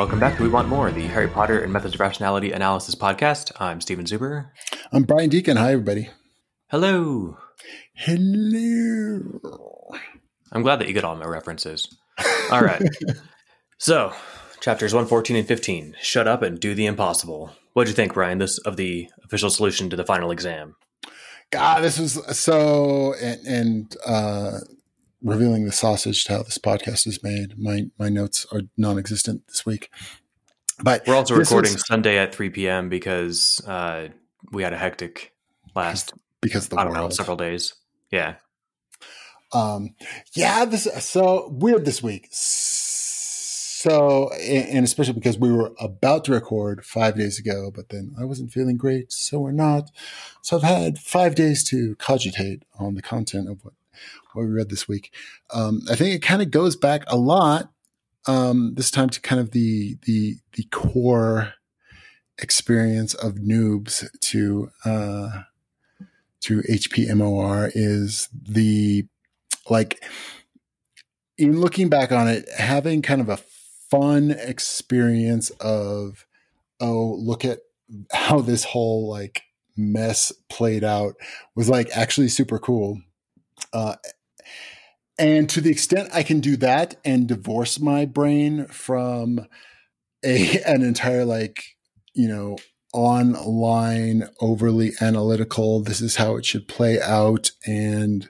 [0.00, 3.52] Welcome back to We Want MoR, the Harry Potter and Methods of Rationality Analysis podcast.
[3.60, 4.48] I'm Steven Zuber.
[4.92, 5.58] I'm Brian Deacon.
[5.58, 6.08] Hi, everybody.
[6.70, 7.36] Hello.
[7.92, 9.90] Hello.
[10.52, 11.94] I'm glad that you get all my references.
[12.50, 12.80] All right.
[13.78, 14.14] so,
[14.62, 17.54] chapters 114 and 15 Shut Up and Do the Impossible.
[17.74, 20.76] What'd you think, Brian, this of the official solution to the final exam?
[21.50, 24.60] God, this was so, and, and uh,
[25.22, 27.58] revealing the sausage to how this podcast is made.
[27.58, 29.90] My my notes are non-existent this week.
[30.82, 32.88] But we're also recording was, Sunday at 3 p.m.
[32.88, 34.08] because uh,
[34.50, 35.34] we had a hectic
[35.74, 37.10] last because the I don't world.
[37.10, 37.74] know several days.
[38.10, 38.36] Yeah.
[39.52, 39.94] Um.
[40.32, 40.64] Yeah.
[40.64, 42.28] This so weird this week.
[42.30, 48.24] So and especially because we were about to record five days ago, but then I
[48.24, 49.90] wasn't feeling great, so we're not.
[50.42, 53.74] So I've had five days to cogitate on the content of what
[54.32, 55.12] what we read this week.
[55.52, 57.70] Um, I think it kind of goes back a lot
[58.26, 61.54] um, this time to kind of the the the core
[62.38, 65.42] experience of noobs to uh,
[66.42, 69.06] to HPMOR is the
[69.68, 70.02] like
[71.38, 73.38] in looking back on it, having kind of a
[73.90, 76.26] fun experience of
[76.80, 77.60] oh look at
[78.12, 79.42] how this whole like
[79.76, 81.14] mess played out
[81.56, 83.00] was like actually super cool
[83.72, 83.96] uh,
[85.18, 89.46] and to the extent I can do that and divorce my brain from
[90.24, 91.62] a an entire like
[92.14, 92.56] you know
[92.92, 98.28] online overly analytical this is how it should play out and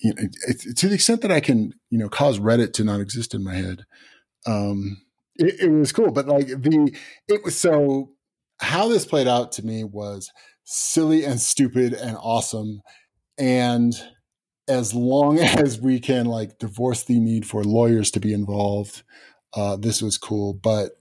[0.00, 3.00] you know it, to the extent that i can you know cause reddit to not
[3.00, 3.84] exist in my head
[4.46, 4.96] um
[5.36, 6.96] it, it was cool but like the
[7.28, 8.10] it was so
[8.60, 10.30] how this played out to me was
[10.64, 12.80] silly and stupid and awesome
[13.36, 13.92] and
[14.68, 19.02] as long as we can like divorce the need for lawyers to be involved,
[19.54, 20.54] uh, this was cool.
[20.54, 20.92] But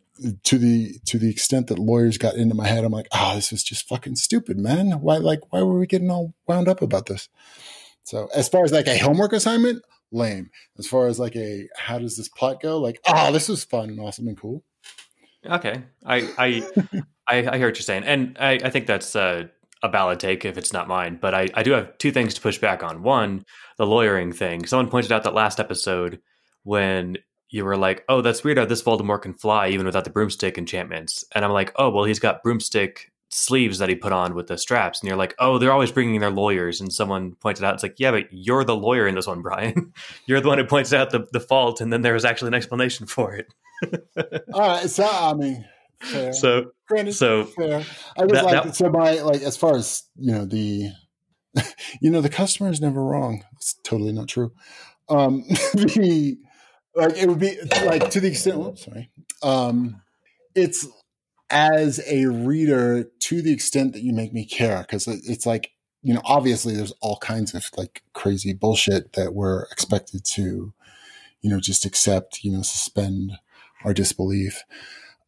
[0.44, 3.52] to the to the extent that lawyers got into my head, I'm like, oh, this
[3.52, 4.92] is just fucking stupid, man.
[5.02, 7.30] Why like why were we getting all wound up about this?
[8.04, 10.50] So as far as like a homework assignment, lame.
[10.78, 13.90] As far as like a how does this plot go, like, oh, this was fun
[13.90, 14.64] and awesome and cool.
[15.46, 16.68] Okay, I I
[17.28, 19.48] I, I hear what you're saying, and I, I think that's uh,
[19.84, 22.42] a valid take if it's not mine, but I, I do have two things to
[22.42, 23.04] push back on.
[23.04, 23.46] One,
[23.78, 24.66] the lawyering thing.
[24.66, 26.22] Someone pointed out that last episode
[26.64, 27.18] when
[27.50, 30.58] you were like, "Oh, that's weird how this Voldemort can fly even without the broomstick
[30.58, 34.48] enchantments," and I'm like, "Oh, well, he's got broomstick sleeves that he put on with
[34.48, 37.74] the straps," and you're like, "Oh, they're always bringing their lawyers." And someone pointed out,
[37.74, 39.92] "It's like, yeah, but you're the lawyer in this one, Brian.
[40.28, 42.56] you're the one who points out the the fault, and then there was actually an
[42.56, 43.54] explanation for it."
[44.54, 45.66] All right, so I mean,
[46.04, 46.34] Fair.
[46.34, 47.84] So, Granted, so fair.
[48.18, 50.90] I was that, like, that, so my like as far as you know the,
[52.02, 53.44] you know the customer is never wrong.
[53.56, 54.52] It's totally not true.
[55.10, 55.44] Um,
[55.74, 56.38] the
[56.96, 58.80] like it would be like to the extent.
[58.80, 59.10] Sorry.
[59.42, 60.02] Um,
[60.56, 60.88] it's
[61.50, 65.72] as a reader to the extent that you make me care because it's like
[66.02, 70.74] you know obviously there's all kinds of like crazy bullshit that we're expected to
[71.42, 73.34] you know just accept you know suspend
[73.84, 74.64] our disbelief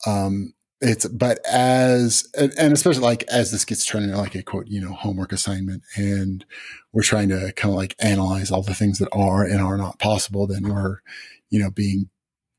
[0.08, 0.54] um
[0.86, 4.80] it's but as and especially like as this gets turned into like a quote you
[4.80, 6.46] know homework assignment and
[6.94, 10.00] we're trying to kind of like analyze all the things that are and are not
[10.00, 11.00] possible then we're
[11.50, 12.10] you know being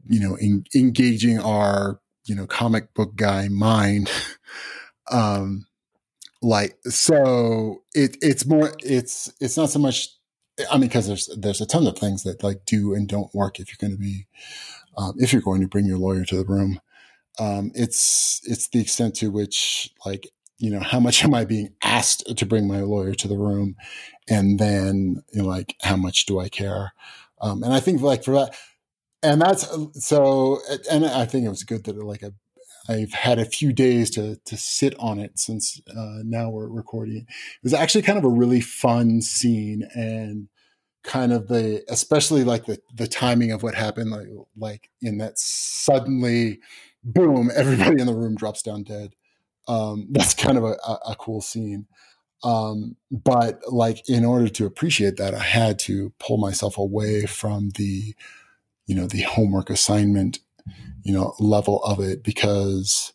[0.09, 4.11] you know in, engaging our you know comic book guy mind.
[5.09, 5.67] Um
[6.43, 10.09] like so it it's more it's it's not so much
[10.71, 13.61] i mean because there's there's a ton of things that like do and don't work
[13.61, 14.27] if you're going to be
[14.99, 16.81] um, if you're going to bring your lawyer to the room
[17.39, 21.75] um, it's it's the extent to which like you know how much am I being
[21.83, 23.77] asked to bring my lawyer to the room,
[24.29, 26.93] and then you know, like how much do I care?
[27.41, 28.57] Um, and I think like for that,
[29.23, 30.61] and that's so,
[30.91, 32.33] and I think it was good that like a
[32.89, 37.27] I've had a few days to to sit on it since uh, now we're recording.
[37.29, 40.49] It was actually kind of a really fun scene and
[41.03, 45.39] kind of the especially like the the timing of what happened like like in that
[45.39, 46.59] suddenly
[47.07, 49.15] boom, everybody in the room drops down dead.
[49.69, 51.87] Um, that's kind of a, a, a cool scene.
[52.45, 57.71] Um, but like in order to appreciate that, I had to pull myself away from
[57.71, 58.15] the,
[58.87, 60.41] you know, the homework assignment,
[61.03, 63.13] you know, level of it because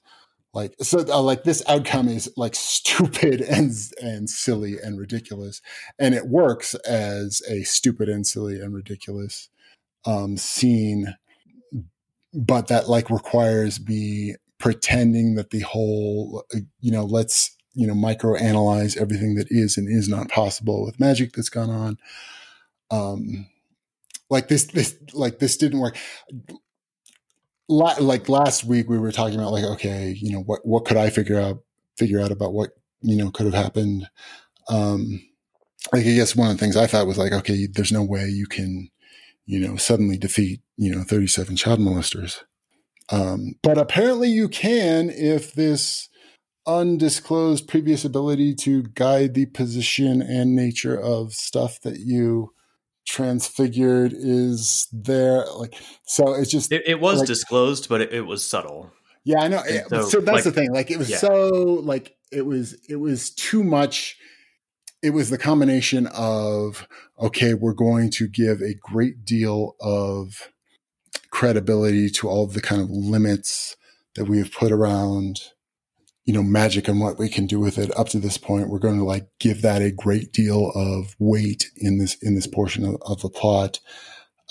[0.54, 3.72] like so uh, like this outcome is like stupid and
[4.02, 5.62] and silly and ridiculous
[5.98, 9.50] and it works as a stupid and silly and ridiculous
[10.06, 11.16] um scene
[12.34, 17.96] but that like requires me pretending that the whole, uh, you know, let's, you know,
[17.96, 21.98] micro analyze everything that is and is not possible with magic that's gone on.
[22.92, 23.48] Um,
[24.32, 25.96] like this this like this didn't work
[27.68, 30.98] La- like last week we were talking about like okay you know what what could
[30.98, 31.62] i figure out
[31.98, 34.10] figure out about what you know could have happened
[34.70, 35.22] um
[35.94, 38.26] like i guess one of the things i thought was like okay there's no way
[38.26, 38.90] you can
[39.46, 42.44] you know suddenly defeat you know 37 child molesters.
[43.10, 46.10] Um but apparently you can if this
[46.66, 52.54] undisclosed previous ability to guide the position and nature of stuff that you
[53.08, 55.74] transfigured is there like
[56.06, 58.92] so it's just it, it was like, disclosed but it, it, was subtle.
[59.24, 59.64] Yeah i know.
[59.90, 61.18] So, so, that's like, the thing like it was yeah.
[61.18, 61.50] so
[61.84, 64.18] like it was it was too much.
[65.04, 66.88] It was the combination of
[67.20, 70.52] okay we're going to give a great deal of
[71.32, 73.76] credibility to all of the kind of limits
[74.16, 75.42] that we have put around
[76.26, 78.70] you know, magic and what we can do with it up to this point.
[78.70, 82.48] We're going to like give that a great deal of weight in this, in this
[82.48, 83.80] portion of, of the plot.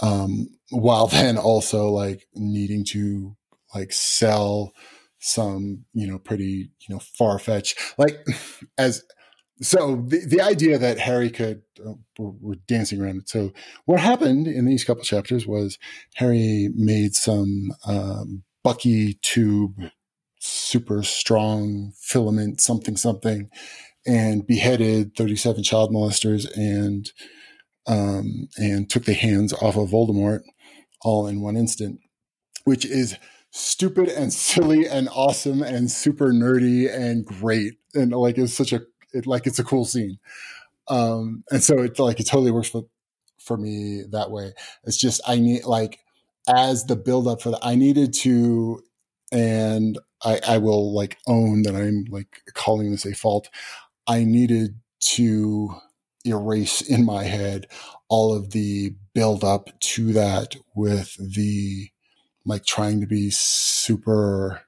[0.02, 3.36] Um, while then also like needing to
[3.74, 4.72] like sell
[5.20, 8.26] some, you know, pretty, you know, far fetched, like
[8.78, 9.02] as,
[9.62, 13.28] so the, the idea that Harry could, uh, we're, we're, dancing around it.
[13.28, 13.52] So
[13.84, 15.78] what happened in these couple chapters was
[16.14, 19.90] Harry made some, um, Bucky tube
[20.38, 23.48] super strong filament, something, something,
[24.06, 27.10] and beheaded 37 child molesters and,
[27.86, 30.40] um, and took the hands off of Voldemort
[31.02, 32.00] all in one instant,
[32.64, 33.16] which is
[33.50, 37.74] stupid and silly and awesome and super nerdy and great.
[37.94, 40.18] And like, it's such a, it, like, it's a cool scene.
[40.88, 42.84] Um, and so it's like, it totally works for,
[43.38, 44.52] for me that way.
[44.84, 46.00] It's just, I need like,
[46.48, 48.82] as the build up for that, I needed to,
[49.30, 53.48] and I, I will like own that I'm like calling this a fault.
[54.06, 54.80] I needed
[55.14, 55.74] to
[56.24, 57.66] erase in my head
[58.08, 61.88] all of the build up to that with the
[62.44, 64.62] like trying to be super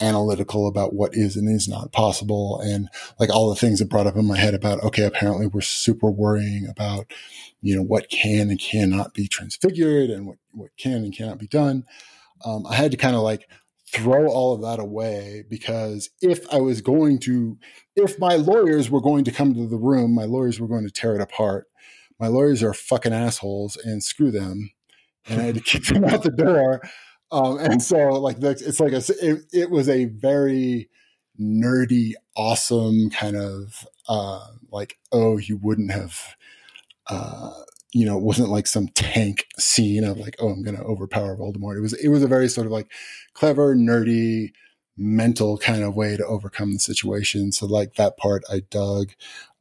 [0.00, 2.88] analytical about what is and is not possible and
[3.18, 6.10] like all the things that brought up in my head about okay apparently we're super
[6.10, 7.10] worrying about
[7.60, 11.46] you know what can and cannot be transfigured and what what can and cannot be
[11.46, 11.84] done
[12.44, 13.46] um, i had to kind of like
[13.92, 17.58] throw all of that away because if I was going to,
[17.96, 20.92] if my lawyers were going to come to the room, my lawyers were going to
[20.92, 21.66] tear it apart.
[22.18, 24.70] My lawyers are fucking assholes and screw them.
[25.26, 26.82] And I had to kick them out the door.
[27.32, 30.88] Um, and so, like, it's like a, it, it was a very
[31.40, 36.36] nerdy, awesome kind of uh, like, oh, you wouldn't have
[37.10, 37.50] uh,
[37.92, 41.76] you know, it wasn't like some tank scene of like, oh, I'm to overpower Voldemort.
[41.76, 42.90] It was, it was a very sort of like
[43.34, 44.52] clever, nerdy,
[44.96, 47.52] mental kind of way to overcome the situation.
[47.52, 49.10] So like that part I dug.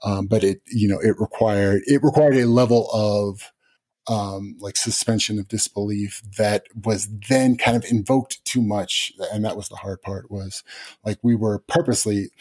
[0.03, 3.51] Um, but it, you know, it required, it required a level of,
[4.09, 9.13] um, like suspension of disbelief that was then kind of invoked too much.
[9.31, 10.63] And that was the hard part was
[11.05, 12.31] like we were purposely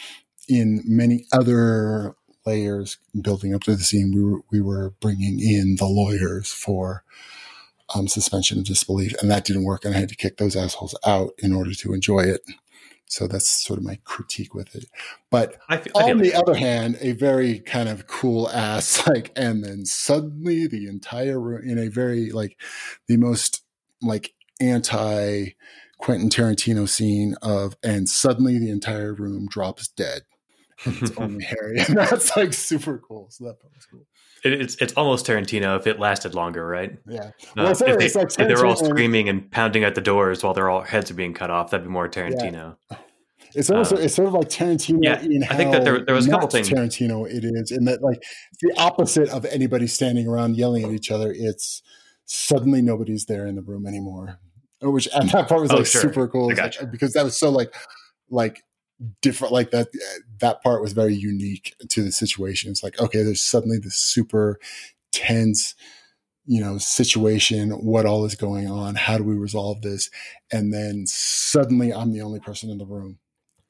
[0.49, 2.17] in many other
[2.47, 7.05] layers building up to the scene, we were, we were bringing in the lawyers for
[7.95, 9.85] um, suspension of disbelief, and that didn't work.
[9.85, 12.41] And I had to kick those assholes out in order to enjoy it.
[13.09, 14.85] So that's sort of my critique with it.
[15.31, 19.65] But feel, on the like other hand, a very kind of cool ass like, and
[19.65, 22.61] then suddenly the entire room in a very like
[23.07, 23.63] the most
[24.03, 25.55] like anti
[25.99, 30.23] Quentin Tarantino scene of, and suddenly the entire room drops dead
[30.85, 33.29] it's only Harry, and that's like super cool.
[33.31, 34.07] So that part was cool.
[34.45, 36.97] It, it's it's almost Tarantino if it lasted longer, right?
[37.09, 37.21] Yeah.
[37.21, 40.01] Uh, well, uh, if, they, like if they were all screaming and pounding at the
[40.01, 42.77] doors while their all heads are being cut off, that'd be more Tarantino.
[42.91, 42.97] Yeah.
[43.55, 44.99] It's almost uh, it's sort of like Tarantino.
[45.03, 45.15] Yeah,
[45.51, 46.69] I think that there, there was a couple things.
[46.69, 48.23] Tarantino, it is, and that like
[48.61, 51.33] the opposite of anybody standing around yelling at each other.
[51.35, 51.83] It's
[52.27, 54.39] suddenly nobody's there in the room anymore,
[54.83, 56.03] which and that part was oh, like sure.
[56.03, 57.75] super cool like, because that was so like
[58.29, 58.63] like
[59.21, 59.89] different like that
[60.41, 62.71] that part was very unique to the situation.
[62.71, 64.59] It's like okay there's suddenly this super
[65.13, 65.75] tense
[66.47, 67.71] you know situation.
[67.71, 68.95] What all is going on?
[68.97, 70.11] How do we resolve this?
[70.51, 73.19] And then suddenly i'm the only person in the room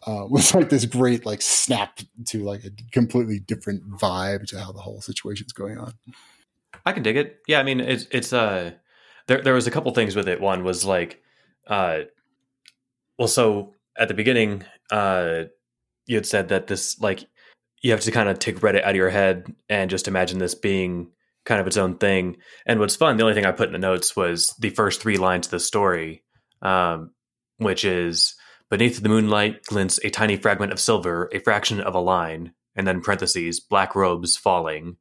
[0.07, 4.73] uh, was like this great like snap to like a completely different vibe to how
[4.73, 5.95] the whole situation's going on.
[6.87, 7.41] I can dig it.
[7.47, 8.73] Yeah i mean it's it's uh
[9.27, 10.41] there, there was a couple things with it.
[10.41, 11.23] One was like
[11.67, 12.01] uh
[13.19, 15.45] well so at the beginning, uh,
[16.07, 17.27] you had said that this like
[17.83, 20.55] you have to kind of take Reddit out of your head and just imagine this
[20.55, 21.11] being
[21.45, 22.37] kind of its own thing.
[22.67, 25.17] And what's fun, the only thing I put in the notes was the first three
[25.17, 26.25] lines of the story,
[26.63, 27.13] um,
[27.59, 28.35] which is
[28.71, 32.87] beneath the moonlight glints a tiny fragment of silver, a fraction of a line, and
[32.87, 34.97] then parentheses, black robes falling,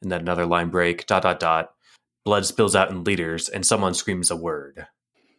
[0.00, 1.70] and then another line break, dot dot dot.
[2.24, 4.86] blood spills out in liters, and someone screams a word.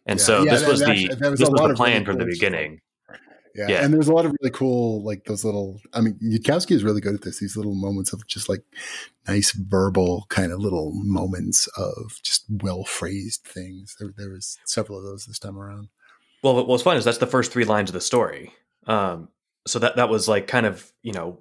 [0.06, 2.80] And yeah, so yeah, this was the was this was the plan from the beginning.
[3.54, 3.66] Yeah.
[3.68, 3.84] yeah.
[3.84, 7.00] And there's a lot of really cool, like those little, I mean, Yudkowsky is really
[7.00, 8.62] good at this, these little moments of just like
[9.28, 13.94] nice verbal kind of little moments of just well phrased things.
[14.00, 15.88] There, there was several of those this time around.
[16.42, 18.52] Well, what's fun is that's the first three lines of the story.
[18.86, 19.28] Um,
[19.66, 21.38] so that, that was like kind of, you know,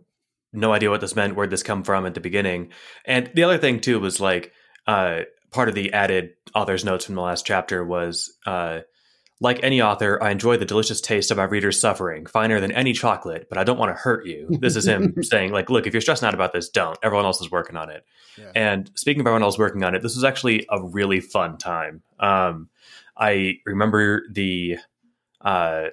[0.54, 2.70] no idea what this meant, where'd this come from at the beginning.
[3.06, 4.52] And the other thing too was like,
[4.86, 8.82] uh, part of the added author's notes from the last chapter was, uh,
[9.44, 12.94] like any author, I enjoy the delicious taste of my readers' suffering, finer than any
[12.94, 14.48] chocolate, but I don't want to hurt you.
[14.62, 16.98] This is him saying, like, look, if you're stressing out about this, don't.
[17.04, 18.06] Everyone else is working on it.
[18.38, 18.52] Yeah.
[18.56, 22.04] And speaking of everyone else working on it, this was actually a really fun time.
[22.22, 22.70] Um,
[23.18, 24.78] I remember the,
[25.42, 25.88] uh,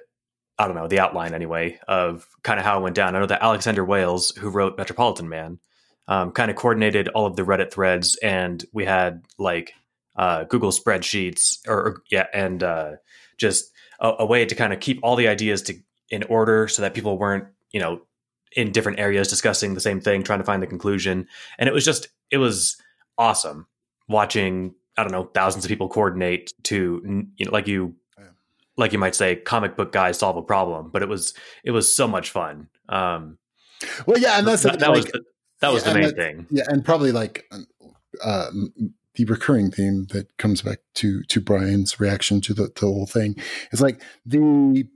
[0.57, 3.17] I don't know, the outline anyway of kind of how it went down.
[3.17, 5.59] I know that Alexander Wales, who wrote Metropolitan Man,
[6.07, 9.73] um, kind of coordinated all of the Reddit threads, and we had like
[10.15, 12.91] uh, Google spreadsheets, or, or yeah, and uh,
[13.41, 15.73] just a, a way to kind of keep all the ideas to
[16.09, 18.01] in order so that people weren't you know
[18.53, 21.27] in different areas discussing the same thing trying to find the conclusion.
[21.57, 22.77] And it was just it was
[23.17, 23.67] awesome
[24.07, 27.01] watching i don't know thousands of people coordinate to
[27.35, 27.95] you know like you
[28.77, 31.33] like you might say comic book guys solve a problem but it was
[31.63, 32.67] it was so much fun.
[32.89, 33.37] Um
[34.05, 35.21] well yeah and that's that, that like, was the,
[35.59, 36.47] that was yeah, the main thing.
[36.49, 37.49] yeah and probably like
[38.23, 38.49] uh
[39.15, 43.35] the recurring theme that comes back to to Brian's reaction to the, the whole thing.
[43.71, 44.87] Is like the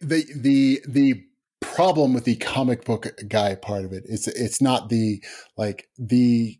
[0.00, 1.24] the the the
[1.60, 5.22] problem with the comic book guy part of it it's it's not the
[5.56, 6.58] like the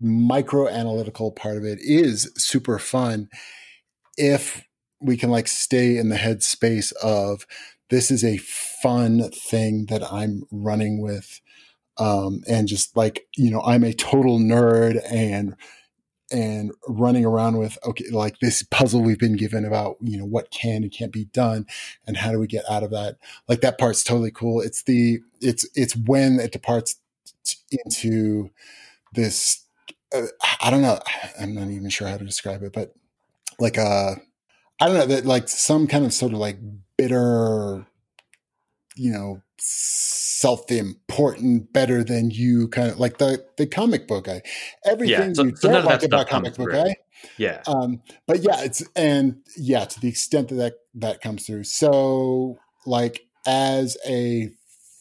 [0.00, 3.28] micro analytical part of it is super fun
[4.18, 4.64] if
[5.00, 7.46] we can like stay in the headspace of
[7.88, 11.40] this is a fun thing that I'm running with
[11.98, 15.56] um, and just like you know i'm a total nerd and
[16.32, 20.50] and running around with okay like this puzzle we've been given about you know what
[20.50, 21.66] can and can't be done
[22.06, 23.18] and how do we get out of that?
[23.48, 24.60] Like that part's totally cool.
[24.60, 26.96] It's the it's it's when it departs
[27.70, 28.50] into
[29.12, 29.64] this
[30.14, 30.26] uh,
[30.62, 30.98] i don't know
[31.40, 32.94] i'm not even sure how to describe it but
[33.58, 34.14] like uh
[34.80, 36.58] i don't know that like some kind of sort of like
[36.96, 37.86] bitter
[38.96, 44.42] you know self-important, better than you kind of like the the comic book guy.
[44.84, 46.96] Everything yeah, so, you so don't like about comic book guy.
[47.38, 47.62] Yeah.
[47.66, 51.64] Um, but yeah, it's and yeah, to the extent that, that that comes through.
[51.64, 54.50] So like as a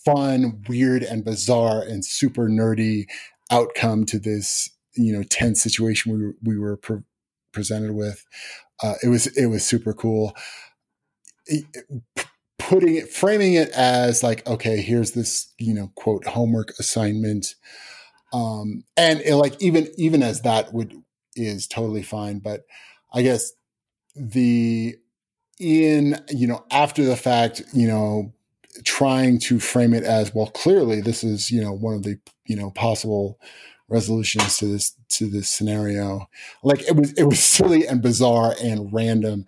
[0.06, 3.06] fun, weird, and bizarre and super nerdy
[3.51, 7.03] outcome to this, you know, tense situation we were, we were pre-
[7.51, 8.25] presented with.
[8.84, 10.36] Uh, it was it was super cool.
[11.48, 11.65] It,
[12.70, 17.56] putting it, framing it as like, okay, here's this, you know, quote homework assignment.
[18.34, 21.01] Um, and it, like even even as that would
[21.36, 22.62] is totally fine, but
[23.13, 23.51] I guess
[24.15, 24.96] the
[25.60, 28.34] in you know after the fact, you know,
[28.84, 30.48] trying to frame it as well.
[30.48, 33.39] Clearly, this is you know one of the you know possible
[33.89, 36.27] resolutions to this to this scenario.
[36.63, 39.46] Like it was it was silly and bizarre and random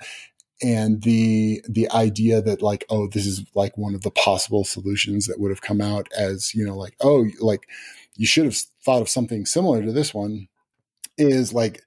[0.64, 5.28] and the the idea that like oh this is like one of the possible solutions
[5.28, 7.68] that would have come out as you know like oh like
[8.16, 10.48] you should have thought of something similar to this one
[11.18, 11.82] is like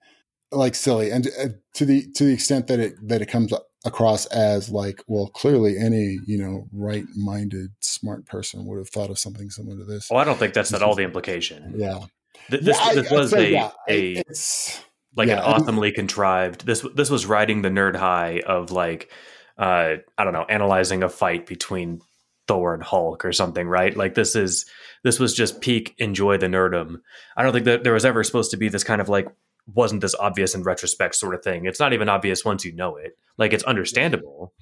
[0.53, 1.11] like silly.
[1.11, 3.53] And uh, to the to the extent that it that it comes
[3.85, 9.19] across as like well clearly any you know right-minded smart person would have thought of
[9.19, 10.11] something similar to this.
[10.11, 11.75] Well i don't think that's at all the implication.
[11.77, 12.01] Yeah.
[12.49, 14.81] This, yeah, this I, was a, yeah, a it's
[15.17, 16.67] like yeah, an awesomely contrived.
[16.67, 19.11] This this was riding the nerd high of like
[19.59, 22.01] uh, I don't know, analyzing a fight between
[22.47, 23.97] Thor and Hulk or something, right?
[23.97, 24.67] Like this is
[25.03, 27.01] this was just peak enjoy the nerdum.
[27.37, 29.29] I don't think that there was ever supposed to be this kind of like
[29.75, 31.65] wasn't this obvious in retrospect sort of thing.
[31.65, 33.19] It's not even obvious once you know it.
[33.39, 34.53] Like it's understandable,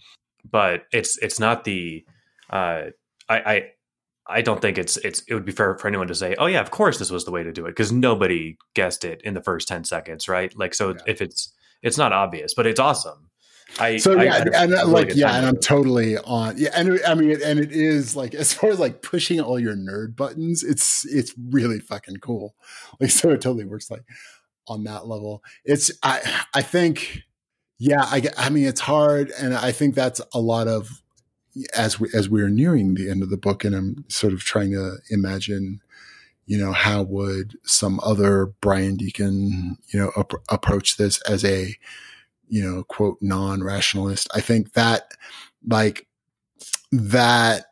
[0.49, 2.05] but it's it's not the
[2.51, 2.85] uh
[3.29, 3.63] I, I
[4.27, 6.61] I don't think it's it's it would be fair for anyone to say, "Oh yeah,
[6.61, 9.43] of course this was the way to do it," because nobody guessed it in the
[9.43, 10.57] first ten seconds, right?
[10.57, 11.03] Like, so yeah.
[11.07, 11.53] if it's
[11.83, 13.31] it's not obvious, but it's awesome.
[13.79, 17.01] I so yeah, I, and uh, really like yeah, and I'm totally on yeah, and
[17.07, 20.63] I mean, and it is like as far as like pushing all your nerd buttons,
[20.63, 22.55] it's it's really fucking cool.
[23.01, 24.05] Like, so it totally works like
[24.69, 25.43] on that level.
[25.65, 27.23] It's I I think
[27.79, 31.03] yeah, I I mean it's hard, and I think that's a lot of
[31.77, 34.41] as we as we are nearing the end of the book, and I'm sort of
[34.41, 35.81] trying to imagine,
[36.47, 41.77] you know, how would some other Brian Deacon, you know, ap- approach this as a,
[42.49, 44.29] you know, quote non-rationalist.
[44.35, 45.13] I think that
[45.67, 46.07] like
[46.93, 47.67] that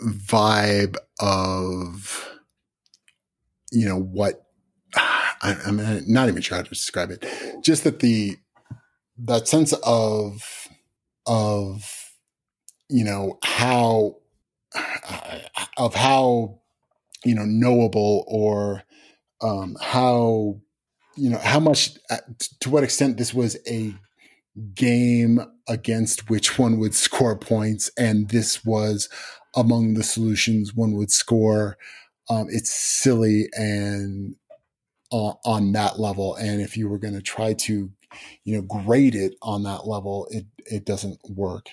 [0.00, 2.28] vibe of,
[3.70, 4.46] you know, what
[4.94, 7.26] I, I'm not even sure how to describe it.
[7.62, 8.36] Just that the
[9.18, 10.68] that sense of
[11.26, 12.01] of
[12.92, 14.16] you know how
[15.76, 16.58] of how
[17.24, 18.82] you know knowable or
[19.42, 20.60] um, how
[21.16, 22.18] you know how much uh,
[22.60, 23.94] to what extent this was a
[24.74, 29.08] game against which one would score points and this was
[29.54, 31.76] among the solutions one would score.
[32.28, 34.36] Um, it's silly and
[35.10, 36.36] uh, on that level.
[36.36, 37.90] And if you were going to try to
[38.44, 41.70] you know grade it on that level it it doesn't work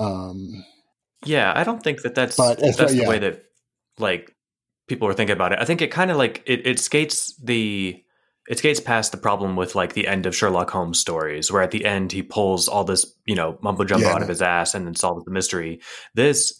[0.00, 0.64] um
[1.24, 3.08] yeah i don't think that that's that's the yeah.
[3.08, 3.44] way that
[3.98, 4.34] like
[4.88, 8.02] people were thinking about it i think it kind of like it, it skates the
[8.50, 11.70] it skates past the problem with like the end of Sherlock Holmes stories, where at
[11.70, 14.14] the end he pulls all this, you know, mumbo jumbo yeah.
[14.14, 15.80] out of his ass and then solves the mystery.
[16.14, 16.58] This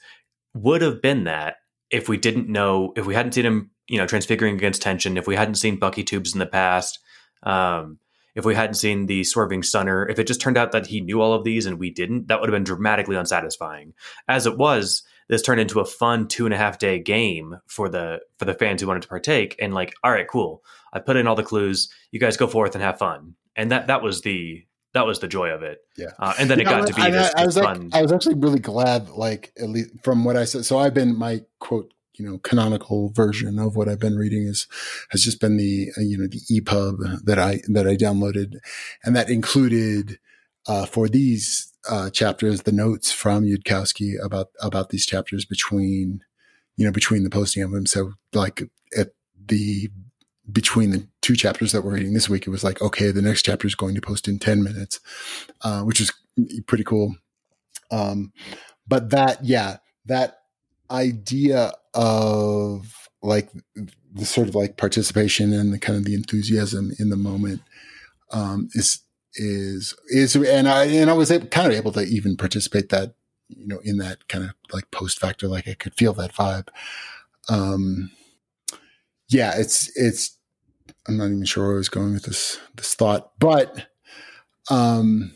[0.54, 1.56] would have been that
[1.90, 5.26] if we didn't know, if we hadn't seen him, you know, transfiguring against tension, if
[5.26, 7.00] we hadn't seen Bucky tubes in the past,
[7.42, 7.98] um,
[8.34, 11.20] if we hadn't seen the swerving stunner, if it just turned out that he knew
[11.20, 13.94] all of these and we didn't, that would have been dramatically unsatisfying.
[14.28, 17.88] As it was, this turned into a fun two and a half day game for
[17.88, 19.56] the for the fans who wanted to partake.
[19.60, 20.62] And like, all right, cool.
[20.92, 21.88] I put in all the clues.
[22.10, 23.34] You guys go forth and have fun.
[23.54, 25.78] And that that was the that was the joy of it.
[25.96, 26.08] Yeah.
[26.18, 27.90] Uh, and then you it know, got to be I, this, I, I was fun.
[27.90, 30.64] Like, I was actually really glad, like at least from what I said.
[30.64, 34.66] So I've been my quote you know canonical version of what I've been reading is
[35.08, 38.56] has just been the uh, you know the EPUB that I that I downloaded,
[39.02, 40.18] and that included
[40.66, 46.20] uh, for these uh, chapters, the notes from Yudkowsky about about these chapters between,
[46.76, 47.86] you know, between the posting of them.
[47.86, 48.62] So like
[48.96, 49.12] at
[49.46, 49.88] the
[50.52, 53.42] between the two chapters that we're reading this week, it was like, okay, the next
[53.42, 55.00] chapter is going to post in 10 minutes,
[55.62, 56.12] uh, which is
[56.66, 57.14] pretty cool.
[57.90, 58.32] Um,
[58.86, 60.39] but that, yeah, that
[60.90, 63.50] idea of like
[64.12, 67.62] the sort of like participation and the kind of the enthusiasm in the moment,
[68.32, 69.00] um, is
[69.34, 73.14] is is and I and I was able, kind of able to even participate that
[73.48, 76.68] you know in that kind of like post factor like I could feel that vibe.
[77.48, 78.10] Um,
[79.28, 80.36] yeah, it's it's
[81.06, 83.86] I'm not even sure where I was going with this this thought, but
[84.70, 85.32] um,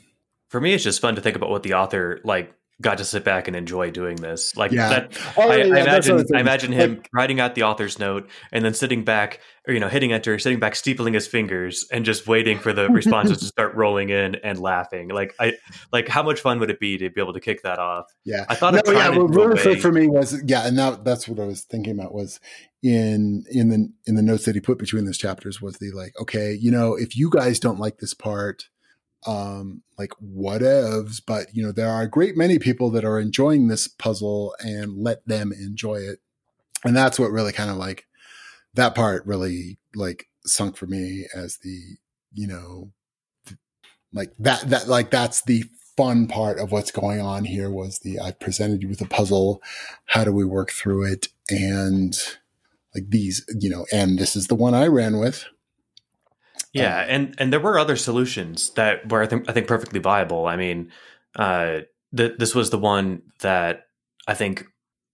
[0.48, 3.24] for me, it's just fun to think about what the author like got to sit
[3.24, 4.56] back and enjoy doing this.
[4.56, 4.88] Like yeah.
[4.88, 8.28] that, oh, I, yeah, I, imagine, I imagine him like, writing out the author's note
[8.52, 12.04] and then sitting back, or you know, hitting enter, sitting back, steepling his fingers, and
[12.04, 15.08] just waiting for the responses to start rolling in and laughing.
[15.08, 15.54] Like I,
[15.92, 18.06] like how much fun would it be to be able to kick that off?
[18.24, 18.74] Yeah, I thought.
[18.74, 21.62] No, yeah, well, really for, for me was yeah, and that that's what I was
[21.62, 22.40] thinking about was
[22.82, 26.12] in in the in the notes that he put between those chapters was the like,
[26.20, 28.68] okay, you know, if you guys don't like this part
[29.26, 33.68] um, like whatevs, but you know, there are a great many people that are enjoying
[33.68, 36.20] this puzzle and let them enjoy it.
[36.84, 38.06] And that's what really kind of like
[38.74, 41.96] that part really like sunk for me as the,
[42.32, 42.92] you know,
[44.12, 45.64] like that, that, like that's the
[45.96, 49.62] fun part of what's going on here was the, I presented you with a puzzle.
[50.06, 51.28] How do we work through it?
[51.48, 52.14] And
[52.94, 55.46] like these, you know, and this is the one I ran with
[56.74, 60.00] yeah, um, and and there were other solutions that were I think I think perfectly
[60.00, 60.46] viable.
[60.46, 60.90] I mean,
[61.36, 61.80] uh,
[62.16, 63.86] th- this was the one that
[64.26, 64.66] I think.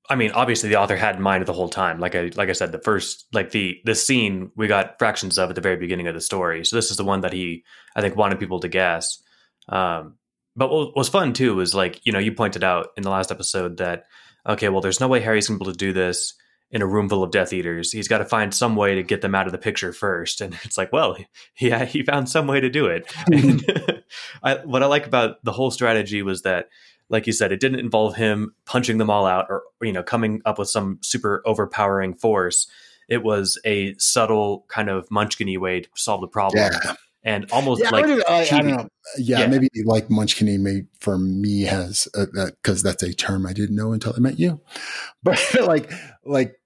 [0.08, 2.00] I mean, obviously the author had in mind the whole time.
[2.00, 5.50] Like I like I said, the first like the the scene we got fractions of
[5.50, 6.64] at the very beginning of the story.
[6.64, 7.62] So this is the one that he
[7.94, 9.22] I think wanted people to guess.
[9.68, 10.16] Um,
[10.56, 13.30] but what was fun too was like you know you pointed out in the last
[13.30, 14.04] episode that
[14.48, 16.34] okay, well, there's no way Harry's going to be able to do this
[16.72, 17.90] in a room full of Death Eaters.
[17.90, 20.40] He's got to find some way to get them out of the picture first.
[20.40, 21.16] And it's like, well,
[21.58, 23.12] yeah, he found some way to do it.
[24.42, 26.68] I, what I like about the whole strategy was that,
[27.08, 30.42] like you said, it didn't involve him punching them all out or you know coming
[30.44, 32.68] up with some super overpowering force.
[33.08, 36.70] It was a subtle kind of Munchkin way to solve the problem.
[36.72, 36.94] Yeah.
[37.22, 38.88] And almost yeah, like I, I, don't know.
[39.18, 43.52] Yeah, yeah, maybe like Munchkin may for me has because uh, that's a term I
[43.52, 44.60] didn't know until I met you.
[45.22, 45.92] But like
[46.24, 46.59] like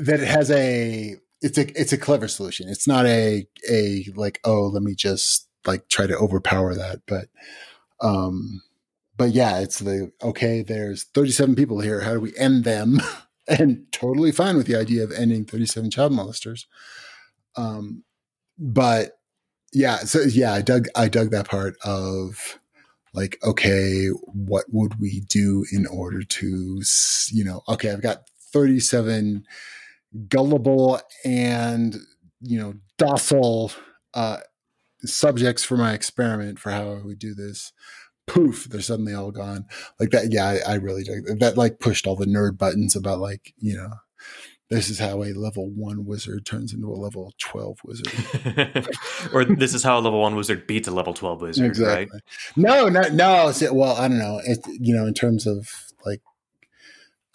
[0.00, 2.68] that it has a it's a it's a clever solution.
[2.68, 7.28] It's not a a like oh let me just like try to overpower that, but
[8.00, 8.62] um
[9.16, 10.62] but yeah, it's the okay.
[10.62, 12.00] There's 37 people here.
[12.00, 13.00] How do we end them?
[13.48, 16.66] and totally fine with the idea of ending 37 child molesters.
[17.56, 18.04] Um,
[18.58, 19.18] but
[19.72, 22.58] yeah, so yeah, I dug I dug that part of
[23.14, 26.82] like okay, what would we do in order to
[27.30, 29.44] you know okay, I've got 37
[30.28, 31.96] gullible and
[32.40, 33.72] you know docile
[34.14, 34.38] uh,
[35.04, 37.72] subjects for my experiment for how I would do this.
[38.26, 39.66] Poof, they're suddenly all gone.
[40.00, 41.04] Like that, yeah, I, I really
[41.38, 41.54] that.
[41.56, 43.90] Like pushed all the nerd buttons about like you know
[44.68, 48.88] this is how a level one wizard turns into a level 12 wizard.
[49.32, 52.08] or this is how a level one wizard beats a level 12 wizard, exactly.
[52.12, 52.22] right?
[52.56, 53.52] No, no, no.
[53.72, 54.40] Well, I don't know.
[54.44, 55.68] It, you know, in terms of
[56.04, 56.20] like,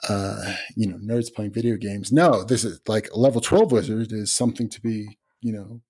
[0.07, 2.11] uh, you know, nerds playing video games.
[2.11, 5.81] No, this is like a level 12 wizard is something to be, you know,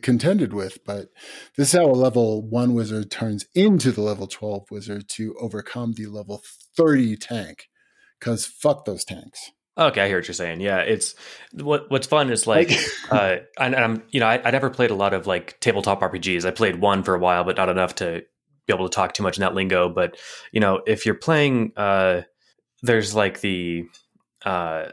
[0.00, 1.08] contended with, but
[1.56, 5.92] this is how a level one wizard turns into the level 12 wizard to overcome
[5.92, 6.42] the level
[6.76, 7.68] 30 tank.
[8.20, 9.50] Cause fuck those tanks.
[9.76, 10.60] Okay, I hear what you're saying.
[10.60, 11.16] Yeah, it's
[11.52, 12.72] what what's fun is like,
[13.10, 16.44] uh, and, I'm you know I, I never played a lot of like tabletop RPGs.
[16.44, 18.22] I played one for a while, but not enough to
[18.66, 19.88] be able to talk too much in that lingo.
[19.88, 20.16] But
[20.52, 22.22] you know, if you're playing, uh,
[22.84, 23.88] there's like the
[24.44, 24.86] uh,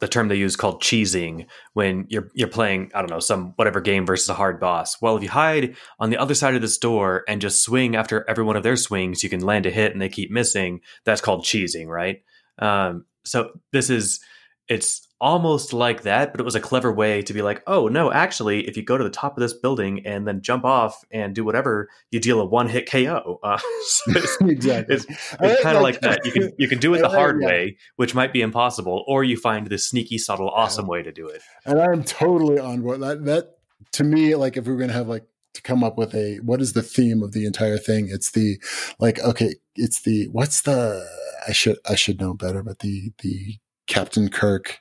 [0.00, 3.80] the term they use called cheesing when you're you're playing I don't know some whatever
[3.80, 5.00] game versus a hard boss.
[5.02, 8.24] Well, if you hide on the other side of this door and just swing after
[8.28, 10.80] every one of their swings, you can land a hit and they keep missing.
[11.04, 12.22] That's called cheesing, right?
[12.58, 14.20] Um, so this is
[14.68, 18.12] it's almost like that, but it was a clever way to be like, oh no,
[18.12, 21.34] actually, if you go to the top of this building and then jump off and
[21.34, 23.40] do whatever, you deal a one hit KO.
[23.42, 24.96] Uh, so it's, exactly.
[24.96, 25.06] It's,
[25.40, 26.26] it's kind of like, like, that.
[26.26, 27.48] You can you can do it the hard yeah.
[27.48, 30.90] way, which might be impossible, or you find this sneaky, subtle, awesome yeah.
[30.90, 31.42] way to do it.
[31.64, 33.00] And I'm totally on board.
[33.00, 33.58] That that
[33.92, 35.24] to me, like if we are gonna have like
[35.54, 38.58] to come up with a what is the theme of the entire thing, it's the
[38.98, 41.06] like okay, it's the what's the
[41.46, 44.80] I should I should know better, but the the Captain Kirk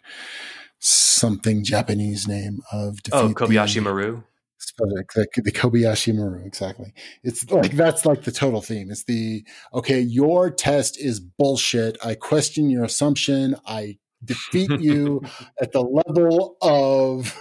[0.84, 4.24] something Japanese name of oh Kobayashi Maru.
[4.78, 6.94] The, the Kobayashi Maru, exactly.
[7.24, 8.92] It's like that's like the total theme.
[8.92, 11.98] It's the okay, your test is bullshit.
[12.04, 13.56] I question your assumption.
[13.66, 15.22] I defeat you
[15.62, 17.38] at the level of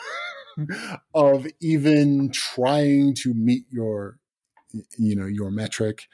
[1.15, 4.19] of even trying to meet your
[4.99, 6.09] you know your metric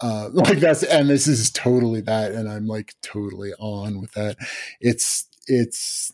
[0.00, 4.36] uh, like that's and this is totally that and i'm like totally on with that
[4.80, 6.12] it's it's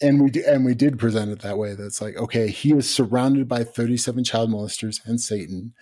[0.00, 2.88] and we do, and we did present it that way that's like okay he is
[2.88, 5.74] surrounded by 37 child molesters and satan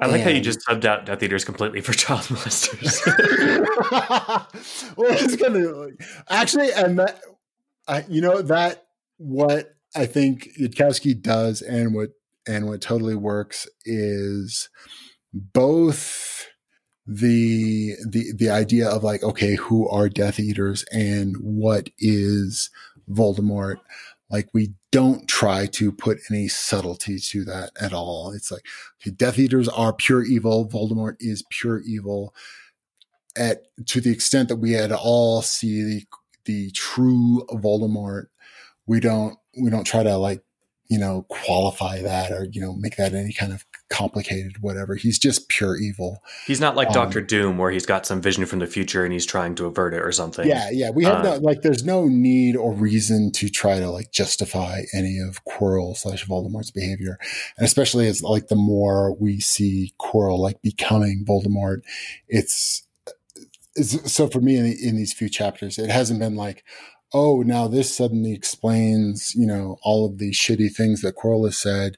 [0.00, 3.04] I like and, how you just subbed out Death Eaters completely for child molesters.
[4.96, 5.88] well, it's gonna
[6.28, 7.20] actually, and that,
[7.88, 12.10] I, you know, that what I think Yudkowsky does, and what
[12.46, 14.68] and what totally works is
[15.32, 16.37] both
[17.08, 22.70] the the the idea of like okay who are death eaters and what is
[23.10, 23.78] voldemort?
[24.30, 28.32] Like we don't try to put any subtlety to that at all.
[28.32, 28.66] It's like
[29.00, 30.68] okay, death eaters are pure evil.
[30.68, 32.34] Voldemort is pure evil.
[33.34, 36.04] At to the extent that we at all see the
[36.44, 38.26] the true voldemort
[38.86, 40.42] we don't we don't try to like
[40.88, 44.94] you know qualify that or you know make that any kind of complicated whatever.
[44.94, 46.22] He's just pure evil.
[46.46, 49.12] He's not like um, dr doom where he's got some vision from the future and
[49.12, 50.46] he's trying to avert it or something.
[50.46, 50.90] Yeah yeah.
[50.90, 54.82] We have uh, no like there's no need or reason to try to like justify
[54.92, 57.18] any of quirrell slash voldemort's behavior.
[57.56, 61.82] And especially as like the more we see quirrell like becoming voldemort
[62.28, 62.86] it's,
[63.74, 66.64] it's so for me in, in these few chapters it hasn't been like
[67.14, 71.56] oh, now this suddenly explains, you know, all of the shitty things that Quirrell has
[71.56, 71.96] said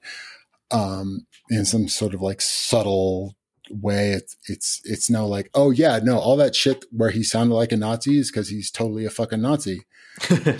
[0.70, 3.36] um, in some sort of like subtle
[3.70, 4.12] way.
[4.12, 7.72] It's it's it's now like, oh yeah, no, all that shit where he sounded like
[7.72, 9.82] a Nazi is because he's totally a fucking Nazi.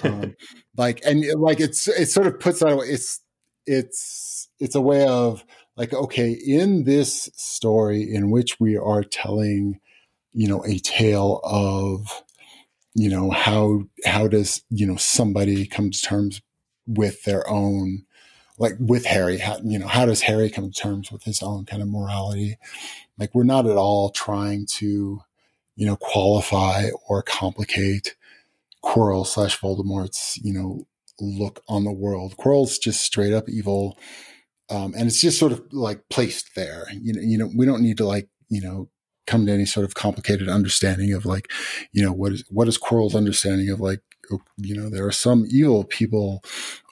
[0.05, 0.37] um,
[0.77, 2.87] like and like it's it sort of puts that away.
[2.87, 3.21] It's
[3.67, 5.45] it's it's a way of
[5.77, 9.81] like okay, in this story in which we are telling,
[10.33, 12.23] you know, a tale of
[12.95, 16.43] you know how how does you know somebody come to terms
[16.87, 18.05] with their own
[18.61, 21.65] like with harry how, you know how does harry come to terms with his own
[21.65, 22.57] kind of morality?
[23.19, 25.23] Like we're not at all trying to
[25.75, 28.15] you know qualify or complicate
[28.85, 30.87] quirrell slash voldemort's you know
[31.19, 32.37] look on the world.
[32.37, 33.99] Quirrell's just straight up evil
[34.71, 36.87] um, and it's just sort of like placed there.
[36.93, 38.89] You know you know we don't need to like you know
[39.27, 41.51] come to any sort of complicated understanding of like,
[41.93, 44.01] you know, what is what is Quirrell's understanding of like,
[44.57, 46.43] you know, there are some evil people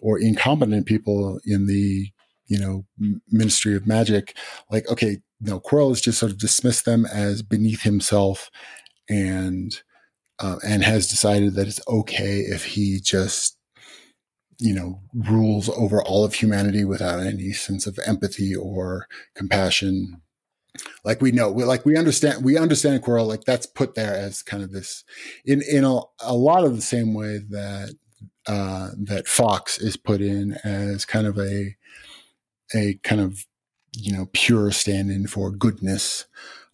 [0.00, 2.08] or incompetent people in the
[2.46, 2.86] you know
[3.30, 4.36] Ministry of Magic.
[4.70, 8.50] Like, okay, no, Quirrell has just sort of dismissed them as beneath himself,
[9.08, 9.80] and
[10.38, 13.58] uh, and has decided that it's okay if he just
[14.60, 20.20] you know, rules over all of humanity without any sense of empathy or compassion
[21.04, 24.42] like we know we like we understand we understand Quirrell like that's put there as
[24.42, 25.04] kind of this
[25.44, 27.94] in in a, a lot of the same way that
[28.46, 31.76] uh that Fawkes is put in as kind of a
[32.74, 33.44] a kind of
[33.92, 36.26] you know pure stand-in for goodness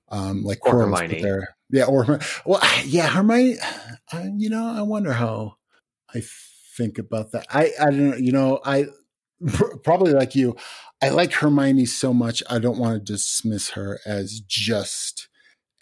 [0.09, 1.15] um like or Hermione.
[1.15, 3.57] put there yeah or well yeah Hermione
[4.13, 5.57] uh, you know I wonder how
[6.15, 6.23] I
[6.77, 7.47] think about that.
[7.51, 8.17] I I don't know.
[8.17, 8.87] You know, I
[9.83, 10.57] probably like you.
[11.03, 12.43] I like Hermione so much.
[12.49, 15.29] I don't want to dismiss her as just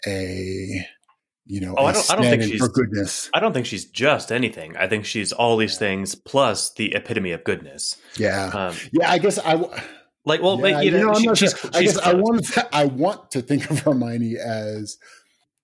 [0.05, 0.85] a
[1.45, 1.75] you know.
[1.77, 2.11] Oh, I don't.
[2.11, 3.29] I don't think she's for goodness.
[3.33, 4.75] I don't think she's just anything.
[4.77, 7.97] I think she's all these things plus the epitome of goodness.
[8.17, 8.47] Yeah.
[8.53, 9.11] Um, yeah.
[9.11, 9.63] I guess I.
[10.25, 11.71] Like, well, yeah, like, you, know, she, she's, sure.
[11.73, 12.69] I guess I want to.
[12.75, 14.97] I want to think of Hermione as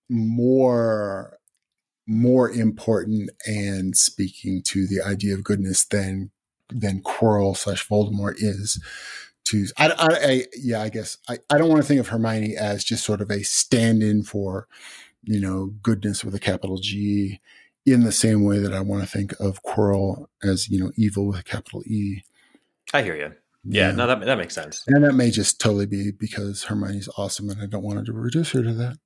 [0.10, 1.38] more
[2.08, 6.32] more important and speaking to the idea of goodness than
[6.70, 8.82] than Quirrell slash Voldemort is.
[9.46, 12.56] To I, I, I yeah, I guess I, I don't want to think of Hermione
[12.56, 14.68] as just sort of a stand-in for
[15.24, 17.40] you know goodness with a capital G,
[17.86, 21.28] in the same way that I want to think of Quirrell as you know evil
[21.28, 22.24] with a capital E.
[22.94, 23.34] I hear you.
[23.66, 24.84] Yeah, yeah, no, that that makes sense.
[24.88, 28.52] And that may just totally be because Hermione's awesome, and I don't want to reduce
[28.52, 28.98] her to that.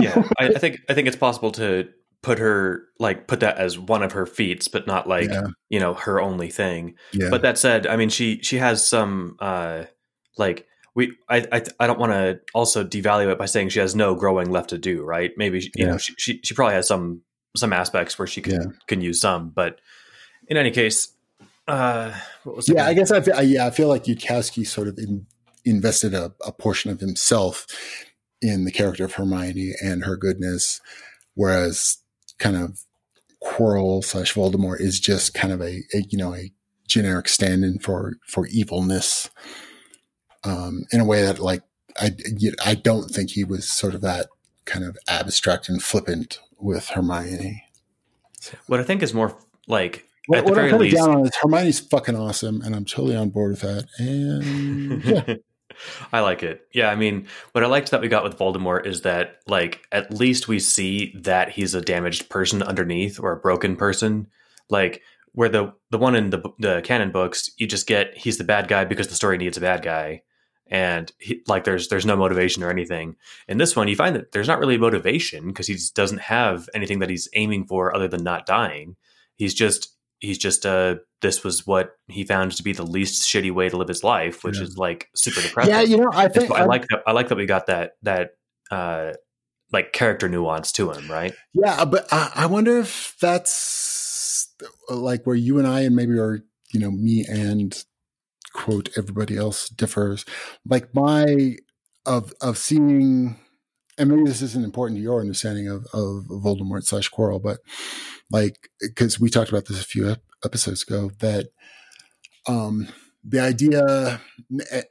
[0.00, 1.88] yeah, I, I, think I think it's possible to
[2.22, 5.46] put her like put that as one of her feats but not like yeah.
[5.68, 7.28] you know her only thing yeah.
[7.28, 9.82] but that said i mean she she has some uh
[10.38, 13.96] like we i i, I don't want to also devalue it by saying she has
[13.96, 15.86] no growing left to do right maybe you yeah.
[15.86, 17.22] know she, she, she probably has some
[17.56, 19.80] some aspects where she can can use some but
[20.48, 21.12] in any case
[21.66, 22.12] uh
[22.68, 25.26] yeah i guess i feel yeah i feel like Yudkowsky sort of in,
[25.64, 27.66] invested a, a portion of himself
[28.40, 30.80] in the character of hermione and her goodness
[31.34, 31.98] whereas
[32.42, 32.80] kind of
[33.42, 36.52] Quirrell slash Voldemort is just kind of a, a you know a
[36.88, 39.30] generic stand-in for for evilness
[40.44, 41.62] um, in a way that like
[42.00, 42.10] I
[42.64, 44.26] I don't think he was sort of that
[44.64, 47.64] kind of abstract and flippant with Hermione.
[48.66, 51.26] What I think is more like what, at the what very I'm least, down on
[51.26, 53.86] is Hermione's fucking awesome, and I'm totally on board with that.
[53.98, 55.34] And yeah.
[56.12, 56.66] I like it.
[56.72, 60.12] Yeah, I mean, what I liked that we got with Voldemort is that, like, at
[60.12, 64.28] least we see that he's a damaged person underneath or a broken person.
[64.70, 68.44] Like, where the the one in the the canon books, you just get he's the
[68.44, 70.22] bad guy because the story needs a bad guy,
[70.66, 73.16] and he, like there's there's no motivation or anything.
[73.48, 76.98] In this one, you find that there's not really motivation because he doesn't have anything
[76.98, 78.96] that he's aiming for other than not dying.
[79.36, 83.50] He's just he's just uh this was what he found to be the least shitty
[83.50, 84.64] way to live his life, which yeah.
[84.64, 85.72] is like super depressing.
[85.72, 87.02] Yeah, you know, I think I like that.
[87.06, 88.32] I like that we got that that
[88.70, 89.12] uh
[89.72, 91.32] like character nuance to him, right?
[91.54, 94.52] Yeah, but I, I wonder if that's
[94.90, 96.40] like where you and I and maybe or
[96.72, 97.82] you know me and
[98.52, 100.24] quote everybody else differs.
[100.66, 101.56] Like my
[102.04, 103.38] of of seeing
[103.98, 107.58] and maybe this isn't important to your understanding of, of Voldemort slash Quirrell, but
[108.30, 110.08] like because we talked about this a few
[110.44, 111.50] episodes ago that
[112.46, 112.88] um
[113.24, 114.20] the idea
[114.70, 114.82] eh,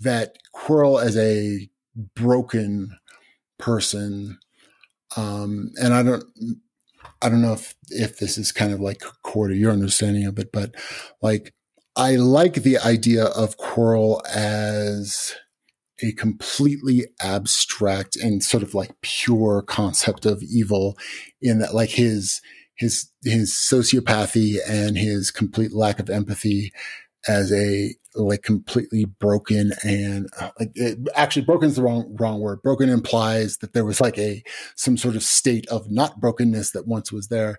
[0.00, 1.68] that Quirrell as a
[2.14, 2.96] broken
[3.58, 4.38] person
[5.16, 6.24] um and I don't
[7.22, 10.38] I don't know if if this is kind of like core to your understanding of
[10.38, 10.74] it, but
[11.22, 11.54] like
[11.96, 15.34] I like the idea of Quirrell as
[16.00, 20.96] a completely abstract and sort of like pure concept of evil
[21.42, 22.40] in that like his
[22.78, 26.72] his his sociopathy and his complete lack of empathy
[27.26, 32.40] as a like completely broken and uh, like it, actually broken is the wrong wrong
[32.40, 32.62] word.
[32.62, 34.42] Broken implies that there was like a
[34.76, 37.58] some sort of state of not brokenness that once was there.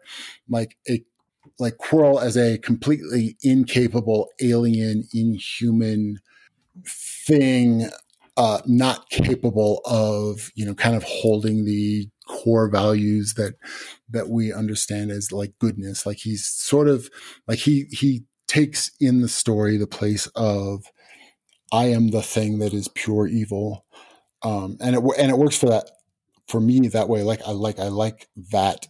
[0.50, 1.04] Like a
[1.60, 6.20] like Quirrell as a completely incapable alien inhuman
[6.86, 7.90] thing
[8.38, 13.56] uh, not capable of you know kind of holding the core values that
[14.10, 16.06] that we understand as like goodness.
[16.06, 17.10] Like he's sort of
[17.48, 20.86] like he he takes in the story the place of
[21.72, 23.86] i am the thing that is pure evil.
[24.44, 25.90] Um and it and it works for that
[26.48, 27.24] for me that way.
[27.24, 28.88] Like i like i like that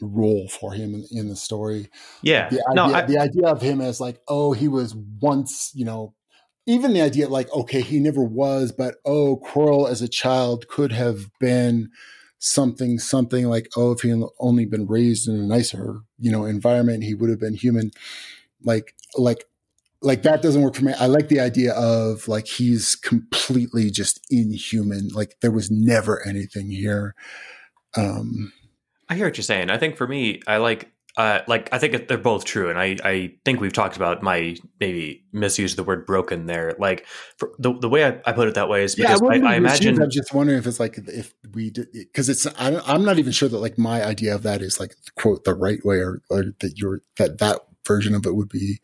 [0.00, 1.88] role for him in, in the story.
[2.22, 2.48] Yeah.
[2.48, 5.84] The idea, no, I, the idea of him as like oh he was once you
[5.84, 6.14] know
[6.66, 10.92] even the idea like okay he never was but oh Quirrell as a child could
[10.92, 11.90] have been
[12.44, 16.44] something something like oh if he had only been raised in a nicer you know
[16.44, 17.92] environment he would have been human.
[18.64, 19.44] Like like
[20.02, 20.92] like that doesn't work for me.
[20.98, 25.08] I like the idea of like he's completely just inhuman.
[25.14, 27.14] Like there was never anything here.
[27.96, 28.52] Um
[29.08, 29.70] i hear what you're saying.
[29.70, 32.96] I think for me i like uh, like I think they're both true, and I,
[33.04, 36.74] I think we've talked about my maybe misuse of the word broken there.
[36.78, 37.06] Like
[37.58, 39.56] the the way I, I, put it that way is because yeah, I, I, I
[39.56, 40.00] imagine.
[40.00, 43.50] I'm just wondering if it's like if we because it's I, I'm not even sure
[43.50, 46.78] that like my idea of that is like quote the right way or, or that
[46.78, 48.80] you're that that version of it would be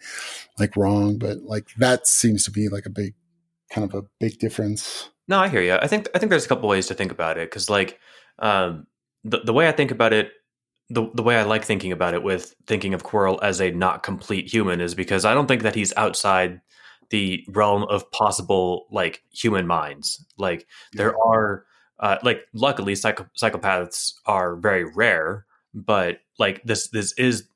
[0.59, 3.15] like wrong, but like that seems to be like a big
[3.71, 5.09] kind of a big difference.
[5.29, 5.75] No, I hear you.
[5.75, 7.99] I think I think there's a couple ways to think about it because like
[8.39, 8.87] um,
[9.25, 10.33] the the way I think about it
[10.91, 14.03] the the way I like thinking about it with thinking of Quirrell as a not
[14.03, 16.61] complete human is because I don't think that he's outside
[17.11, 20.25] the realm of possible like human minds.
[20.37, 20.99] Like yeah.
[20.99, 21.65] there are
[22.01, 27.49] uh, like luckily psycho- psychopaths are very rare, but like this this is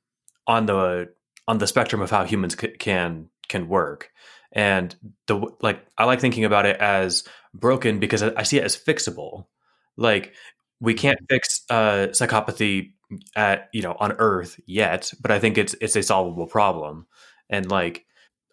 [0.47, 1.11] on the
[1.49, 4.11] on the spectrum of how humans c- can can work.
[4.53, 4.95] And
[5.27, 9.47] the like I like thinking about it as broken because I see it as fixable.
[9.97, 10.35] Like
[10.81, 12.93] we can't fix uh, psychopathy
[13.37, 17.07] at you know on Earth yet, but I think it's it's a solvable problem.
[17.51, 18.07] And like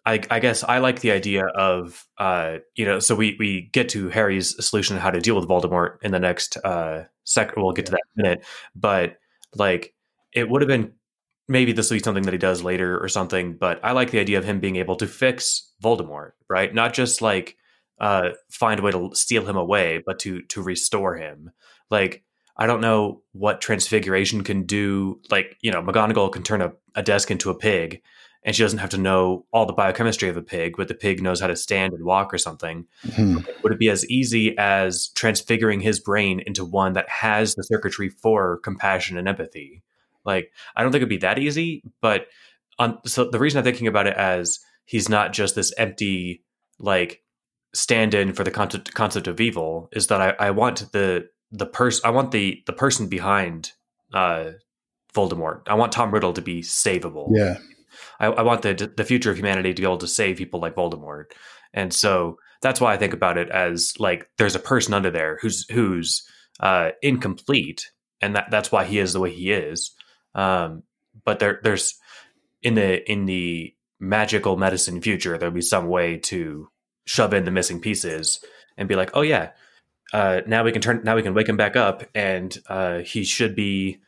[0.06, 3.88] I, I guess I like the idea of uh, you know so we we get
[3.90, 7.56] to Harry's solution how to deal with Voldemort in the next uh, sec.
[7.56, 8.44] We'll get to that minute,
[8.74, 9.16] but
[9.54, 9.94] like
[10.32, 10.92] it would have been
[11.48, 13.56] maybe this will be something that he does later or something.
[13.56, 16.72] But I like the idea of him being able to fix Voldemort, right?
[16.72, 17.56] Not just like
[18.00, 21.50] uh, find a way to steal him away, but to to restore him.
[21.90, 22.22] Like
[22.60, 25.20] I don't know what transfiguration can do.
[25.30, 28.02] Like you know, McGonagall can turn a, a desk into a pig,
[28.44, 31.22] and she doesn't have to know all the biochemistry of a pig, but the pig
[31.22, 32.86] knows how to stand and walk or something.
[33.06, 33.38] Mm-hmm.
[33.62, 38.10] Would it be as easy as transfiguring his brain into one that has the circuitry
[38.10, 39.82] for compassion and empathy?
[40.24, 42.26] Like, I don't think it'd be that easy, but
[42.78, 46.44] on, so the reason I'm thinking about it as he's not just this empty,
[46.78, 47.22] like,
[47.72, 52.02] stand-in for the concept, concept of evil is that I, I want the the person
[52.04, 53.72] I want the the person behind
[54.12, 54.52] uh
[55.14, 55.62] Voldemort.
[55.66, 57.28] I want Tom Riddle to be savable.
[57.34, 57.58] Yeah.
[58.18, 60.76] I, I, want the the future of humanity to be able to save people like
[60.76, 61.32] Voldemort.
[61.74, 65.38] And so that's why I think about it as like there's a person under there
[65.40, 66.22] who's who's
[66.60, 69.92] uh, incomplete, and that that's why he is the way he is.
[70.34, 70.84] Um,
[71.24, 71.98] but there there's
[72.62, 76.68] in the in the magical medicine future there'll be some way to
[77.06, 78.42] shove in the missing pieces
[78.76, 79.50] and be like, oh yeah,
[80.12, 83.24] uh, now we can turn now we can wake him back up, and uh, he
[83.24, 83.98] should be,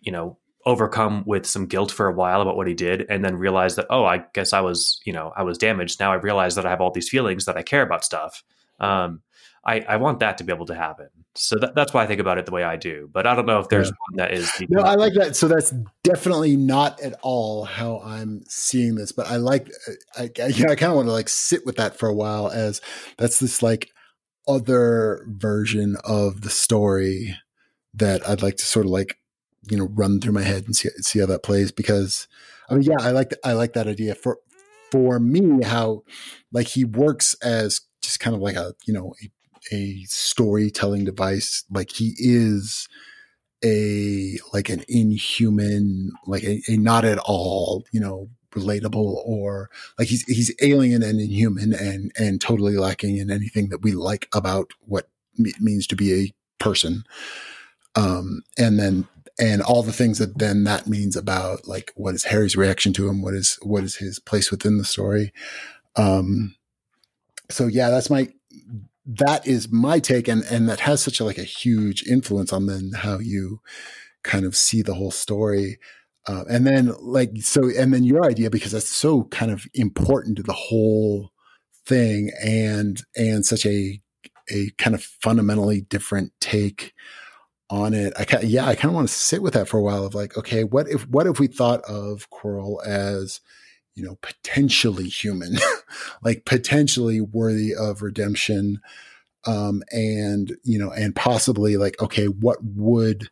[0.00, 3.36] you know, overcome with some guilt for a while about what he did and then
[3.36, 5.98] realize that oh i guess i was you know i was damaged.
[5.98, 8.42] Now i realize that i have all these feelings that i care about stuff.
[8.80, 9.22] Um,
[9.64, 11.06] I, I want that to be able to happen.
[11.36, 13.08] So that, that's why i think about it the way i do.
[13.12, 13.94] But i don't know if there's yeah.
[14.10, 15.34] one that is no i like that.
[15.34, 15.72] So that's
[16.04, 19.70] definitely not at all how i'm seeing this but i like
[20.16, 22.80] i, I, I kind of want to like sit with that for a while as
[23.18, 23.92] that's this like
[24.48, 27.36] other version of the story
[27.94, 29.18] that i'd like to sort of like
[29.70, 32.26] you know run through my head and see see how that plays because
[32.68, 34.38] I mean yeah I like I like that idea for
[34.90, 36.02] for me how
[36.52, 41.64] like he works as just kind of like a you know a, a storytelling device.
[41.70, 42.88] Like he is
[43.64, 50.08] a like an inhuman like a, a not at all you know relatable or like
[50.08, 54.72] he's he's alien and inhuman and and totally lacking in anything that we like about
[54.80, 57.04] what it means to be a person
[57.96, 59.06] um and then
[59.38, 63.08] and all the things that then that means about like what is Harry's reaction to
[63.08, 65.32] him, what is what is his place within the story.
[65.96, 66.54] Um,
[67.50, 68.28] so yeah, that's my
[69.06, 72.66] that is my take, and and that has such a, like a huge influence on
[72.66, 73.60] then how you
[74.22, 75.78] kind of see the whole story.
[76.26, 80.36] Uh, and then like so, and then your idea because that's so kind of important
[80.36, 81.32] to the whole
[81.84, 84.00] thing, and and such a
[84.50, 86.92] a kind of fundamentally different take
[87.70, 88.12] on it.
[88.16, 90.14] I kind yeah, I kind of want to sit with that for a while of
[90.14, 93.40] like, okay, what if what if we thought of Quirrell as
[93.94, 95.56] you know potentially human,
[96.22, 98.80] like potentially worthy of redemption,
[99.46, 103.28] um, and you know, and possibly like, okay, what would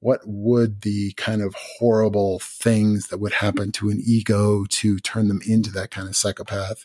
[0.00, 5.28] what would the kind of horrible things that would happen to an ego to turn
[5.28, 6.84] them into that kind of psychopath,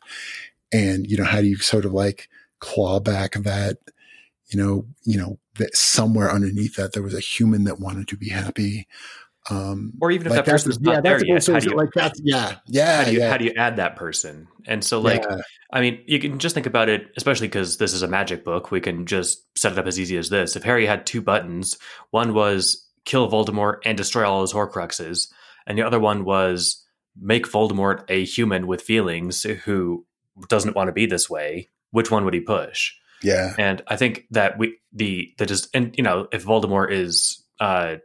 [0.71, 3.77] and you know, how do you sort of like claw back that
[4.47, 8.17] you know, you know, that somewhere underneath that there was a human that wanted to
[8.17, 8.87] be happy.
[9.49, 11.89] Um, or even if like that person's not yeah, there yet, how do you, like
[11.93, 13.29] that's, yeah, yeah, how do you, yeah.
[13.29, 14.47] how do you add that person?
[14.65, 15.37] And so, like, yeah.
[15.71, 18.71] I mean, you can just think about it, especially because this is a magic book.
[18.71, 20.55] We can just set it up as easy as this.
[20.55, 21.77] If Harry had two buttons,
[22.11, 25.31] one was kill Voldemort and destroy all his Horcruxes,
[25.67, 26.85] and the other one was
[27.19, 30.05] make Voldemort a human with feelings who
[30.49, 31.69] doesn't want to be this way.
[31.91, 32.93] Which one would he push?
[33.21, 33.53] Yeah.
[33.57, 37.95] And I think that we the the just and you know if Voldemort is uh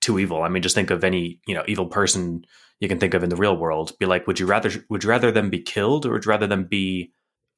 [0.00, 2.44] too evil, I mean just think of any you know evil person
[2.80, 3.92] you can think of in the real world.
[3.98, 6.46] Be like, would you rather would you rather them be killed or would you rather
[6.46, 7.12] them be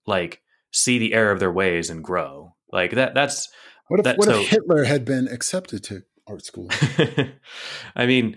[0.07, 0.43] like
[0.73, 2.55] see the error of their ways and grow?
[2.73, 3.15] Like that.
[3.15, 3.49] That's
[3.89, 6.69] what if that, what so, if Hitler had been accepted to art school?
[7.97, 8.37] I mean,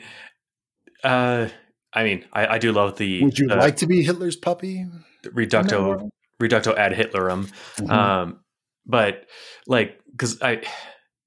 [1.04, 1.48] uh,
[1.94, 3.24] I mean, I, I do love the.
[3.24, 4.86] Would you uh, like to be Hitler's puppy?
[5.26, 6.10] Reducto,
[6.42, 7.52] reducto ad Hitlerum.
[7.78, 7.92] Mm-hmm.
[7.92, 8.40] Um,
[8.86, 9.28] but
[9.68, 10.62] like because i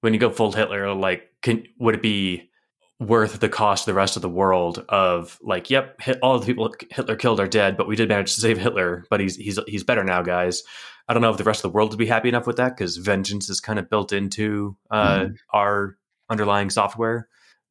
[0.00, 2.50] when you go full hitler like can would it be
[2.98, 6.46] worth the cost to the rest of the world of like, yep, hit, all the
[6.46, 9.58] people Hitler killed are dead, but we did manage to save Hitler, but he's he's
[9.66, 10.62] he's better now, guys.
[11.08, 12.76] I don't know if the rest of the world would be happy enough with that
[12.76, 15.34] because vengeance is kind of built into uh, mm-hmm.
[15.52, 15.96] our
[16.30, 17.28] underlying software.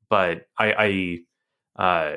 [0.09, 1.23] But I,
[1.77, 2.15] I uh,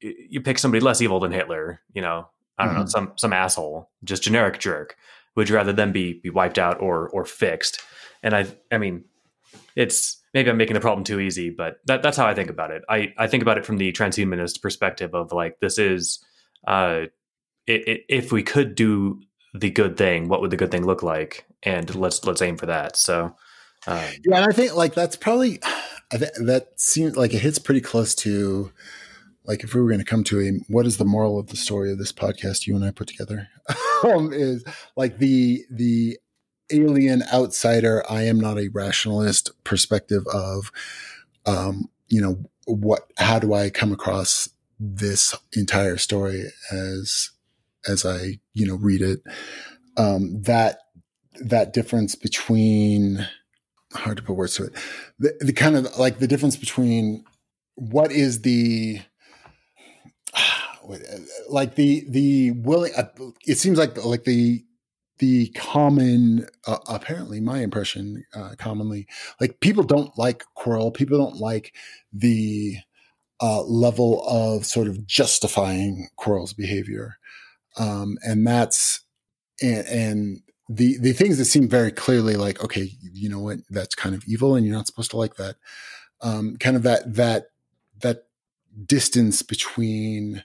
[0.00, 2.80] you pick somebody less evil than Hitler, you know, I don't mm-hmm.
[2.82, 4.96] know, some some asshole, just generic jerk.
[5.36, 7.80] Would you rather them be be wiped out or or fixed?
[8.22, 9.04] And I I mean,
[9.76, 12.70] it's maybe I'm making the problem too easy, but that, that's how I think about
[12.70, 12.82] it.
[12.88, 16.22] I, I think about it from the transhumanist perspective of like this is
[16.66, 17.02] uh,
[17.66, 19.20] it, it, if we could do
[19.54, 21.46] the good thing, what would the good thing look like?
[21.62, 22.96] And let's let's aim for that.
[22.96, 23.34] So
[23.88, 25.60] um, yeah, and I think like that's probably
[26.10, 28.72] that seems like it hits pretty close to
[29.44, 31.56] like if we were going to come to a what is the moral of the
[31.56, 33.48] story of this podcast you and I put together
[34.04, 34.64] um, is
[34.96, 36.18] like the the
[36.70, 40.70] alien outsider, I am not a rationalist perspective of,
[41.46, 47.30] um, you know, what, how do I come across this entire story as,
[47.86, 49.20] as I, you know, read it?
[49.96, 50.78] Um, that,
[51.40, 53.26] that difference between,
[53.92, 54.72] hard to put words to it,
[55.18, 57.24] the, the kind of like the difference between
[57.74, 59.00] what is the,
[61.48, 63.04] like the the willing uh,
[63.46, 64.64] it seems like like the
[65.18, 69.06] the common, uh, apparently my impression, uh, commonly,
[69.40, 70.94] like people don't like Quirrell.
[70.94, 71.74] People don't like
[72.12, 72.76] the
[73.40, 77.18] uh, level of sort of justifying Quirrell's behavior.
[77.76, 79.00] Um, and that's,
[79.60, 83.94] and, and the, the things that seem very clearly like, okay, you know what, that's
[83.94, 85.56] kind of evil and you're not supposed to like that.
[86.20, 87.46] Um, kind of that, that,
[88.00, 88.24] that
[88.84, 90.44] distance between,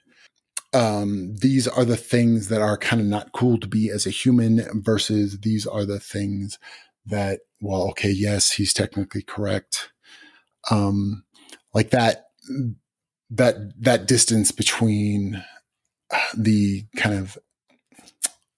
[0.74, 4.11] um, these are the things that are kind of not cool to be as a
[4.11, 6.57] human versus these are the things
[7.05, 9.91] that, well, okay, yes, he's technically correct.
[10.71, 11.26] Um,
[11.74, 12.28] like that,
[13.30, 15.43] that, that distance between
[16.36, 17.38] the kind of,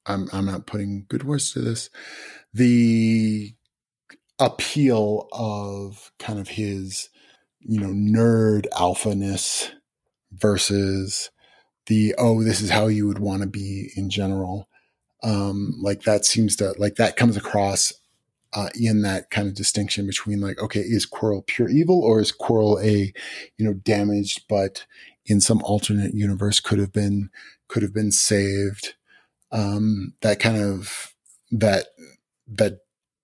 [0.07, 1.89] I'm, I'm not putting good words to this,
[2.53, 3.53] the
[4.39, 7.09] appeal of kind of his,
[7.59, 9.71] you know, nerd alphaness
[10.31, 11.31] versus
[11.87, 14.67] the oh this is how you would want to be in general.
[15.23, 17.93] Um like that seems to like that comes across
[18.53, 22.31] uh, in that kind of distinction between like okay is Quirrell pure evil or is
[22.31, 23.13] Quirrell a
[23.57, 24.85] you know damaged but
[25.25, 27.29] in some alternate universe could have been
[27.67, 28.95] could have been saved
[29.51, 31.13] um that kind of
[31.51, 31.87] that
[32.47, 32.79] that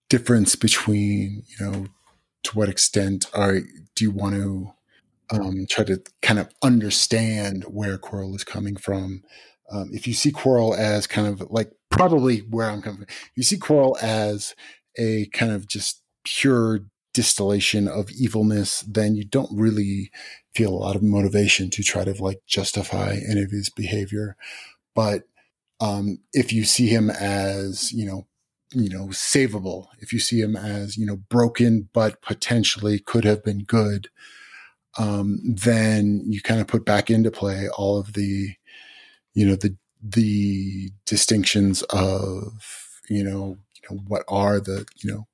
[0.09, 1.86] difference between you know
[2.43, 3.59] to what extent are
[3.95, 4.74] do you want to
[5.32, 9.24] um, try to kind of understand where Quirrell is coming from.
[9.72, 13.43] Um, if you see Quirrell as kind of like probably where I'm coming from, you
[13.43, 14.53] see Quirrell as
[14.97, 16.82] a kind of just pure
[17.13, 20.11] distillation of evilness, then you don't really
[20.53, 24.36] feel a lot of motivation to try to like justify any of his behavior.
[24.93, 25.24] But
[25.82, 28.27] um, if you see him as, you know,
[28.73, 33.43] you know, savable, if you see him as, you know, broken, but potentially could have
[33.43, 34.07] been good,
[34.97, 38.55] um, then you kind of put back into play all of the,
[39.34, 45.27] you know, the the distinctions of, you know, you know, what are the, you know,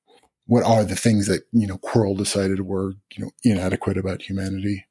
[0.47, 4.85] what are the things that you know Quirrell decided were you know inadequate about humanity.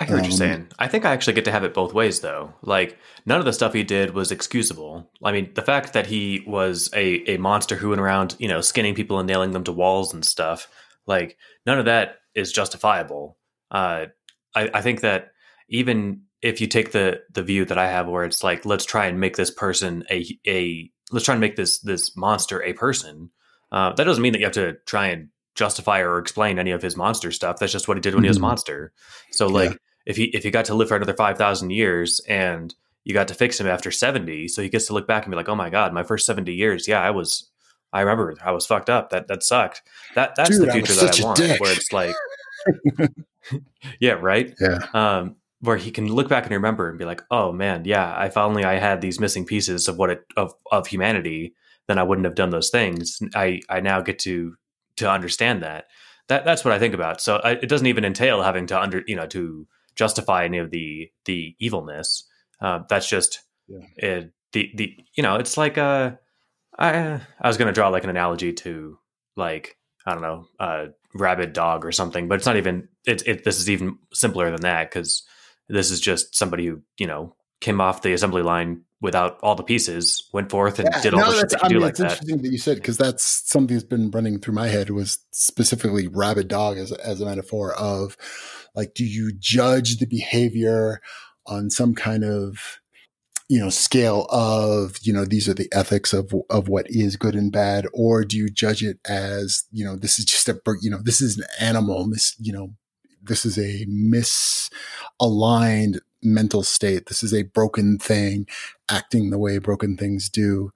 [0.00, 0.68] I hear what um, you're saying.
[0.78, 2.54] I think I actually get to have it both ways, though.
[2.62, 5.10] Like none of the stuff he did was excusable.
[5.24, 8.60] I mean, the fact that he was a a monster who went around, you know,
[8.60, 10.68] skinning people and nailing them to walls and stuff,
[11.06, 11.36] like
[11.66, 13.38] none of that is justifiable
[13.70, 14.06] uh,
[14.54, 15.32] I, I think that
[15.68, 19.06] even if you take the the view that I have, where it's like, let's try
[19.06, 23.30] and make this person a a let's try and make this this monster a person.
[23.70, 25.28] Uh, that doesn't mean that you have to try and
[25.58, 27.58] justify or explain any of his monster stuff.
[27.58, 28.26] That's just what he did when mm-hmm.
[28.26, 28.46] he was a mm-hmm.
[28.46, 28.92] monster.
[29.32, 29.76] So like, yeah.
[30.06, 33.28] if he if he got to live for another five thousand years and you got
[33.28, 35.54] to fix him after seventy, so he gets to look back and be like, oh
[35.54, 37.50] my god, my first seventy years, yeah, I was.
[37.90, 39.08] I remember I was fucked up.
[39.10, 39.82] That that sucked.
[40.14, 42.14] That that's Dude, the future I that I want, where it's like
[44.00, 44.54] yeah, right.
[44.60, 44.78] Yeah.
[44.92, 48.36] Um, where he can look back and remember and be like, "Oh man, yeah, if
[48.36, 51.54] only I had these missing pieces of what it of of humanity,
[51.88, 54.54] then I wouldn't have done those things." I I now get to
[54.98, 55.86] to understand that.
[56.28, 57.20] That that's what I think about.
[57.20, 60.70] So I, it doesn't even entail having to under you know to justify any of
[60.70, 62.24] the the evilness.
[62.60, 63.86] Uh, that's just yeah.
[63.96, 66.12] it, the the you know it's like uh
[66.78, 68.98] I I was going to draw like an analogy to
[69.36, 69.76] like
[70.06, 72.88] I don't know uh rabid dog or something, but it's not even.
[73.06, 75.22] It, it this is even simpler than that because
[75.68, 79.62] this is just somebody who you know came off the assembly line without all the
[79.62, 82.00] pieces, went forth and yeah, did all no, the shit that I mean, like it's
[82.00, 82.12] that.
[82.12, 86.08] interesting that you said because that's something that's been running through my head was specifically
[86.08, 88.16] rabid dog as as a metaphor of
[88.74, 91.00] like, do you judge the behavior
[91.46, 92.80] on some kind of
[93.48, 97.34] you know scale of you know these are the ethics of of what is good
[97.34, 100.90] and bad or do you judge it as you know this is just a you
[100.90, 102.74] know this is an animal this you know
[103.22, 107.06] this is a misaligned mental state.
[107.06, 108.46] This is a broken thing
[108.90, 110.72] acting the way broken things do.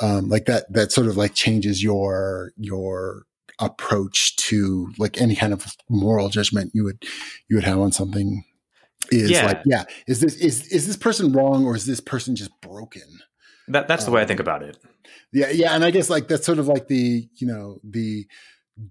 [0.00, 3.24] Um, like that, that sort of like changes your, your
[3.58, 7.04] approach to like any kind of moral judgment you would,
[7.48, 8.44] you would have on something
[9.10, 9.46] is yeah.
[9.46, 13.20] like, yeah, is this, is, is this person wrong or is this person just broken?
[13.68, 14.78] That, that's the um, way I think um, about it.
[15.32, 15.50] Yeah.
[15.50, 15.74] Yeah.
[15.74, 18.26] And I guess like that's sort of like the, you know, the,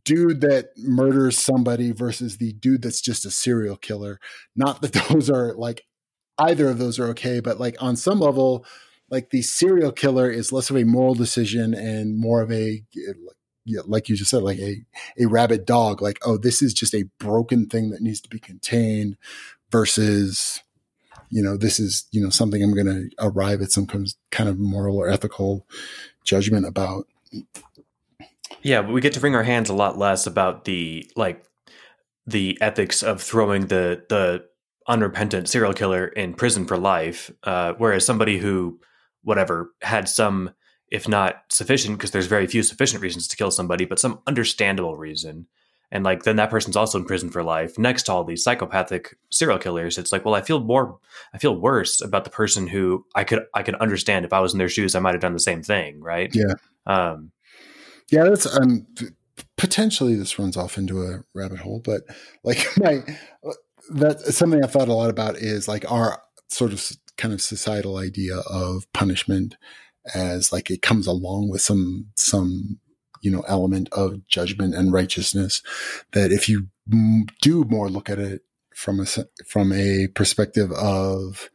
[0.03, 4.19] dude that murders somebody versus the dude that's just a serial killer.
[4.55, 5.85] Not that those are like
[6.37, 8.65] either of those are okay, but like on some level,
[9.09, 12.83] like the serial killer is less of a moral decision and more of a
[13.85, 14.83] like you just said, like a
[15.19, 16.01] a rabid dog.
[16.01, 19.17] Like, oh, this is just a broken thing that needs to be contained,
[19.71, 20.61] versus,
[21.29, 24.59] you know, this is you know something I'm going to arrive at some kind of
[24.59, 25.65] moral or ethical
[26.23, 27.07] judgment about.
[28.64, 31.43] Yeah, but we get to wring our hands a lot less about the like
[32.28, 34.45] the ethics of throwing the the
[34.88, 38.80] unrepentant serial killer in prison for life, uh, whereas somebody who
[39.24, 40.52] whatever had some,
[40.89, 44.97] if not sufficient, because there's very few sufficient reasons to kill somebody, but some understandable
[44.97, 45.47] reason.
[45.91, 49.16] And like then that person's also in prison for life next to all these psychopathic
[49.30, 49.97] serial killers.
[49.97, 50.97] It's like, well, I feel more,
[51.34, 54.54] I feel worse about the person who I could, I could understand if I was
[54.54, 56.34] in their shoes, I might have done the same thing, right?
[56.34, 56.54] Yeah.
[56.86, 57.32] Um,
[58.12, 58.86] yeah, that's um
[59.57, 62.03] potentially this runs off into a rabbit hole, but
[62.43, 63.03] like my
[63.89, 67.97] that's something I've thought a lot about is like our sort of kind of societal
[67.97, 69.55] idea of punishment
[70.14, 72.80] as like it comes along with some some
[73.22, 75.62] you know element of judgment and righteousness
[76.14, 76.68] that if you
[77.41, 78.41] do more look at it
[78.76, 79.05] from a
[79.45, 81.49] from a perspective of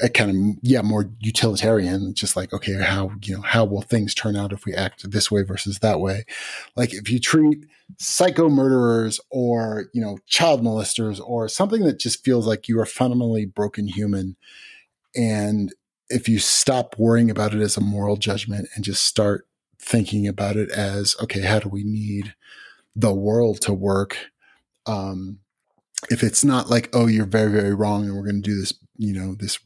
[0.00, 4.14] a kind of yeah more utilitarian just like okay how you know how will things
[4.14, 6.24] turn out if we act this way versus that way?
[6.76, 7.66] Like if you treat
[7.98, 12.86] psycho murderers or you know child molesters or something that just feels like you are
[12.86, 14.36] fundamentally broken human
[15.14, 15.72] and
[16.10, 19.46] if you stop worrying about it as a moral judgment and just start
[19.78, 22.34] thinking about it as okay how do we need
[22.96, 24.30] the world to work?
[24.86, 25.38] Um
[26.10, 28.74] if it's not like oh you're very very wrong and we're going to do this
[28.96, 29.58] you know this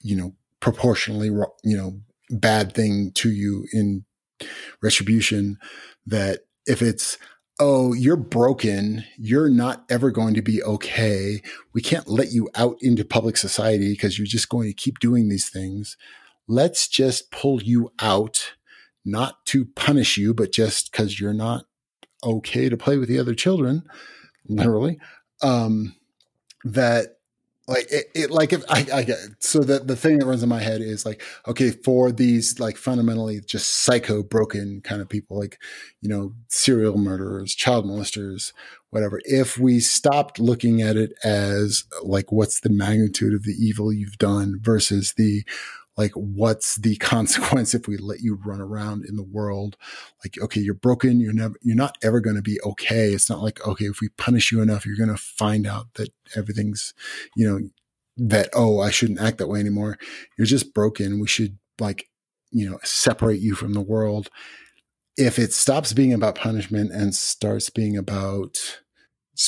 [0.00, 1.28] you know, proportionally,
[1.64, 4.04] you know, bad thing to you in
[4.82, 5.58] retribution
[6.06, 7.18] that if it's,
[7.60, 11.42] oh, you're broken, you're not ever going to be okay.
[11.72, 15.28] We can't let you out into public society because you're just going to keep doing
[15.28, 15.96] these things.
[16.46, 18.54] Let's just pull you out,
[19.04, 21.64] not to punish you, but just because you're not
[22.22, 23.82] okay to play with the other children,
[24.48, 24.98] literally.
[25.42, 25.94] Um,
[26.64, 27.17] that
[27.68, 30.48] like it, it, like if I, I get so the the thing that runs in
[30.48, 35.38] my head is like okay for these like fundamentally just psycho broken kind of people
[35.38, 35.60] like
[36.00, 38.52] you know serial murderers child molesters
[38.90, 43.92] whatever if we stopped looking at it as like what's the magnitude of the evil
[43.92, 45.44] you've done versus the
[45.98, 49.76] like what's the consequence if we let you run around in the world?
[50.24, 53.08] Like okay you're broken you're never you're not ever going to be okay.
[53.08, 56.10] It's not like okay if we punish you enough you're going to find out that
[56.34, 56.94] everything's
[57.36, 57.68] you know
[58.20, 59.98] that oh i shouldn't act that way anymore.
[60.38, 61.20] You're just broken.
[61.20, 62.08] We should like
[62.50, 64.30] you know separate you from the world.
[65.16, 68.78] If it stops being about punishment and starts being about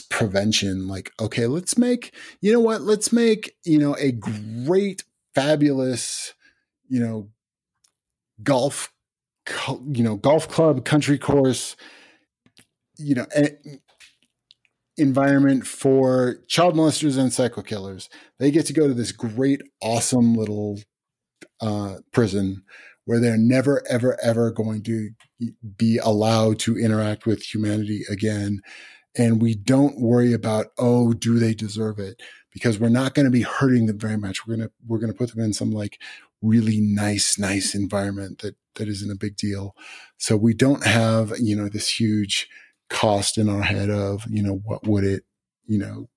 [0.09, 2.83] prevention like okay let's make you know what?
[2.83, 5.03] Let's make you know a great
[5.35, 6.35] fabulous
[6.91, 7.31] you know,
[8.43, 8.93] golf,
[9.87, 11.77] you know, golf club, country course,
[12.99, 13.27] you know,
[14.99, 18.11] environment for child molesters and psycho killers.
[18.39, 20.81] They get to go to this great, awesome little
[21.61, 22.63] uh, prison
[23.07, 25.11] where they're never, ever, ever going to
[25.77, 28.61] be allowed to interact with humanity again.
[29.17, 32.23] And we don't worry about, oh, do they deserve it?
[32.53, 34.47] Because we're not going to be hurting them very much.
[34.47, 36.01] We're going to, we're going to put them in some like
[36.43, 39.75] really nice, nice environment that, that isn't a big deal.
[40.19, 42.49] So we don't have, you know, this huge
[42.89, 45.25] cost in our head of, you know, what would it,
[45.67, 46.09] you know,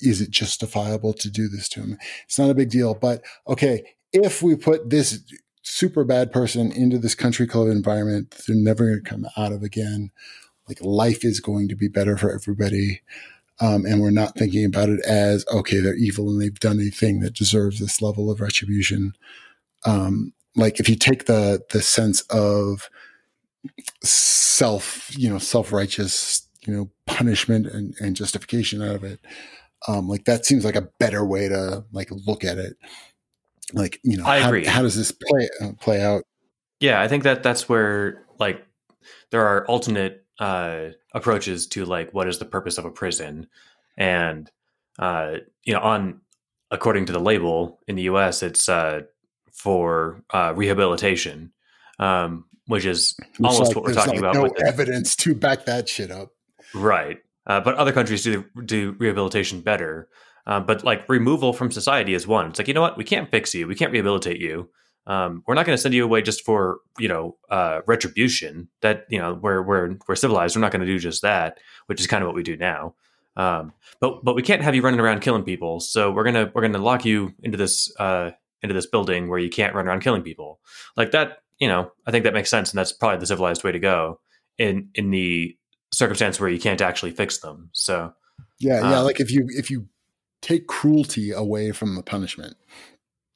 [0.00, 1.98] is it justifiable to do this to him?
[2.24, 3.82] It's not a big deal, but okay,
[4.12, 5.20] if we put this
[5.62, 9.62] super bad person into this country club environment, they're never going to come out of
[9.62, 10.10] again.
[10.68, 13.02] Like life is going to be better for everybody.
[13.60, 16.90] Um, and we're not thinking about it as okay, they're evil and they've done a
[16.90, 19.14] thing that deserves this level of retribution
[19.84, 22.88] um, like if you take the the sense of
[24.02, 29.20] self, you know, self righteous, you know, punishment and, and justification out of it,
[29.88, 32.76] um, like that seems like a better way to like look at it.
[33.72, 34.64] Like, you know, I how, agree.
[34.64, 36.22] how does this play uh, play out?
[36.80, 38.64] Yeah, I think that that's where like
[39.30, 43.48] there are alternate uh, approaches to like what is the purpose of a prison,
[43.96, 44.50] and
[44.98, 46.20] uh, you know, on
[46.70, 49.02] according to the label in the U.S., it's uh,
[49.56, 51.52] for uh, rehabilitation,
[51.98, 54.34] um, which is almost like, what we're talking like, about.
[54.34, 56.30] No evidence to back that shit up.
[56.74, 57.18] Right.
[57.46, 60.08] Uh, but other countries do do rehabilitation better.
[60.46, 62.50] Uh, but like removal from society is one.
[62.50, 64.68] It's like you know what, we can't fix you, we can't rehabilitate you.
[65.08, 68.68] Um, we're not going to send you away just for you know uh, retribution.
[68.82, 70.54] That you know we're we're we're civilized.
[70.54, 72.94] We're not going to do just that, which is kind of what we do now.
[73.36, 75.80] Um, but but we can't have you running around killing people.
[75.80, 78.32] So we're gonna we're gonna lock you into this uh,
[78.66, 80.60] into this building where you can't run around killing people.
[80.96, 83.72] Like that, you know, I think that makes sense, and that's probably the civilized way
[83.72, 84.20] to go
[84.58, 85.56] in in the
[85.92, 87.70] circumstance where you can't actually fix them.
[87.72, 88.12] So
[88.58, 88.98] Yeah, yeah.
[88.98, 89.86] Um, like if you if you
[90.42, 92.56] take cruelty away from the punishment,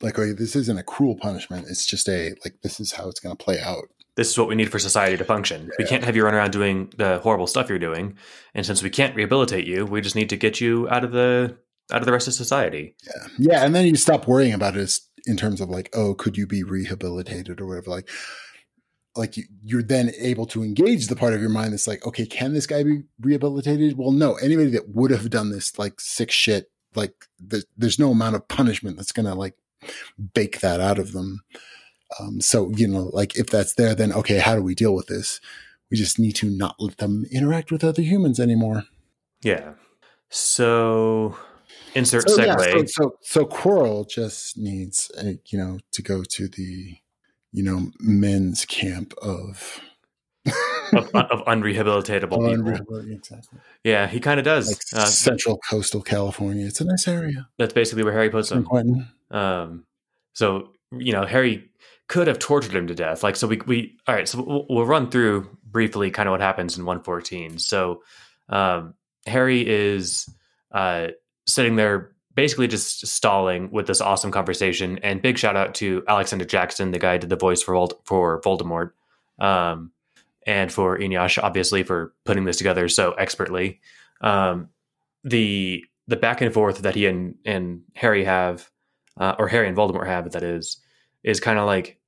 [0.00, 1.66] like okay, this isn't a cruel punishment.
[1.70, 3.84] It's just a like this is how it's going to play out.
[4.16, 5.70] this is what we need for society to function.
[5.78, 8.16] We can't have you run around doing the horrible stuff you're doing,
[8.54, 11.56] and since we can't rehabilitate you, we just need to get you out of the
[11.92, 12.94] out of the rest of society.
[13.06, 13.64] Yeah, yeah.
[13.64, 16.46] And then you stop worrying about it as- in terms of like, oh, could you
[16.46, 17.90] be rehabilitated or whatever?
[17.90, 18.08] Like,
[19.16, 22.26] like you, you're then able to engage the part of your mind that's like, okay,
[22.26, 23.98] can this guy be rehabilitated?
[23.98, 24.34] Well, no.
[24.34, 28.48] Anybody that would have done this like sick shit, like the, there's no amount of
[28.48, 29.54] punishment that's gonna like
[30.34, 31.42] bake that out of them.
[32.18, 35.06] Um, so you know, like if that's there, then okay, how do we deal with
[35.06, 35.40] this?
[35.90, 38.84] We just need to not let them interact with other humans anymore.
[39.42, 39.72] Yeah.
[40.28, 41.36] So
[41.94, 42.46] insert So, segue.
[42.46, 46.96] yeah, so, so so Quirrell just needs uh, you know to go to the
[47.52, 49.80] you know men's camp of
[50.92, 52.30] of, of unrehabilitatable
[52.78, 52.96] people.
[53.10, 54.68] Exactly Yeah, he kind of does.
[54.68, 56.66] like Uh, central coastal California.
[56.66, 57.48] It's a nice area.
[57.58, 58.66] that's basically where Harry puts him.
[59.30, 59.84] Um,
[60.32, 61.70] so you know, Harry
[62.08, 63.22] could have tortured him to death.
[63.22, 64.28] Like, so we we all right.
[64.28, 67.58] So we'll, we'll run through briefly kind of what happens in one fourteen.
[67.58, 68.02] So
[68.48, 68.94] um,
[69.26, 70.28] Harry is
[70.72, 71.08] uh,
[71.52, 74.98] sitting there, basically just stalling with this awesome conversation.
[75.02, 78.00] And big shout out to Alexander Jackson, the guy who did the voice for Vold-
[78.04, 78.92] for Voldemort,
[79.38, 79.92] um,
[80.46, 83.80] and for Eneasz, obviously for putting this together so expertly.
[84.20, 84.68] Um,
[85.24, 88.70] the the back and forth that he and and Harry have
[89.20, 90.78] uh, or Harry and Voldemort have, that is,
[91.22, 91.98] is kind of like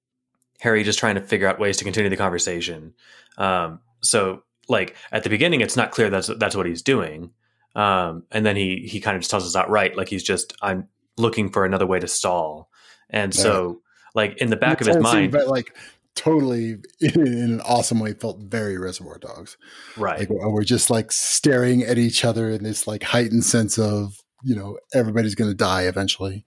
[0.61, 2.95] Harry just trying to figure out ways to continue the conversation.
[3.38, 7.30] Um, so, like at the beginning, it's not clear that's that's what he's doing,
[7.74, 10.88] um, and then he he kind of just tells us outright, like he's just I'm
[11.18, 12.68] looking for another way to stall,
[13.10, 13.80] and so
[14.14, 15.74] like in the back of his mind, but like
[16.14, 19.56] totally in, in an awesome way, felt very Reservoir Dogs.
[19.96, 20.18] right?
[20.20, 24.54] Like we're just like staring at each other in this like heightened sense of you
[24.54, 26.44] know everybody's going to die eventually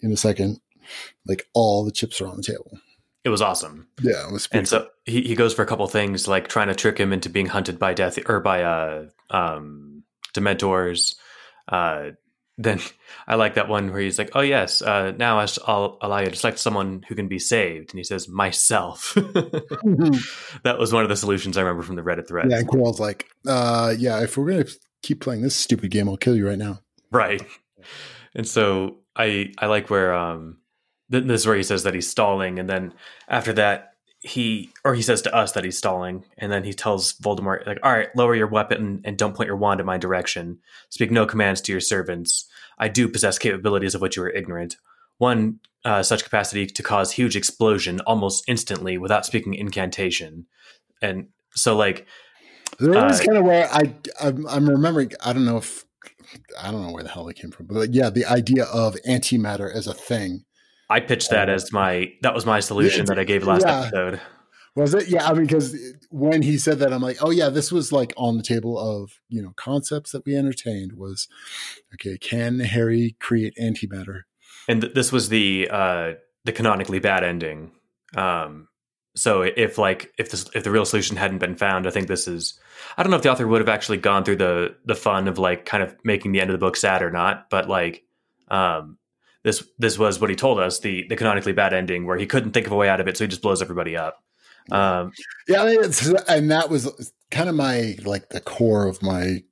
[0.00, 0.60] in a second.
[1.26, 2.78] Like all the chips are on the table.
[3.24, 3.88] it was awesome.
[4.02, 4.48] Yeah, it was.
[4.52, 7.30] and so he, he goes for a couple things like trying to trick him into
[7.30, 9.91] being hunted by death or by a um
[10.34, 11.14] dementors
[11.68, 12.10] uh
[12.58, 12.78] then
[13.26, 16.26] i like that one where he's like oh yes uh now I- i'll allow you
[16.30, 17.90] to select someone who can be saved.
[17.90, 19.16] And he says myself.
[20.64, 23.00] That was one of the solutions i remember from the reddit thread yeah, and Quirrell's
[23.00, 24.66] like, uh, yeah, if we're gonna
[25.02, 26.80] keep playing this stupid game, I'll kill you right now.
[27.10, 27.42] right.
[28.34, 30.56] And so i i like where um
[31.10, 32.94] this is where he says that he's stalling and then
[33.28, 33.91] after that
[34.22, 37.80] he or he says to us that he's stalling and then he tells voldemort like
[37.82, 40.58] all right lower your weapon and don't point your wand in my direction.
[40.90, 42.48] Speak no commands to your servants.
[42.78, 44.76] I do possess capabilities of which you are ignorant.
[45.18, 50.46] One uh, such capacity to cause huge explosion almost instantly without speaking incantation.
[51.00, 52.06] And so like
[52.78, 55.10] There is Uh, kind of where I I'm, I'm remembering.
[55.20, 55.84] I don't know if
[56.60, 58.94] I don't know where the hell it came from, but like, yeah, the idea of
[59.06, 60.44] antimatter as a thing
[60.96, 63.80] i pitched that Uh, as my that was my solution that i gave last Yeah.
[63.86, 64.20] episode
[64.74, 65.08] was it.
[65.08, 65.76] Yeah, I mean, because
[66.08, 69.20] when he said that, I'm like, oh yeah, this was like on the table of
[69.28, 70.94] you know concepts that we entertained.
[70.94, 71.28] Was
[71.94, 74.22] okay, can Harry create antimatter?
[74.68, 76.12] and th- this was the uh
[76.46, 77.72] the canonically bad ending
[78.16, 78.66] um
[79.14, 82.26] so if like if this if the real solution hadn't been found i think this
[82.28, 82.58] is
[82.96, 85.36] i don't know if the author would have actually gone through the the fun of
[85.36, 88.04] like kind of making the end of the book sad or not but like
[88.48, 88.96] um
[89.44, 92.52] this this was what he told us the the canonically bad ending where he couldn't
[92.52, 94.22] think of a way out of it so he just blows everybody up.
[94.70, 95.12] Um
[95.48, 99.42] Yeah, it's, and that was kind of my like the core of my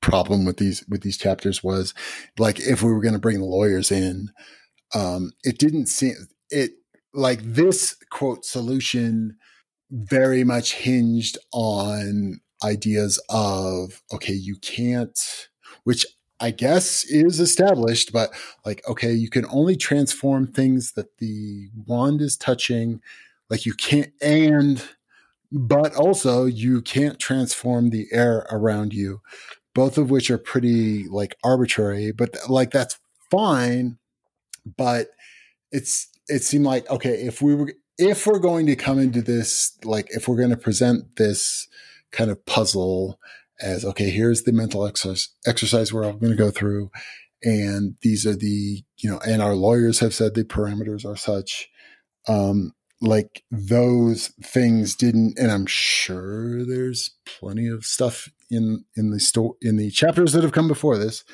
[0.00, 1.94] problem with these with these chapters was
[2.38, 4.30] like if we were going to bring the lawyers in,
[4.94, 6.14] um, it didn't seem
[6.50, 6.72] it
[7.12, 9.36] like this quote solution
[9.90, 15.48] very much hinged on ideas of okay you can't
[15.84, 16.06] which
[16.40, 18.30] i guess is established but
[18.64, 23.00] like okay you can only transform things that the wand is touching
[23.48, 24.88] like you can't and
[25.52, 29.20] but also you can't transform the air around you
[29.74, 32.98] both of which are pretty like arbitrary but like that's
[33.30, 33.98] fine
[34.76, 35.08] but
[35.72, 39.76] it's it seemed like okay if we were if we're going to come into this
[39.84, 41.68] like if we're going to present this
[42.12, 43.18] kind of puzzle
[43.62, 46.90] as okay here's the mental exercise exercise we're all going to go through.
[47.42, 51.68] And these are the you know and our lawyers have said the parameters are such
[52.28, 59.20] um like those things didn't and i'm sure there's plenty of stuff in in the
[59.20, 61.24] store in the chapters that have come before this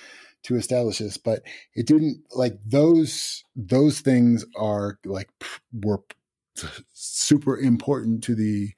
[0.44, 1.42] to establish this but
[1.74, 5.28] it didn't like those those things are like
[5.82, 6.02] were
[6.92, 8.70] super important to the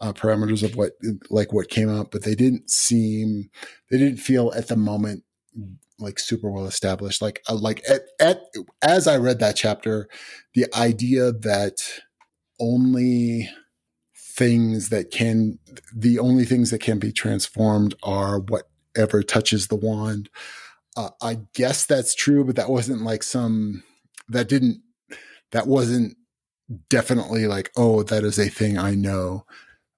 [0.00, 0.92] uh, parameters of what
[1.30, 3.48] like what came out but they didn't seem
[3.90, 5.22] they didn't feel at the moment
[5.98, 7.22] like super well established.
[7.22, 8.42] Like uh, like at, at
[8.82, 10.08] as i read that chapter
[10.54, 11.76] the idea that
[12.60, 13.48] only
[14.16, 15.58] things that can
[15.94, 20.28] the only things that can be transformed are whatever touches the wand.
[20.96, 23.82] Uh, i guess that's true but that wasn't like some
[24.28, 24.80] that didn't
[25.52, 26.16] that wasn't
[26.88, 29.44] definitely like oh that is a thing i know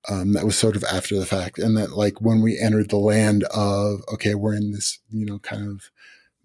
[0.08, 2.96] um, that was sort of after the fact and that like when we entered the
[2.96, 5.90] land of okay we're in this you know kind of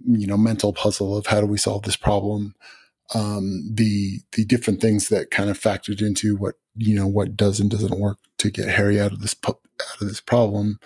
[0.06, 2.54] you know mental puzzle of how do we solve this problem
[3.14, 7.60] um, the the different things that kind of factored into what you know what does
[7.60, 9.60] and doesn't work to get Harry out of this out
[10.02, 10.80] of this problem.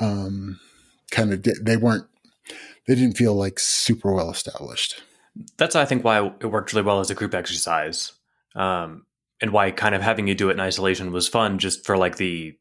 [0.00, 0.60] Um,
[1.10, 2.06] kind of di- they weren't
[2.86, 5.02] they didn't feel like super well established.
[5.56, 8.12] That's I think why it worked really well as a group exercise,
[8.54, 9.06] um,
[9.40, 12.16] and why kind of having you do it in isolation was fun just for like
[12.16, 12.54] the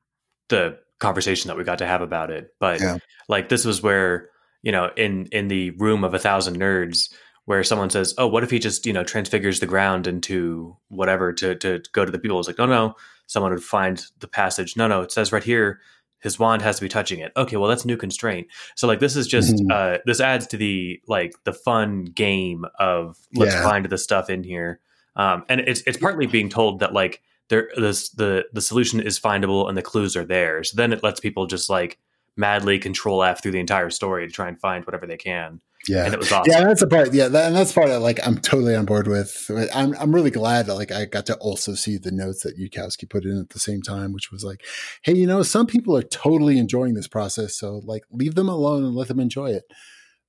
[0.49, 2.49] the conversation that we got to have about it.
[2.59, 2.97] But yeah.
[3.27, 4.29] like this was where
[4.61, 7.13] you know in in the room of a thousand nerds
[7.45, 11.31] where someone says, "Oh, what if he just you know transfigures the ground into whatever
[11.33, 12.95] to to go to the people?" It's like, "No, no."
[13.27, 14.77] Someone would find the passage.
[14.77, 15.01] No, no.
[15.01, 15.79] It says right here,
[16.19, 17.31] his wand has to be touching it.
[17.35, 18.47] Okay, well that's new constraint.
[18.75, 19.71] So like this is just mm-hmm.
[19.71, 23.63] uh, this adds to the like the fun game of let's yeah.
[23.63, 24.79] find the stuff in here.
[25.15, 29.19] Um, and it's it's partly being told that like there this the the solution is
[29.19, 30.63] findable and the clues are there.
[30.63, 31.97] So then it lets people just like
[32.37, 35.61] madly control F through the entire story to try and find whatever they can.
[35.87, 36.51] Yeah, and it was awesome.
[36.51, 37.13] Yeah, that's the part.
[37.13, 39.49] Yeah, that, and that's part that like I'm totally on board with.
[39.73, 43.09] I'm I'm really glad that like I got to also see the notes that Yudkowsky
[43.09, 44.61] put in at the same time, which was like,
[45.03, 48.83] hey, you know, some people are totally enjoying this process, so like leave them alone
[48.83, 49.63] and let them enjoy it.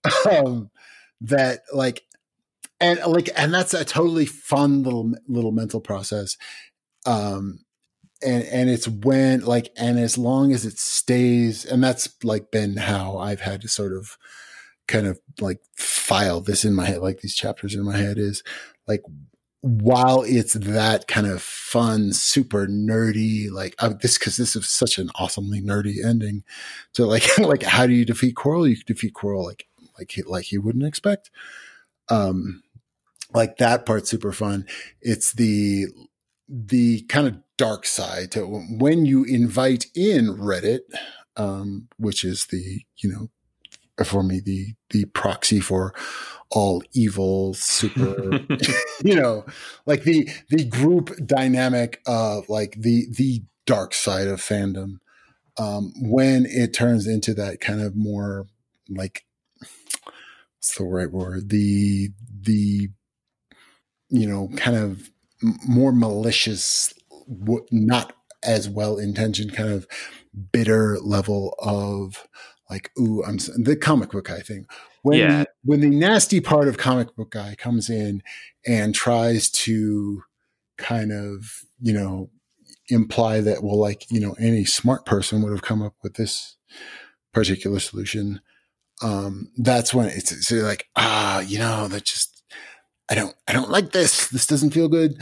[0.31, 0.71] um,
[1.21, 2.03] that like,
[2.81, 6.37] and like, and that's a totally fun little little mental process.
[7.07, 7.61] Um,
[8.23, 12.77] and and it's when like, and as long as it stays, and that's like been
[12.77, 14.17] how I've had to sort of
[14.89, 18.43] kind of like file this in my head, like these chapters in my head is
[18.87, 19.03] like,
[19.61, 24.99] while it's that kind of fun, super nerdy, like uh, this, cause this is such
[24.99, 26.45] an awesomely nerdy ending
[26.95, 29.67] to like, like, how do you defeat Quirrell You defeat Quirrell like,
[29.99, 31.31] like, he, like you wouldn't expect.
[32.09, 32.63] Um,
[33.37, 34.67] like that part's super fun.
[35.01, 35.87] It's the,
[36.49, 40.81] the kind of dark side to when you invite in Reddit,
[41.37, 43.31] um, which is the, you know,
[44.05, 45.95] for me the the proxy for
[46.51, 48.41] all evil super
[49.05, 49.45] you know
[49.87, 54.99] like the the group dynamic of like the the dark side of fandom
[55.59, 58.47] um when it turns into that kind of more
[58.89, 59.25] like
[59.63, 62.11] what's the right word the
[62.43, 62.91] the
[64.09, 65.11] you know kind of
[65.67, 66.93] more malicious
[67.71, 69.87] not as well intentioned kind of
[70.53, 72.27] bitter level of
[72.71, 74.67] like, ooh, I'm the comic book guy thing.
[75.03, 75.39] When yeah.
[75.41, 78.23] the, when the nasty part of comic book guy comes in
[78.67, 80.23] and tries to
[80.79, 82.31] kind of, you know,
[82.89, 86.57] imply that well, like you know, any smart person would have come up with this
[87.33, 88.41] particular solution.
[89.03, 92.36] Um, that's when it's, it's like, ah, you know, that just
[93.09, 94.29] I don't I don't like this.
[94.29, 95.17] This doesn't feel good.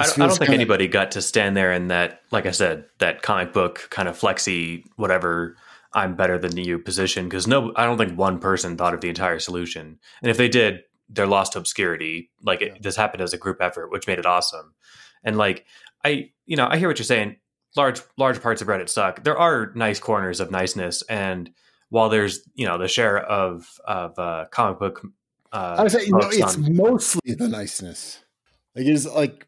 [0.00, 2.52] I don't, I don't, think kinda, anybody got to stand there in that, like I
[2.52, 5.56] said, that comic book kind of flexy, whatever
[5.92, 9.08] I'm better than you position because no, I don't think one person thought of the
[9.08, 12.30] entire solution, and if they did, they're lost to obscurity.
[12.42, 14.74] Like it, this happened as a group effort, which made it awesome.
[15.24, 15.64] And like
[16.04, 17.36] I, you know, I hear what you're saying.
[17.76, 19.24] Large large parts of Reddit suck.
[19.24, 21.50] There are nice corners of niceness, and
[21.90, 25.06] while there's you know the share of of uh, comic book,
[25.52, 28.22] uh, I would say it's on, mostly the niceness.
[28.74, 29.46] Like it's like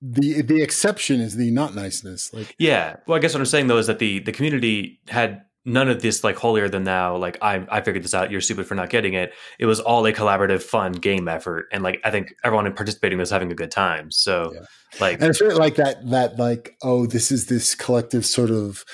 [0.00, 2.32] the the exception is the not niceness.
[2.32, 2.96] Like yeah.
[3.06, 6.00] Well, I guess what I'm saying though is that the the community had none of
[6.02, 8.88] this like holier than thou like I I figured this out you're stupid for not
[8.88, 12.72] getting it it was all a collaborative fun game effort and like I think everyone
[12.72, 14.60] participating was having a good time so yeah.
[14.98, 18.84] like and it's really like that that like oh this is this collective sort of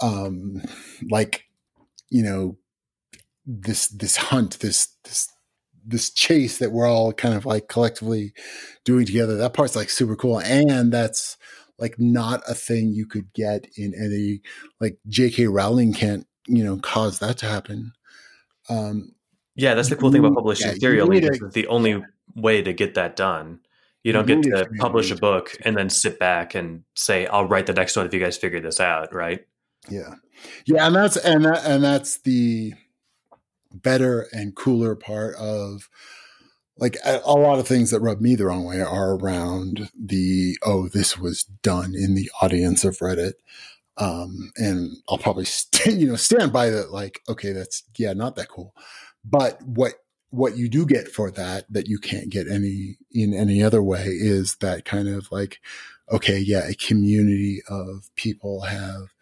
[0.00, 0.60] um
[1.08, 1.44] like
[2.10, 2.56] you know
[3.44, 5.28] this this hunt this this
[5.86, 8.32] this chase that we're all kind of like collectively
[8.84, 11.36] doing together that part's like super cool and that's
[11.78, 14.40] like not a thing you could get in any
[14.80, 15.46] like J.K.
[15.46, 17.92] Rowling can't you know cause that to happen.
[18.68, 19.12] Um,
[19.54, 21.18] yeah, that's the cool thing about publishing yeah, serially.
[21.18, 22.02] It's the only
[22.34, 23.60] way to get that done.
[24.02, 27.46] You don't you get to publish a book and then sit back and say, "I'll
[27.46, 29.46] write the next one if you guys figure this out." Right?
[29.88, 30.14] Yeah,
[30.66, 32.74] yeah, and that's and that, and that's the
[33.72, 35.88] better and cooler part of
[36.78, 40.88] like a, lot of things that rub me the wrong way are around the oh
[40.88, 43.34] this was done in the audience of reddit.
[43.98, 45.46] Um, and i'll probably
[45.86, 48.74] you know stand by that like okay that's yeah not that cool.
[49.24, 49.94] But what
[50.30, 54.04] what you do get for that that you can't get any in any other way
[54.06, 55.60] is that kind of like
[56.12, 59.14] okay yeah a community of people have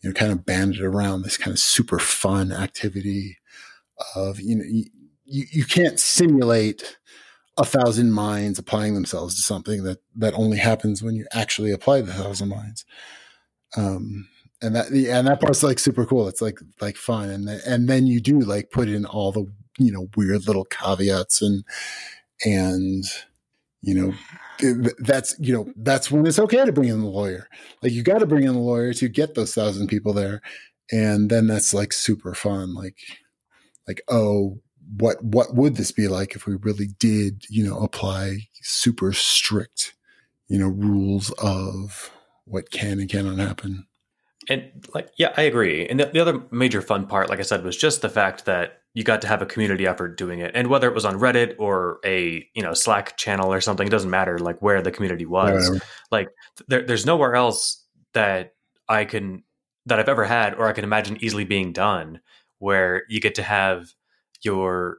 [0.00, 3.38] you know kind of banded around this kind of super fun activity
[4.14, 6.98] of you know you, you can't simulate
[7.56, 12.00] a thousand minds applying themselves to something that that only happens when you actually apply
[12.00, 12.84] the thousand minds.
[13.76, 14.28] Um,
[14.62, 16.28] and that and that part's like super cool.
[16.28, 19.46] It's like like fun, and and then you do like put in all the
[19.78, 21.64] you know weird little caveats and
[22.44, 23.04] and
[23.82, 24.14] you know
[24.98, 27.48] that's you know that's when it's okay to bring in the lawyer.
[27.82, 30.42] Like you got to bring in the lawyer to get those thousand people there,
[30.90, 32.74] and then that's like super fun.
[32.74, 32.96] Like
[33.90, 34.60] like oh
[34.96, 39.94] what what would this be like if we really did you know apply super strict
[40.46, 42.12] you know rules of
[42.44, 43.86] what can and cannot happen?
[44.48, 45.86] And like yeah i agree.
[45.86, 48.78] And the, the other major fun part like i said was just the fact that
[48.94, 50.50] you got to have a community effort doing it.
[50.54, 53.90] And whether it was on reddit or a you know slack channel or something it
[53.90, 55.80] doesn't matter like where the community was.
[56.10, 56.28] Like
[56.68, 57.84] there, there's nowhere else
[58.14, 58.54] that
[58.88, 59.42] i can
[59.86, 62.20] that i've ever had or i can imagine easily being done
[62.60, 63.92] where you get to have
[64.42, 64.98] your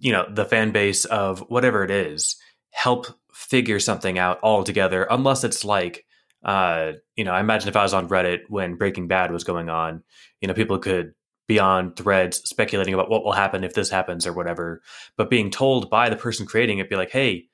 [0.00, 2.36] you know the fan base of whatever it is
[2.70, 6.04] help figure something out all together unless it's like
[6.44, 9.68] uh you know i imagine if i was on reddit when breaking bad was going
[9.68, 10.02] on
[10.40, 11.14] you know people could
[11.46, 14.82] be on threads speculating about what will happen if this happens or whatever
[15.16, 17.44] but being told by the person creating it be like hey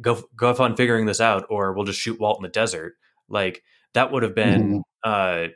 [0.00, 2.94] go go have fun figuring this out or we'll just shoot walt in the desert
[3.28, 3.62] like
[3.94, 4.80] that would have been mm-hmm.
[5.04, 5.48] uh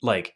[0.00, 0.34] like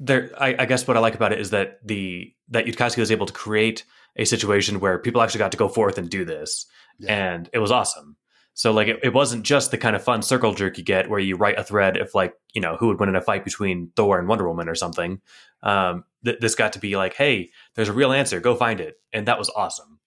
[0.00, 3.12] there I, I, guess what I like about it is that the that Yudkowsky was
[3.12, 3.84] able to create
[4.16, 6.66] a situation where people actually got to go forth and do this,
[6.98, 7.32] yeah.
[7.32, 8.16] and it was awesome.
[8.54, 11.18] So like it, it, wasn't just the kind of fun circle jerk you get where
[11.18, 13.90] you write a thread if like you know who would win in a fight between
[13.96, 15.20] Thor and Wonder Woman or something.
[15.62, 18.96] Um, th- this got to be like, hey, there's a real answer, go find it,
[19.12, 19.98] and that was awesome.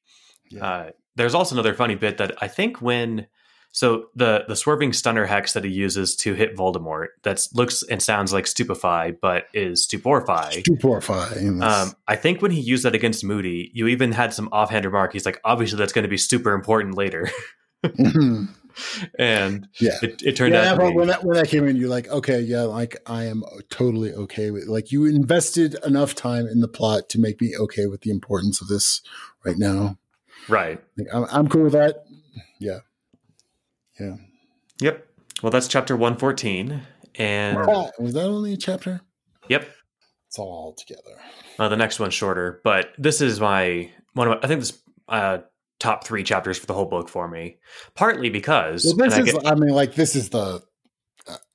[0.49, 0.65] Yeah.
[0.65, 3.27] Uh, there's also another funny bit that I think when
[3.77, 8.01] so the the swerving stunner hex that he uses to hit Voldemort that looks and
[8.01, 10.63] sounds like stupefy, but is stuporify.
[10.63, 11.61] Stuporify.
[11.61, 15.13] Um, I think when he used that against Moody, you even had some offhand remark.
[15.13, 17.29] He's like, obviously that's going to be super important later.
[17.85, 18.45] mm-hmm.
[19.17, 20.93] And yeah, it, it turned yeah, out.
[20.93, 24.51] When that when that came in, you're like, okay, yeah, like I am totally okay
[24.51, 24.67] with.
[24.67, 28.61] Like you invested enough time in the plot to make me okay with the importance
[28.61, 29.01] of this
[29.43, 29.97] right now.
[30.47, 30.79] Right.
[30.95, 32.05] Like, I'm, I'm cool with that.
[32.59, 32.81] Yeah.
[33.99, 34.15] Yeah.
[34.81, 35.07] Yep.
[35.43, 36.81] Well, that's chapter 114.
[37.15, 39.01] And was that only a chapter?
[39.49, 39.67] Yep.
[40.27, 41.19] It's all together.
[41.57, 44.79] Uh, the next one's shorter, but this is my one of my, I think this
[45.07, 45.39] uh,
[45.79, 47.57] top three chapters for the whole book for me.
[47.95, 50.61] Partly because well, this is, I, get, I, mean, like this is the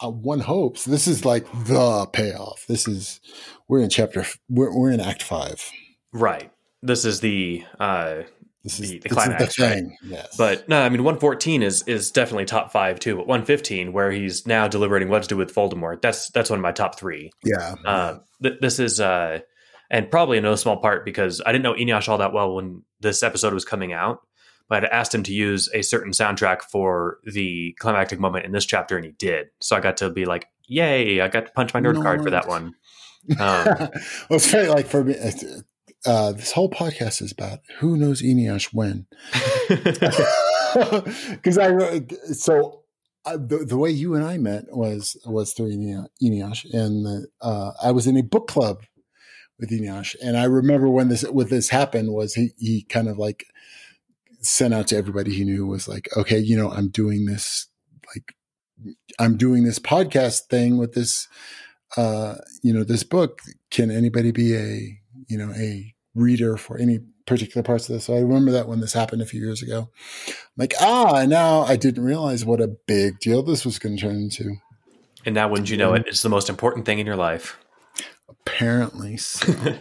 [0.01, 2.65] uh, one hopes this is like the payoff.
[2.67, 3.21] This is
[3.69, 5.71] we're in chapter we're, we're in Act Five,
[6.13, 6.51] right?
[6.83, 8.23] This is the uh,
[8.63, 9.85] this is the, the climax, the right?
[10.05, 10.37] Yes.
[10.37, 13.17] But no, I mean, 114 is is definitely top five too.
[13.17, 16.63] But 115, where he's now deliberating what to do with Voldemort, that's that's one of
[16.63, 17.33] my top three.
[17.45, 17.75] Yeah.
[17.85, 19.41] Uh, th- this is, uh,
[19.91, 22.83] and probably in no small part because I didn't know Eneasz all that well when
[23.01, 24.21] this episode was coming out.
[24.69, 28.65] But I asked him to use a certain soundtrack for the climactic moment in this
[28.65, 29.49] chapter, and he did.
[29.61, 31.21] So I got to be like, "Yay!
[31.21, 32.03] I got to punch my nerd no.
[32.03, 32.75] card for that one."
[33.39, 33.91] Um, well,
[34.31, 35.15] it's very like for me
[36.05, 39.07] uh, this whole podcast is about who knows Eneasz when.
[41.33, 42.01] Because I
[42.33, 42.83] so
[43.27, 47.91] uh, the, the way you and I met was was through Eneasz, and uh, I
[47.93, 48.83] was in a book club
[49.61, 53.19] with Eneasz, and I remember when this when this happened was he he kind of
[53.19, 53.45] like
[54.41, 57.69] sent out to everybody he knew was like, okay, you know, I'm doing this
[58.15, 58.35] like
[59.19, 61.29] I'm doing this podcast thing with this,
[61.97, 63.41] uh, you know, this book.
[63.71, 64.99] Can anybody be a,
[65.29, 68.05] you know, a reader for any particular parts of this?
[68.05, 69.91] So I remember that when this happened a few years ago.
[70.29, 74.03] I'm like, ah, now I didn't realize what a big deal this was going to
[74.03, 74.57] turn into.
[75.25, 77.59] And now, wouldn't you know it, it's the most important thing in your life.
[78.29, 79.53] Apparently so.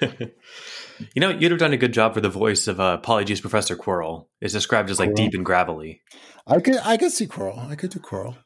[1.15, 3.75] you know, you'd have done a good job for the voice of uh, Polyjuice Professor
[3.75, 4.27] Quirrell.
[4.39, 5.15] It's described as like Quirrell.
[5.15, 6.01] deep and gravelly.
[6.45, 7.69] I could, I could see Quirrell.
[7.69, 8.37] I could do Quirrell.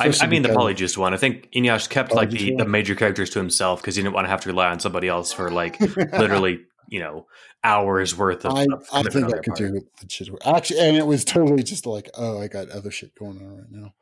[0.00, 1.14] I, I, mean the Polyjuice one.
[1.14, 4.24] I think Eneasz kept like the, the major characters to himself because he didn't want
[4.24, 7.26] to have to rely on somebody else for like literally, you know,
[7.62, 8.56] hours worth of.
[8.56, 9.58] I, I think I could part.
[9.58, 10.28] do the shit.
[10.44, 13.70] Actually, and it was totally just like, oh, I got other shit going on right
[13.70, 13.94] now.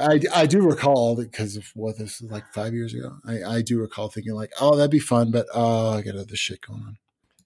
[0.00, 3.16] I, I do recall because of what this was like five years ago.
[3.24, 6.36] I, I do recall thinking like, oh, that'd be fun, but oh, I got other
[6.36, 6.98] shit going on.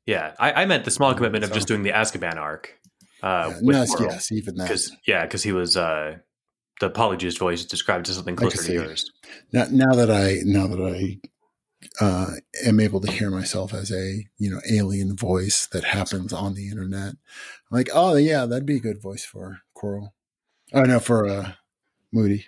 [0.07, 2.81] Yeah, I, I meant the small commitment of just doing the Azkaban arc.
[3.23, 4.69] Uh, yeah, yes, yes, even that.
[4.69, 6.17] Cause, yeah, because he was uh,
[6.81, 9.11] the Polyjuice voice described as something closer to yours.
[9.53, 11.21] Now, now that I now that I
[12.01, 12.33] uh,
[12.65, 16.69] am able to hear myself as a you know alien voice that happens on the
[16.69, 17.17] internet, I'm
[17.71, 20.13] like, oh yeah, that'd be a good voice for Quirrell.
[20.73, 21.53] Oh no, for uh,
[22.13, 22.47] Moody.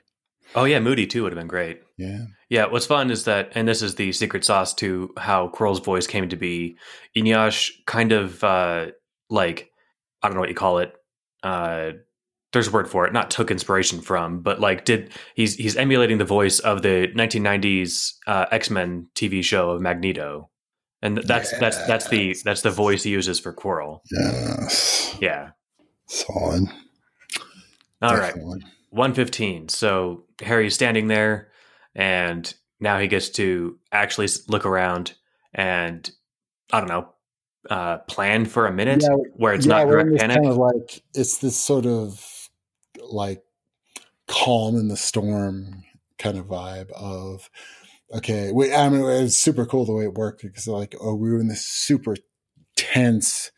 [0.55, 1.83] Oh yeah, Moody too would have been great.
[1.97, 2.27] Yeah.
[2.49, 6.07] Yeah, what's fun is that, and this is the secret sauce to how Quirrell's voice
[6.07, 6.77] came to be.
[7.17, 8.89] Eneasz kind of uh,
[9.31, 9.71] like
[10.23, 10.95] I don't know what you call it.
[11.43, 11.93] Uh,
[12.53, 13.13] there's a word for it.
[13.13, 18.13] Not took inspiration from, but like did he's he's emulating the voice of the 1990s
[18.27, 20.51] uh, X Men TV show of Magneto,
[21.01, 21.61] and that's yes.
[21.61, 24.01] that's that's the that's the voice he uses for Quirrell.
[24.11, 25.17] Yes.
[25.21, 25.51] Yeah.
[26.07, 26.65] Solid.
[28.03, 28.61] All Definitely.
[28.65, 28.73] right.
[28.91, 29.69] 115.
[29.69, 31.49] So Harry's standing there
[31.95, 35.15] and now he gets to actually look around
[35.55, 36.11] and
[36.73, 37.09] I don't know,
[37.71, 40.37] uh, plan for a minute yeah, where it's yeah, not direct panic.
[40.37, 42.32] Kind of like it's this sort of
[43.13, 43.43] like
[44.27, 45.85] calm in the storm
[46.19, 47.51] kind of vibe of
[48.15, 48.53] okay.
[48.53, 51.41] We, I mean, it's super cool the way it worked because like oh, we were
[51.41, 52.17] in this super
[52.77, 53.51] tense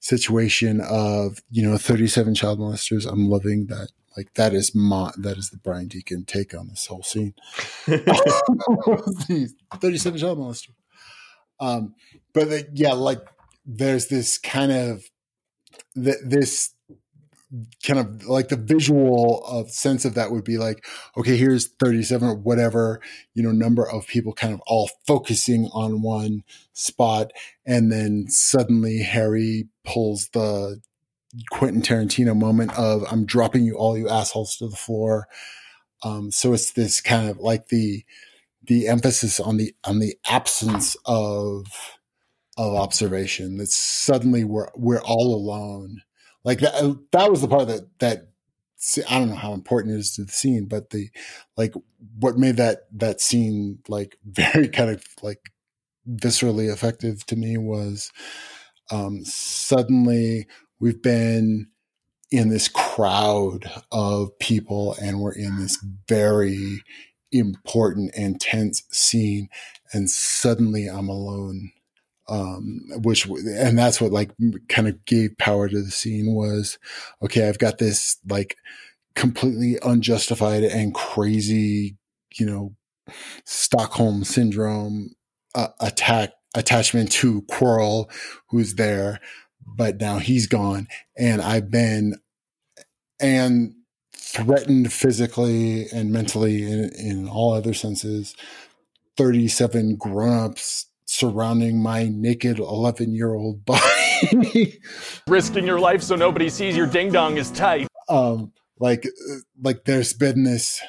[0.00, 3.10] situation of you know 37 child molesters.
[3.10, 6.86] I'm loving that like that is my that is the Brian Deacon take on this
[6.86, 7.34] whole scene.
[7.86, 10.70] 37 child molester.
[11.60, 11.94] Um,
[12.32, 13.20] but the, yeah, like
[13.64, 15.04] there's this kind of
[15.94, 16.74] th- this
[17.86, 20.84] kind of like the visual of sense of that would be like,
[21.16, 23.00] okay, here's 37 or whatever,
[23.34, 27.32] you know, number of people kind of all focusing on one spot.
[27.66, 30.80] And then suddenly Harry pulls the
[31.50, 35.28] Quentin Tarantino moment of I'm dropping you all you assholes to the floor.
[36.02, 38.04] Um, so it's this kind of like the
[38.64, 41.66] the emphasis on the on the absence of
[42.56, 46.02] of observation that suddenly we're we're all alone.
[46.44, 48.28] Like that that was the part that that
[49.08, 51.08] I don't know how important it is to the scene, but the
[51.56, 51.74] like
[52.18, 55.52] what made that that scene like very kind of like
[56.08, 58.10] viscerally effective to me was
[58.90, 60.46] um, suddenly
[60.80, 61.68] we've been
[62.30, 65.78] in this crowd of people and we're in this
[66.08, 66.82] very
[67.30, 69.48] important and tense scene
[69.92, 71.70] and suddenly i'm alone
[72.32, 74.30] um, which and that's what like
[74.68, 76.78] kind of gave power to the scene was
[77.22, 78.56] okay i've got this like
[79.14, 81.96] completely unjustified and crazy
[82.38, 82.74] you know
[83.44, 85.10] stockholm syndrome
[85.54, 88.10] uh, attack attachment to Quirrell,
[88.48, 89.20] who's there
[89.66, 92.16] but now he's gone and I've been
[93.20, 93.74] and
[94.14, 98.34] threatened physically and mentally in, in all other senses.
[99.16, 104.80] 37 grown-ups surrounding my naked 11 year old body.
[105.26, 107.88] Risking your life so nobody sees your ding dong is tight.
[108.08, 109.06] Um, like,
[109.60, 110.80] like there's been this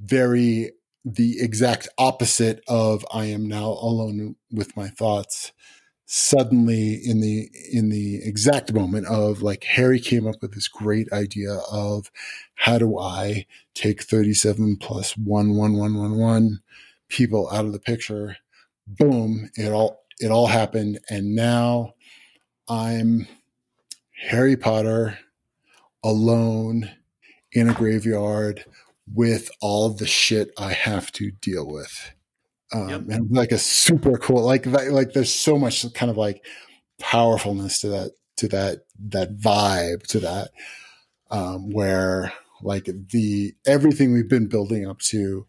[0.00, 0.72] very,
[1.04, 5.52] the exact opposite of I am now alone with my thoughts
[6.14, 11.10] suddenly in the in the exact moment of like Harry came up with this great
[11.10, 12.10] idea of
[12.54, 16.60] how do I take 37 plus one one one one one
[17.08, 18.36] people out of the picture.
[18.86, 21.94] Boom, it all it all happened and now
[22.68, 23.26] I'm
[24.28, 25.18] Harry Potter
[26.04, 26.90] alone
[27.52, 28.64] in a graveyard
[29.12, 32.12] with all the shit I have to deal with
[32.72, 33.02] um, yep.
[33.08, 36.44] and like a super cool like like there's so much kind of like
[37.00, 40.50] powerfulness to that to that that vibe to that
[41.30, 45.46] um, where like the everything we've been building up to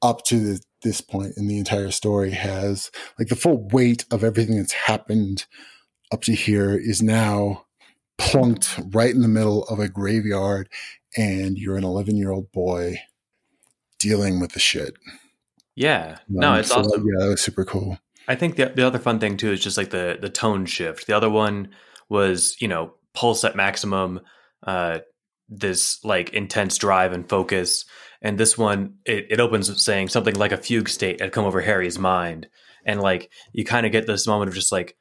[0.00, 4.22] up to the, this point in the entire story has like the full weight of
[4.22, 5.46] everything that's happened
[6.12, 7.64] up to here is now
[8.18, 10.68] plunked right in the middle of a graveyard
[11.16, 12.96] and you're an 11 year old boy
[13.98, 14.94] dealing with the shit.
[15.74, 17.06] Yeah, no, it's so awesome.
[17.06, 17.98] yeah, that was super cool.
[18.28, 21.06] I think the the other fun thing too is just like the the tone shift.
[21.06, 21.70] The other one
[22.10, 24.20] was you know pulse at maximum,
[24.66, 24.98] uh,
[25.48, 27.86] this like intense drive and focus,
[28.22, 31.60] and this one it, it opens saying something like a fugue state had come over
[31.60, 32.48] Harry's mind,
[32.86, 34.96] and like you kind of get this moment of just like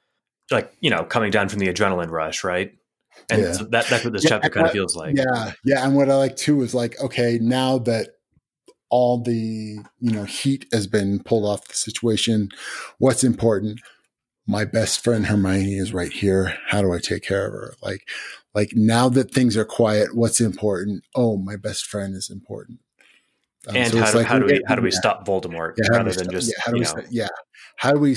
[0.50, 2.72] like you know coming down from the adrenaline rush, right?
[3.30, 3.52] And yeah.
[3.54, 5.16] so that that's what this yeah, chapter kind of feels like.
[5.16, 8.10] Yeah, yeah, and what I like too is like okay, now that
[8.90, 12.50] all the you know heat has been pulled off the situation,
[12.98, 13.80] what's important?
[14.48, 16.58] My best friend Hermione is right here.
[16.68, 17.76] How do I take care of her?
[17.82, 18.10] Like,
[18.56, 21.04] like now that things are quiet, what's important?
[21.16, 22.80] Oh, my best friend is important.
[23.68, 25.98] Um, and so how, do, like how do we how do we stop Voldemort yeah,
[25.98, 27.28] rather than stop, just yeah, how do we yeah
[27.78, 28.16] how do we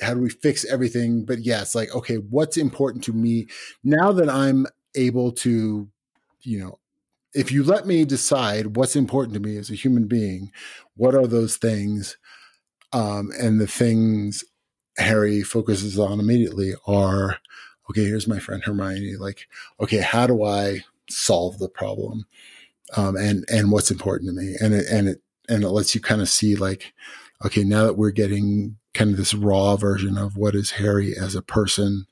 [0.00, 1.24] how do we fix everything?
[1.24, 3.46] But yeah, it's like okay, what's important to me
[3.82, 5.88] now that I'm able to,
[6.42, 6.78] you know,
[7.34, 10.50] if you let me decide what's important to me as a human being,
[10.96, 12.18] what are those things?
[12.92, 14.44] Um, and the things
[14.98, 17.38] Harry focuses on immediately are
[17.90, 19.16] okay, here's my friend Hermione.
[19.16, 19.48] Like,
[19.80, 22.26] okay, how do I solve the problem?
[22.96, 26.00] Um, and and what's important to me, and it and it and it lets you
[26.00, 26.92] kind of see like,
[27.44, 31.34] okay, now that we're getting kind of this raw version of what is Harry as
[31.34, 32.06] a person,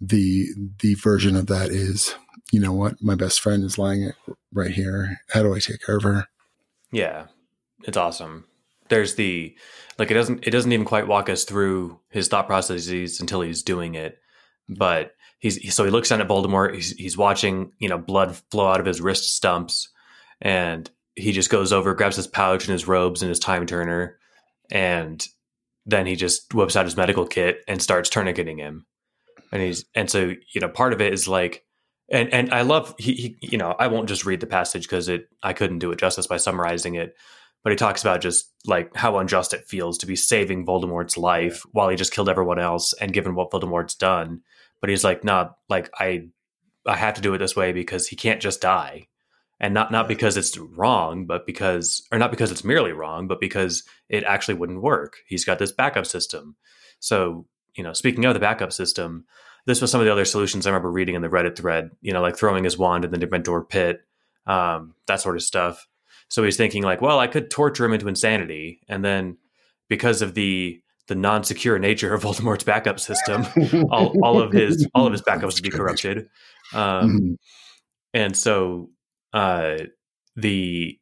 [0.00, 0.48] the
[0.80, 2.14] the version of that is,
[2.52, 4.12] you know what, my best friend is lying
[4.52, 5.20] right here.
[5.30, 6.28] How do I take care of her?
[6.92, 7.26] Yeah,
[7.84, 8.44] it's awesome.
[8.88, 9.56] There's the
[9.98, 13.62] like it doesn't it doesn't even quite walk us through his thought processes until he's
[13.62, 14.18] doing it,
[14.68, 16.74] but he's so he looks down at Voldemort.
[16.74, 19.88] He's he's watching you know blood flow out of his wrist stumps
[20.40, 24.18] and he just goes over, grabs his pouch and his robes and his time turner,
[24.70, 25.26] and
[25.86, 28.86] then he just whips out his medical kit and starts tourniqueting him.
[29.52, 31.64] And he's and so you know part of it is like
[32.10, 35.08] and and I love he, he you know I won't just read the passage because
[35.08, 37.16] it I couldn't do it justice by summarizing it,
[37.64, 41.64] but he talks about just like how unjust it feels to be saving Voldemort's life
[41.72, 44.42] while he just killed everyone else and given what Voldemort's done.
[44.80, 46.28] But he's like, nah, like I
[46.86, 49.08] I have to do it this way because he can't just die
[49.60, 53.40] and not not because it's wrong but because or not because it's merely wrong but
[53.40, 55.18] because it actually wouldn't work.
[55.26, 56.56] He's got this backup system.
[56.98, 57.46] So
[57.76, 59.24] you know speaking of the backup system
[59.66, 62.12] this was some of the other solutions i remember reading in the reddit thread you
[62.12, 64.00] know like throwing his wand in the dementor pit
[64.46, 65.86] um, that sort of stuff.
[66.28, 68.80] So he's thinking like well i could torture him into insanity.
[68.88, 69.38] And then
[69.88, 73.44] because of the the non-secure nature of Voldemort's backup system,
[73.90, 76.28] all, all of his all of his backups would be corrupted,
[76.72, 77.34] um, mm-hmm.
[78.14, 78.90] and so
[79.32, 79.78] uh,
[80.36, 80.98] the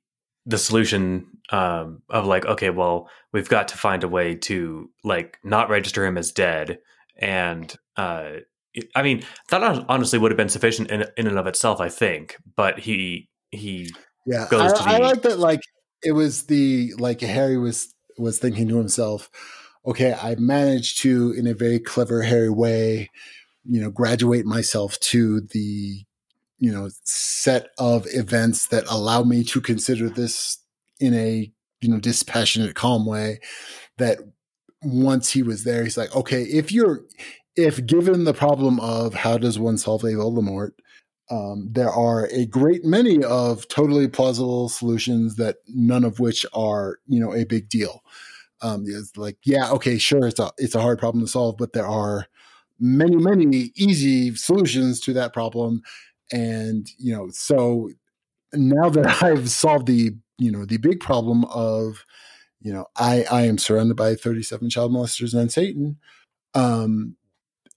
[0.46, 5.38] the solution um, of like, okay, well, we've got to find a way to like
[5.44, 6.78] not register him as dead,
[7.18, 8.30] and uh,
[8.94, 12.36] I mean that honestly would have been sufficient in, in and of itself, I think.
[12.56, 13.90] But he he
[14.26, 15.38] yeah, goes I, to the, I like that.
[15.38, 15.60] Like
[16.02, 19.30] it was the like Harry was was thinking to himself,
[19.86, 23.10] okay, I managed to in a very clever Harry way,
[23.64, 26.04] you know, graduate myself to the
[26.58, 30.58] you know set of events that allow me to consider this
[31.00, 31.50] in a
[31.80, 33.40] you know dispassionate calm way
[33.98, 34.18] that
[34.82, 37.04] once he was there he's like okay if you're
[37.56, 40.70] if given the problem of how does one solve a voldemort
[41.30, 46.98] um, there are a great many of totally plausible solutions that none of which are
[47.06, 48.02] you know a big deal.
[48.60, 51.74] Um, it's like yeah okay sure it's a it's a hard problem to solve but
[51.74, 52.26] there are
[52.80, 55.82] many many easy solutions to that problem
[56.32, 57.90] and you know so
[58.52, 62.04] now that i've solved the you know the big problem of
[62.60, 65.96] you know i i am surrounded by 37 child molesters and satan
[66.54, 67.16] um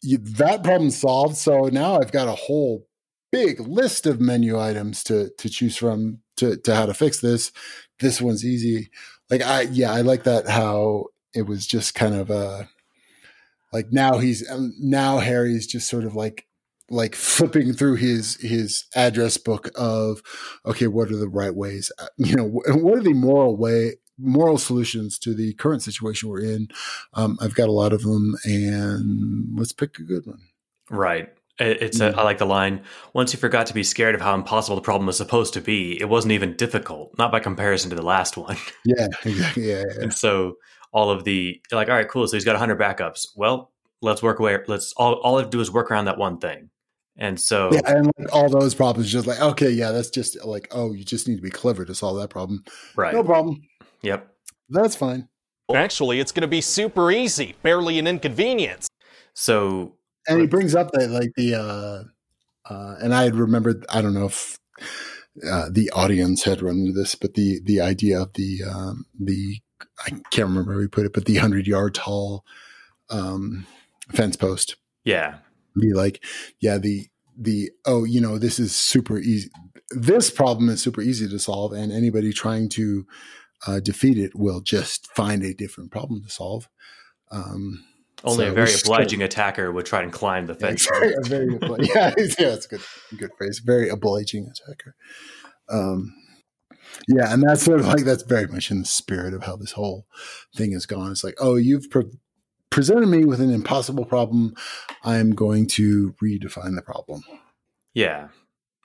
[0.01, 2.87] you, that problem solved so now i've got a whole
[3.31, 7.51] big list of menu items to to choose from to to how to fix this.
[7.99, 8.89] This one's easy.
[9.29, 12.67] Like i yeah i like that how it was just kind of a
[13.71, 16.45] like now he's um, now harry's just sort of like
[16.91, 20.21] like flipping through his his address book of
[20.65, 24.57] okay what are the right ways uh, you know what are the moral way moral
[24.57, 26.67] solutions to the current situation we're in
[27.13, 30.39] um, i've got a lot of them and let's pick a good one
[30.89, 32.81] right it's a, I like the line.
[33.13, 35.99] Once you forgot to be scared of how impossible the problem was supposed to be,
[36.01, 38.57] it wasn't even difficult, not by comparison to the last one.
[38.85, 39.69] Yeah, exactly.
[39.69, 40.01] Yeah, yeah.
[40.01, 40.55] And so
[40.91, 42.27] all of the like, all right, cool.
[42.27, 43.27] So he's got 100 backups.
[43.35, 44.57] Well, let's work away.
[44.67, 46.69] Let's all all I have to do is work around that one thing.
[47.21, 50.67] And so, yeah, and like all those problems, just like, okay, yeah, that's just like,
[50.71, 52.63] oh, you just need to be clever to solve that problem.
[52.95, 53.13] Right.
[53.13, 53.61] No problem.
[54.01, 54.27] Yep.
[54.69, 55.29] That's fine.
[55.71, 58.87] Actually, it's going to be super easy, barely an inconvenience.
[59.35, 64.01] So, and he brings up that, like, the, uh, uh, and I had remembered, I
[64.01, 64.57] don't know if
[65.47, 69.59] uh, the audience had run into this, but the the idea of the um, the
[70.05, 72.43] I can't remember how we put it, but the hundred yard tall
[73.11, 73.67] um,
[74.11, 74.75] fence post.
[75.05, 75.37] Yeah,
[75.79, 76.23] be like,
[76.59, 77.07] yeah, the
[77.41, 79.49] the oh, you know, this is super easy.
[79.89, 83.05] This problem is super easy to solve, and anybody trying to
[83.67, 86.69] uh, defeat it will just find a different problem to solve.
[87.31, 87.83] Um,
[88.23, 90.87] Only so a very obliging attacker would try and climb the fence.
[91.01, 92.81] Yeah, very, very yeah, yeah, that's a good,
[93.17, 93.59] good phrase.
[93.59, 94.95] Very obliging attacker.
[95.69, 96.13] Um,
[97.07, 99.71] yeah, and that's sort of like that's very much in the spirit of how this
[99.71, 100.05] whole
[100.55, 101.11] thing has gone.
[101.11, 101.89] It's like, oh, you've
[102.71, 104.55] presented me with an impossible problem.
[105.03, 107.23] I am going to redefine the problem.
[107.93, 108.29] Yeah,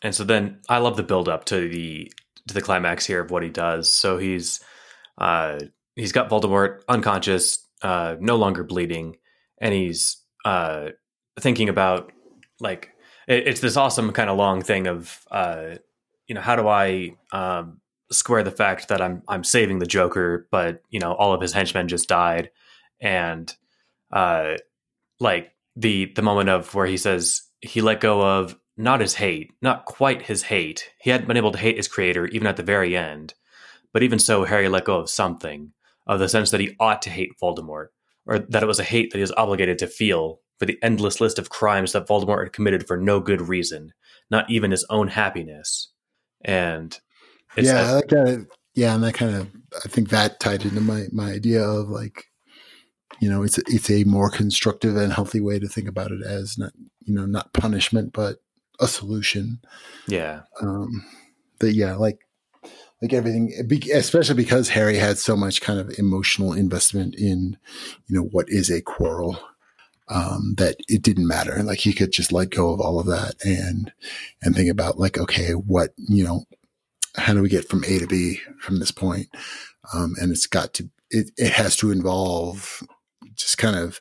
[0.02, 2.12] and so then I love the build up to the
[2.48, 3.90] to the climax here of what he does.
[3.90, 4.60] So he's
[5.18, 5.58] uh,
[5.94, 9.16] he's got Voldemort unconscious, uh, no longer bleeding,
[9.58, 10.90] and he's uh,
[11.40, 12.12] thinking about
[12.60, 12.90] like
[13.26, 15.76] it, it's this awesome kind of long thing of uh,
[16.26, 17.80] you know how do I um,
[18.10, 21.52] square the fact that I'm I'm saving the Joker, but you know all of his
[21.52, 22.50] henchmen just died,
[23.00, 23.54] and
[24.12, 24.54] uh,
[25.20, 29.52] like the the moment of where he says he let go of not his hate,
[29.62, 30.90] not quite his hate.
[31.00, 33.34] He hadn't been able to hate his creator even at the very end,
[33.92, 35.72] but even so, Harry let go of something
[36.06, 37.88] of the sense that he ought to hate Voldemort,
[38.26, 41.20] or that it was a hate that he was obligated to feel for the endless
[41.20, 43.92] list of crimes that Voldemort had committed for no good reason,
[44.30, 45.88] not even his own happiness.
[46.42, 46.98] And
[47.56, 49.48] yeah, that kind of yeah, and that kind of
[49.84, 52.26] I think that tied into my my idea of like
[53.20, 56.22] you know it's a, it's a more constructive and healthy way to think about it
[56.22, 56.72] as not
[57.04, 58.38] you know not punishment but
[58.80, 59.60] a solution.
[60.06, 60.42] Yeah.
[60.60, 61.04] Um.
[61.58, 62.20] But yeah, like
[63.02, 63.52] like everything,
[63.92, 67.58] especially because Harry had so much kind of emotional investment in,
[68.06, 69.38] you know, what is a Quirrell,
[70.08, 71.62] um, that it didn't matter.
[71.62, 73.92] Like he could just let go of all of that and,
[74.42, 76.44] and think about like, okay, what, you know,
[77.16, 79.28] how do we get from A to B from this point?
[79.92, 82.82] Um, and it's got to, it, it has to involve
[83.36, 84.00] just kind of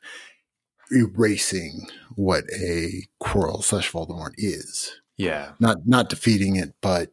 [0.91, 4.99] erasing what a Quirrell slash Voldemort is.
[5.17, 5.51] Yeah.
[5.59, 7.11] Not, not defeating it, but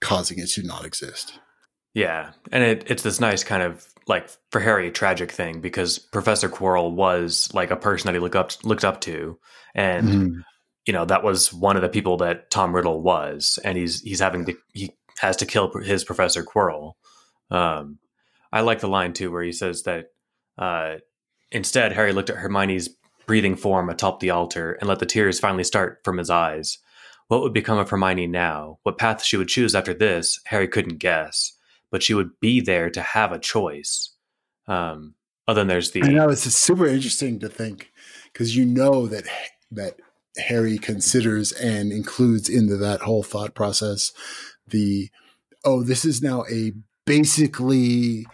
[0.00, 1.38] causing it to not exist.
[1.94, 2.32] Yeah.
[2.52, 6.92] And it, it's this nice kind of like for Harry tragic thing because Professor Quirrell
[6.92, 9.38] was like a person that he looked up looked up to.
[9.74, 10.40] And mm-hmm.
[10.86, 13.58] you know, that was one of the people that Tom Riddle was.
[13.64, 16.92] And he's he's having to he has to kill his Professor Quirrell.
[17.50, 17.98] Um,
[18.52, 20.06] I like the line too where he says that
[20.56, 20.96] uh,
[21.50, 22.88] instead Harry looked at Hermione's
[23.26, 26.78] breathing form atop the altar and let the tears finally start from his eyes.
[27.28, 28.78] What would become of Hermione now?
[28.84, 31.52] What path she would choose after this, Harry couldn't guess,
[31.90, 34.14] but she would be there to have a choice.
[34.66, 35.14] Um,
[35.46, 36.02] other than there's the.
[36.02, 37.92] I know it's super interesting to think
[38.32, 39.24] because you know that
[39.70, 40.00] that
[40.38, 44.12] Harry considers and includes into that whole thought process
[44.66, 45.10] the
[45.64, 46.72] oh this is now a
[47.06, 48.26] basically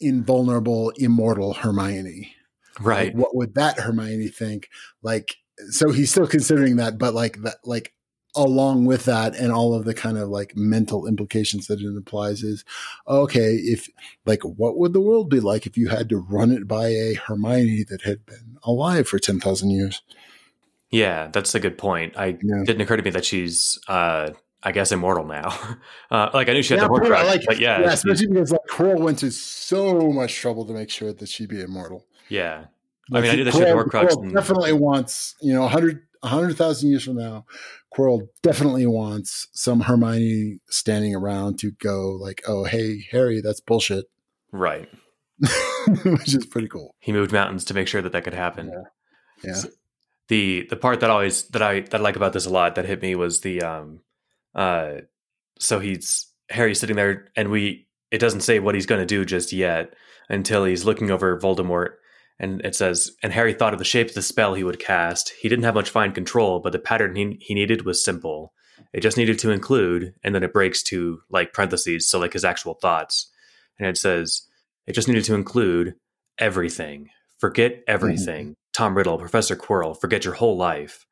[0.00, 2.34] invulnerable immortal Hermione.
[2.80, 3.14] Right.
[3.14, 4.68] Like, what would that Hermione think?
[5.02, 5.36] Like
[5.70, 7.92] so he's still considering that but like that like
[8.36, 12.42] along with that and all of the kind of like mental implications that it implies
[12.42, 12.64] is
[13.08, 13.88] okay if
[14.26, 17.14] like what would the world be like if you had to run it by a
[17.14, 20.02] hermione that had been alive for 10,000 years
[20.90, 22.62] yeah that's a good point i yeah.
[22.64, 24.30] didn't occur to me that she's uh
[24.60, 25.56] I guess immortal now.
[26.10, 28.50] Uh, like I knew she had yeah, the Horcrux, like, but yeah, yeah especially because
[28.50, 32.06] like Quirrell went to so much trouble to make sure that she'd be immortal.
[32.28, 32.66] Yeah,
[33.10, 34.22] like, I mean, I knew that she had the Horcrux.
[34.22, 34.34] And...
[34.34, 37.44] Definitely wants you know hundred hundred thousand years from now,
[37.94, 44.06] Quirrell definitely wants some Hermione standing around to go like, "Oh, hey, Harry, that's bullshit."
[44.52, 44.88] Right.
[46.04, 46.94] Which is pretty cool.
[46.98, 48.68] He moved mountains to make sure that that could happen.
[48.68, 48.82] Yeah.
[49.44, 49.54] yeah.
[49.54, 49.68] So
[50.28, 52.84] the the part that always that I that I like about this a lot that
[52.84, 54.00] hit me was the um
[54.54, 54.96] uh
[55.58, 59.24] so he's Harry sitting there and we it doesn't say what he's going to do
[59.24, 59.94] just yet
[60.28, 61.94] until he's looking over Voldemort
[62.38, 65.32] and it says, and Harry thought of the shape of the spell he would cast.
[65.40, 68.52] He didn't have much fine control, but the pattern he, he needed was simple.
[68.92, 72.44] It just needed to include, and then it breaks to like parentheses, so like his
[72.44, 73.30] actual thoughts.
[73.78, 74.42] And it says,
[74.86, 75.94] it just needed to include
[76.38, 77.10] everything.
[77.38, 78.44] Forget everything.
[78.46, 78.52] Mm-hmm.
[78.72, 81.06] Tom Riddle, Professor Quirrell, forget your whole life.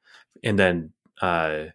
[0.44, 1.66] And then uh,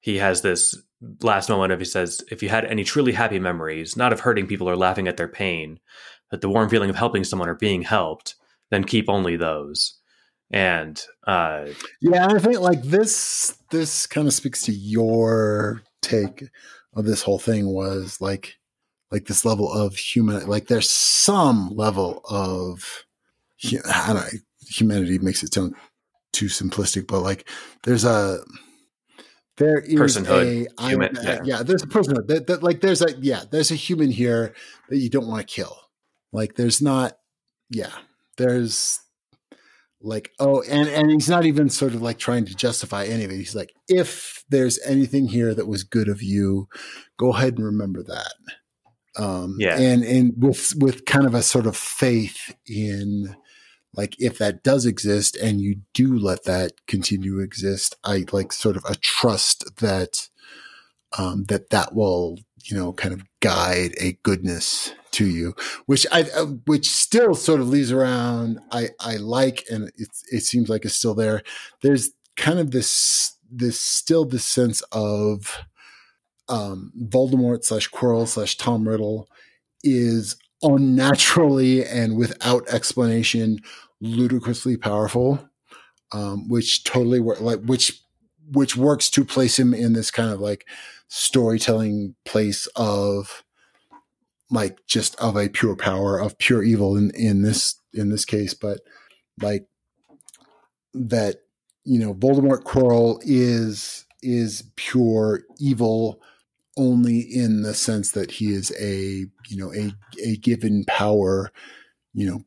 [0.00, 0.80] he has this
[1.22, 4.46] last moment of he says, if you had any truly happy memories, not of hurting
[4.46, 5.80] people or laughing at their pain,
[6.30, 8.36] but the warm feeling of helping someone or being helped,
[8.72, 9.98] then keep only those.
[10.50, 11.66] And uh,
[12.00, 16.44] yeah, I think like this this kind of speaks to your take
[16.94, 18.56] of this whole thing was like
[19.10, 23.04] like this level of human like there's some level of
[23.64, 24.38] I don't know,
[24.68, 25.74] humanity makes it sound
[26.32, 27.48] too simplistic, but like
[27.84, 28.40] there's a
[29.58, 30.66] there is personhood.
[30.78, 31.40] A, human, yeah.
[31.44, 31.62] yeah.
[31.62, 32.26] there's a personhood.
[32.28, 34.54] That, that, like there's a yeah, there's a human here
[34.88, 35.76] that you don't want to kill.
[36.32, 37.18] Like there's not,
[37.68, 37.92] yeah,
[38.42, 39.00] there's
[40.00, 43.30] like oh, and and he's not even sort of like trying to justify any of
[43.30, 43.36] it.
[43.36, 46.68] He's like, if there's anything here that was good of you,
[47.18, 48.32] go ahead and remember that.
[49.16, 53.36] Um, yeah, and and with with kind of a sort of faith in
[53.94, 58.52] like if that does exist and you do let that continue to exist i like
[58.52, 60.28] sort of a trust that
[61.18, 65.54] um that that will you know kind of guide a goodness to you
[65.86, 70.42] which i uh, which still sort of leaves around i i like and it it
[70.42, 71.42] seems like it's still there.
[71.82, 75.58] There's kind of this this still this sense of
[76.48, 79.28] um voldemort slash quirrell slash tom riddle
[79.82, 83.58] is unnaturally and without explanation
[84.00, 85.48] ludicrously powerful,
[86.12, 88.02] um, which totally work like which
[88.50, 90.66] which works to place him in this kind of like
[91.08, 93.42] storytelling place of
[94.52, 98.54] like just of a pure power of pure evil in in this in this case,
[98.54, 98.80] but
[99.40, 99.66] like
[100.94, 101.36] that
[101.84, 106.20] you know Voldemort Quirrell is is pure evil
[106.76, 109.92] only in the sense that he is a you know a
[110.22, 111.50] a given power
[112.12, 112.44] you know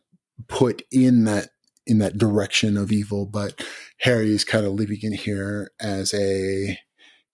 [0.48, 1.50] put in that
[1.88, 3.26] in that direction of evil.
[3.26, 3.66] But
[4.00, 6.78] harry is kind of living in here as a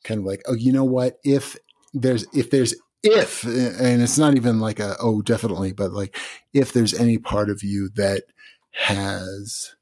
[0.05, 1.19] kind of like oh you know what?
[1.25, 1.57] If
[1.93, 2.73] there's if there's
[3.03, 6.17] if and it's not even like a oh definitely but like
[6.53, 8.23] if there's any part of you that
[8.71, 9.75] has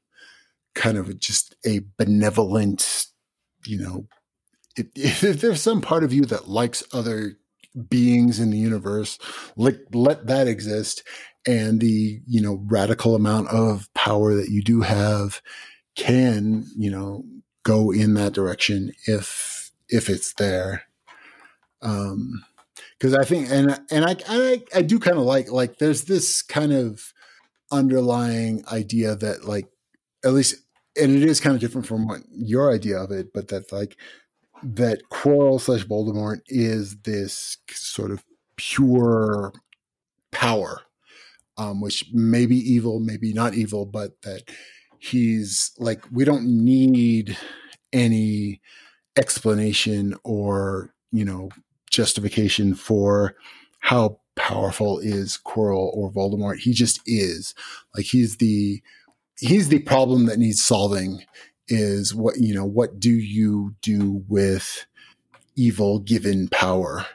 [0.74, 3.06] kind of just a benevolent
[3.66, 4.06] you know
[4.76, 7.36] if, if there's some part of you that likes other
[7.88, 9.18] beings in the universe
[9.56, 11.02] let let that exist.
[11.46, 15.40] And the you know radical amount of power that you do have
[15.96, 17.24] can you know
[17.62, 20.82] go in that direction if if it's there.
[21.82, 22.44] Um
[23.00, 26.42] because i think and and i i, I do kind of like like there's this
[26.42, 27.12] kind of
[27.72, 29.66] underlying idea that like
[30.24, 30.56] at least
[31.00, 33.96] and it is kind of different from what your idea of it but that like
[34.62, 38.24] that Quirrell slash Voldemort is this sort of
[38.56, 39.52] pure
[40.30, 40.82] power,
[41.56, 44.42] um, which may be evil, maybe not evil, but that
[44.98, 47.36] he's like, we don't need
[47.92, 48.60] any
[49.16, 51.50] explanation or, you know,
[51.90, 53.34] justification for
[53.80, 56.58] how powerful is Quirrell or Voldemort.
[56.58, 57.54] He just is.
[57.94, 58.82] Like he's the
[59.38, 61.24] he's the problem that needs solving
[61.68, 64.86] is what you know what do you do with
[65.56, 67.06] evil given power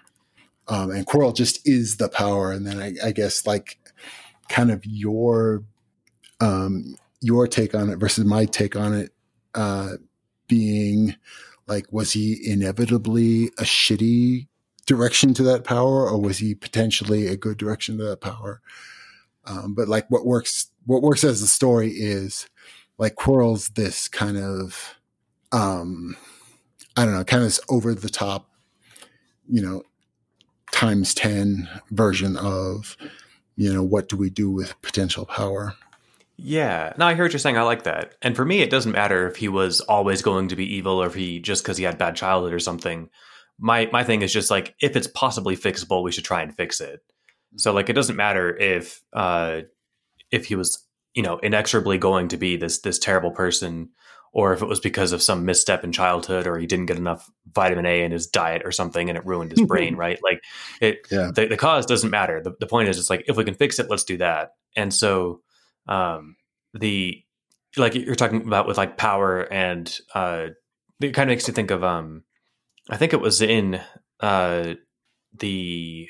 [0.67, 3.77] um, and Quirrell just is the power and then I, I guess like
[4.49, 5.63] kind of your
[6.39, 9.11] um, your take on it versus my take on it
[9.53, 9.93] uh,
[10.47, 11.15] being
[11.67, 14.47] like was he inevitably a shitty
[14.85, 18.61] direction to that power or was he potentially a good direction to that power
[19.45, 22.47] um, but like what works what works as a story is
[22.97, 24.95] like Quirrell's this kind of
[25.51, 26.15] um
[26.97, 28.49] I don't know, kind of this over the top,
[29.49, 29.83] you know,
[30.71, 32.95] times 10 version of,
[33.57, 35.75] you know, what do we do with potential power?
[36.37, 36.93] Yeah.
[36.97, 37.57] No, I hear what you're saying.
[37.57, 38.15] I like that.
[38.21, 41.07] And for me, it doesn't matter if he was always going to be evil or
[41.07, 43.09] if he just because he had bad childhood or something.
[43.59, 46.81] My my thing is just like if it's possibly fixable, we should try and fix
[46.81, 46.99] it.
[47.57, 49.61] So like it doesn't matter if uh
[50.31, 53.89] if he was you know inexorably going to be this this terrible person
[54.35, 57.31] or if it was because of some misstep in childhood or he didn't get enough
[57.53, 60.19] vitamin A in his diet or something and it ruined his brain, right?
[60.21, 60.43] Like
[60.81, 61.31] it yeah.
[61.33, 62.43] the, the cause doesn't matter.
[62.43, 64.51] The, the point is it's like if we can fix it, let's do that.
[64.75, 65.41] And so
[65.87, 66.35] um
[66.73, 67.23] the
[67.77, 70.47] like you're talking about with like power and uh
[70.99, 72.24] it kind of makes you think of um
[72.89, 73.81] I think it was in
[74.19, 74.75] uh
[75.37, 76.07] the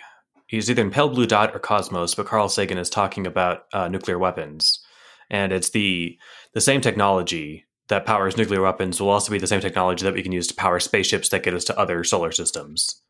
[0.47, 3.87] he's either in Pale Blue Dot or Cosmos, but Carl Sagan is talking about uh,
[3.87, 4.85] nuclear weapons
[5.29, 6.17] and it's the
[6.53, 10.23] the same technology that powers nuclear weapons will also be the same technology that we
[10.23, 13.01] can use to power spaceships that get us to other solar systems.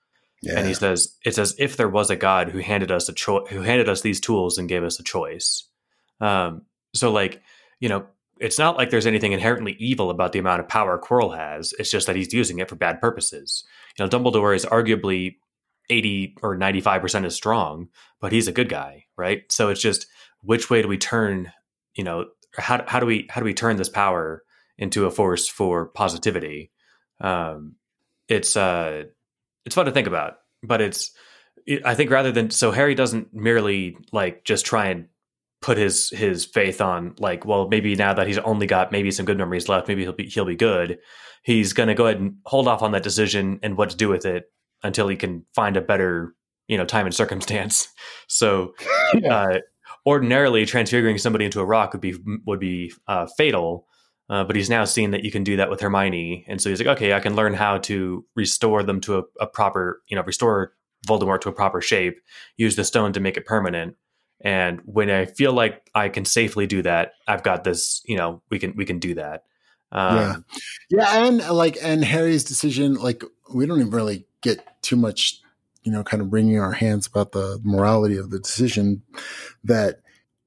[0.41, 0.57] Yeah.
[0.57, 3.49] And he says it's as if there was a god who handed us a choice,
[3.49, 5.67] who handed us these tools and gave us a choice.
[6.19, 6.63] Um,
[6.93, 7.41] so, like
[7.79, 8.05] you know,
[8.39, 11.73] it's not like there's anything inherently evil about the amount of power Quirrell has.
[11.79, 13.63] It's just that he's using it for bad purposes.
[13.97, 15.35] You know, Dumbledore is arguably
[15.89, 17.87] eighty or ninety five percent as strong,
[18.19, 19.43] but he's a good guy, right?
[19.51, 20.07] So it's just
[20.41, 21.51] which way do we turn
[21.95, 22.25] you know
[22.57, 24.43] how how do we how do we turn this power
[24.77, 26.71] into a force for positivity?
[27.21, 27.75] Um,
[28.27, 29.03] it's uh,
[29.65, 31.11] it's fun to think about, but it's
[31.65, 35.07] it, I think rather than so Harry doesn't merely like just try and
[35.65, 39.25] put his his faith on like, well, maybe now that he's only got maybe some
[39.25, 40.99] good memories left, maybe he'll be he'll be good.
[41.41, 44.07] He's going to go ahead and hold off on that decision and what to do
[44.07, 44.45] with it
[44.83, 46.35] until he can find a better
[46.67, 47.89] you know time and circumstance.
[48.27, 48.73] So,
[49.13, 49.35] yeah.
[49.35, 49.59] uh,
[50.03, 52.15] ordinarily transfiguring somebody into a rock would be
[52.45, 53.87] would be uh, fatal.
[54.29, 56.79] Uh, but he's now seen that you can do that with Hermione, and so he's
[56.79, 60.23] like, okay, I can learn how to restore them to a, a proper, you know,
[60.23, 60.73] restore
[61.07, 62.19] Voldemort to a proper shape.
[62.57, 63.95] Use the stone to make it permanent.
[64.41, 68.01] And when I feel like I can safely do that, I've got this.
[68.05, 69.43] You know, we can we can do that.
[69.91, 70.35] Um, yeah,
[70.89, 75.41] yeah, and like and Harry's decision, like we don't even really get too much
[75.85, 79.03] you know, kind of wringing our hands about the morality of the decision
[79.63, 80.01] that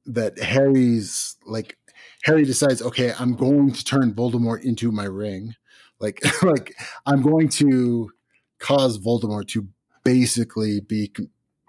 [0.05, 1.79] that Harry's like
[2.25, 5.55] Harry decides, okay, I'm going to turn Voldemort into my ring.
[6.01, 6.75] Like like
[7.07, 8.11] I'm going to
[8.59, 9.69] cause Voldemort to
[10.05, 11.13] basically be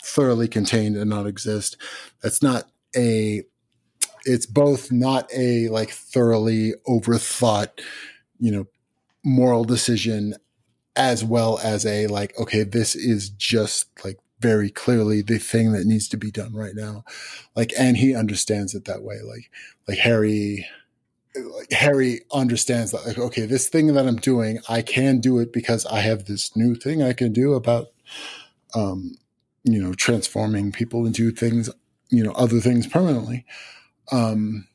[0.04, 1.78] thoroughly contained and not exist.
[2.22, 3.44] That's not a
[4.26, 7.82] it's both not a like thoroughly overthought,
[8.40, 8.68] you know,
[9.24, 10.36] moral decision
[10.96, 15.86] as well as a like, okay, this is just like very clearly the thing that
[15.86, 17.04] needs to be done right now.
[17.56, 19.20] Like, and he understands it that way.
[19.24, 19.52] Like,
[19.88, 20.66] like Harry,
[21.36, 25.54] like Harry understands that, like, okay, this thing that I'm doing, I can do it
[25.54, 27.88] because I have this new thing I can do about,
[28.74, 29.18] um,
[29.64, 31.70] you know, transforming people into things,
[32.10, 33.46] you know, other things permanently.
[34.12, 34.68] Um,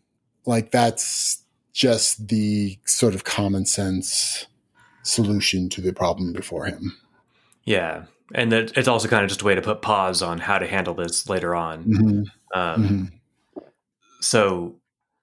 [0.46, 1.42] like that's
[1.72, 4.46] just the sort of common sense,
[5.02, 6.96] solution to the problem before him.
[7.64, 8.04] Yeah.
[8.34, 10.66] And that it's also kind of just a way to put pause on how to
[10.66, 11.84] handle this later on.
[11.84, 12.58] Mm-hmm.
[12.58, 13.04] Um, mm-hmm.
[14.20, 14.76] So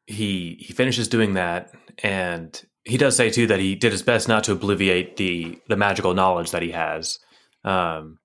[0.06, 1.74] he he finishes doing that,
[2.04, 5.76] and he does say too that he did his best not to obliviate the the
[5.76, 7.20] magical knowledge that he has.
[7.64, 8.20] Um,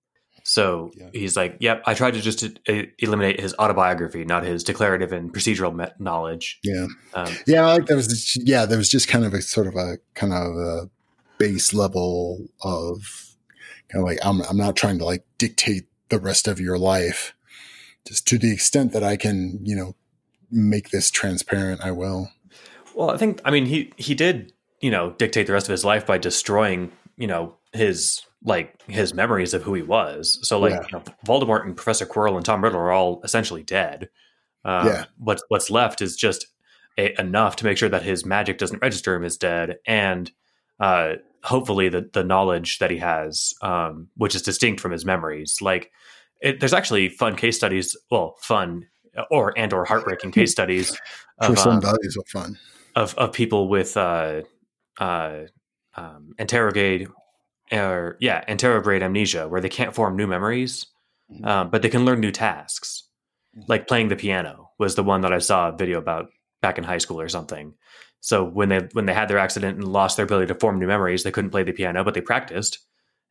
[0.49, 1.09] so yeah.
[1.13, 5.35] he's like, "Yep, I tried to just to eliminate his autobiography, not his declarative and
[5.35, 9.25] procedural me- knowledge." Yeah, um, yeah, I like there was, yeah, there was just kind
[9.25, 10.91] of a sort of a kind of a
[11.39, 13.35] base level of
[13.91, 17.35] kind of like I'm I'm not trying to like dictate the rest of your life.
[18.07, 19.97] Just to the extent that I can, you know,
[20.49, 22.31] make this transparent, I will.
[22.95, 25.85] Well, I think I mean he he did, you know, dictate the rest of his
[25.85, 30.39] life by destroying, you know, his like his memories of who he was.
[30.43, 30.83] So like yeah.
[30.83, 34.09] you know, Voldemort and Professor Quirrell and Tom Riddle are all essentially dead.
[34.65, 35.05] Um, yeah.
[35.19, 36.47] What's what's left is just
[36.97, 40.31] a, enough to make sure that his magic doesn't register him as dead, and
[40.81, 45.59] uh, hopefully the the knowledge that he has, um, which is distinct from his memories.
[45.61, 45.91] Like
[46.41, 47.97] it, there's actually fun case studies.
[48.11, 48.87] Well, fun
[49.31, 50.99] or and or heartbreaking case studies.
[51.39, 52.59] Of, For some values of fun
[52.95, 54.41] of of people with uh,
[54.99, 55.41] uh,
[55.95, 57.09] um, anterograde
[57.73, 60.87] or yeah anterograde amnesia, where they can't form new memories,
[61.33, 61.45] mm-hmm.
[61.45, 63.05] uh, but they can learn new tasks.
[63.57, 63.67] Mm-hmm.
[63.69, 66.31] Like playing the piano was the one that I saw a video about
[66.63, 67.75] back in high school or something.
[68.21, 70.87] So when they when they had their accident and lost their ability to form new
[70.87, 72.79] memories, they couldn't play the piano, but they practiced.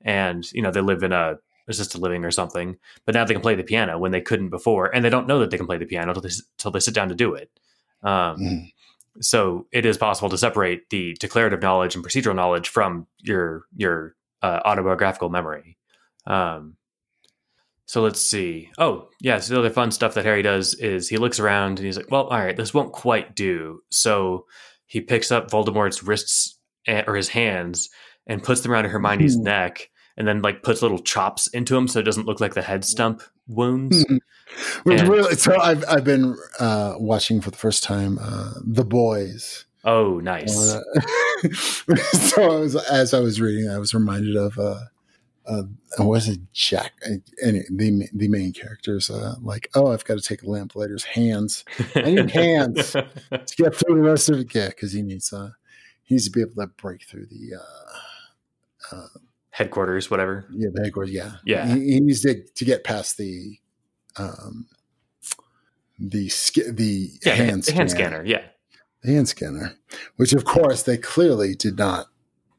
[0.01, 1.37] And you know they live in a
[1.67, 4.93] assisted living or something, but now they can play the piano when they couldn't before,
[4.93, 6.93] and they don't know that they can play the piano until they, until they sit
[6.93, 7.49] down to do it.
[8.03, 8.71] Um, mm.
[9.21, 14.15] So it is possible to separate the declarative knowledge and procedural knowledge from your your
[14.45, 15.77] uh, autobiographical memory.
[16.27, 16.75] Um,
[17.87, 18.69] so let's see.
[18.77, 19.39] Oh, yeah.
[19.39, 22.11] So the other fun stuff that Harry does is he looks around and he's like,
[22.11, 24.45] "Well, all right, this won't quite do." So
[24.85, 27.89] he picks up Voldemort's wrists or his hands
[28.27, 29.43] and puts them around Hermione's mm.
[29.43, 32.61] neck and then like puts little chops into him so it doesn't look like the
[32.61, 34.03] head stump wounds.
[34.03, 34.17] Hmm.
[34.85, 39.65] And, really, so I've I've been uh, watching for the first time uh, The Boys.
[39.85, 40.57] Oh, nice.
[40.57, 40.81] Uh,
[41.93, 44.79] so I was, as I was reading, I was reminded of uh,
[45.47, 45.63] uh,
[45.99, 46.93] was it Jack?
[47.03, 47.21] And
[47.69, 51.63] the the main characters uh, like, oh, I've got to take a lamplighter's hands.
[51.95, 54.53] I need hands to get through the rest of it.
[54.55, 55.51] Yeah, because he needs uh,
[56.03, 59.07] he needs to be able to break through the uh, uh,
[59.51, 60.47] headquarters, whatever.
[60.51, 61.13] Yeah, the headquarters.
[61.13, 61.67] Yeah, yeah.
[61.67, 63.59] He, he needs to to get past the
[64.17, 64.67] um
[65.99, 66.31] the
[66.71, 68.23] the yeah, hand the hand scanner.
[68.25, 68.41] Yeah,
[69.05, 69.77] the hand scanner,
[70.15, 72.07] which of course they clearly did not,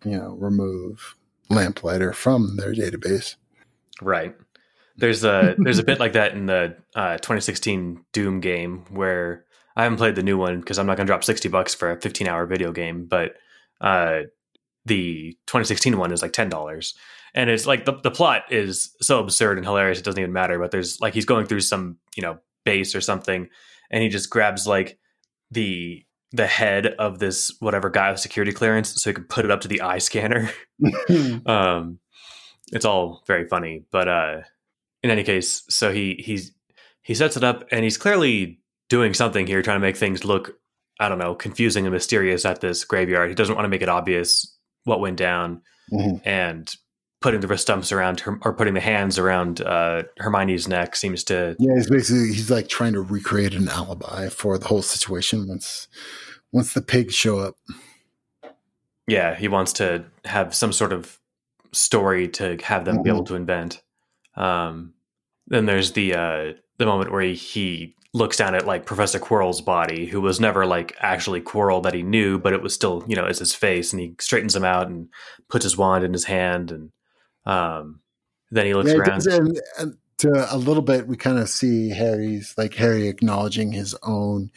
[0.05, 1.17] you know, remove
[1.49, 3.37] lamplighter from their database.
[4.01, 4.35] Right.
[4.97, 9.45] There's a there's a bit like that in the uh, 2016 Doom game where
[9.77, 11.91] I haven't played the new one because I'm not going to drop 60 bucks for
[11.91, 13.35] a 15 hour video game, but
[13.81, 14.21] uh,
[14.87, 16.95] the 2016 one is like ten dollars,
[17.35, 20.59] and it's like the the plot is so absurd and hilarious it doesn't even matter.
[20.59, 23.49] But there's like he's going through some you know base or something,
[23.91, 24.99] and he just grabs like
[25.51, 29.51] the the head of this whatever guy with security clearance so he could put it
[29.51, 30.51] up to the eye scanner.
[31.47, 31.99] um,
[32.73, 34.41] it's all very funny, but uh,
[35.03, 36.53] in any case, so he he's
[37.03, 40.59] he sets it up and he's clearly doing something here, trying to make things look,
[40.99, 43.29] I don't know, confusing and mysterious at this graveyard.
[43.29, 45.63] He doesn't want to make it obvious what went down,
[45.93, 46.29] mm-hmm.
[46.29, 46.73] and
[47.27, 51.25] putting the wrist stumps around her or putting the hands around uh, Hermione's neck seems
[51.25, 51.57] to.
[51.59, 55.89] Yeah, he's basically he's like trying to recreate an alibi for the whole situation once
[56.53, 57.57] once the pigs show up.
[59.09, 61.19] Yeah, he wants to have some sort of
[61.73, 63.03] story to have them mm-hmm.
[63.03, 63.83] be able to invent.
[64.37, 64.95] Um,
[65.49, 69.63] then there's the uh, the moment where he, he looks down at like Professor Quirrell's
[69.63, 73.17] body, who was never like actually Quirrell that he knew, but it was still you
[73.17, 75.09] know it's his face, and he straightens him out and
[75.49, 76.93] puts his wand in his hand, and
[77.47, 78.01] um,
[78.51, 79.27] then he looks yeah, around.
[79.27, 83.95] And, and to a little bit, we kind of see Harry's like Harry acknowledging his
[84.03, 84.51] own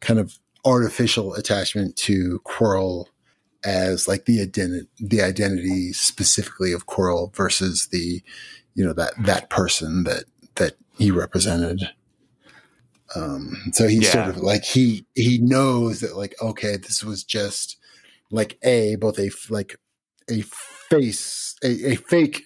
[0.00, 3.06] kind of artificial attachment to Quirrell
[3.64, 8.22] as like the identity, the identity specifically of Quirrell versus the,
[8.74, 10.24] you know, that, that person that,
[10.56, 11.90] that he represented.
[13.16, 14.12] Um, so he's yeah.
[14.12, 17.78] sort of like, he, he knows that like, okay, this was just
[18.30, 19.76] like a, both a, like
[20.30, 22.42] a face, a, a fake,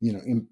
[0.00, 0.46] you know, in,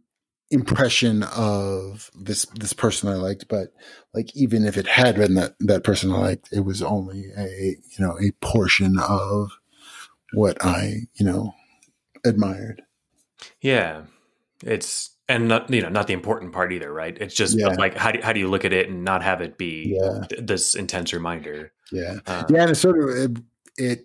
[0.51, 3.73] impression of this this person I liked, but
[4.15, 7.77] like even if it had been that that person I liked, it was only a
[7.99, 9.51] you know a portion of
[10.33, 11.55] what I you know
[12.25, 12.83] admired.
[13.61, 14.03] Yeah,
[14.65, 17.17] it's and not you know not the important part either, right?
[17.19, 17.69] It's just yeah.
[17.69, 20.27] like how do how do you look at it and not have it be yeah.
[20.29, 21.73] th- this intense reminder?
[21.93, 23.43] Yeah, um, yeah, and it's sort of it,
[23.77, 24.05] it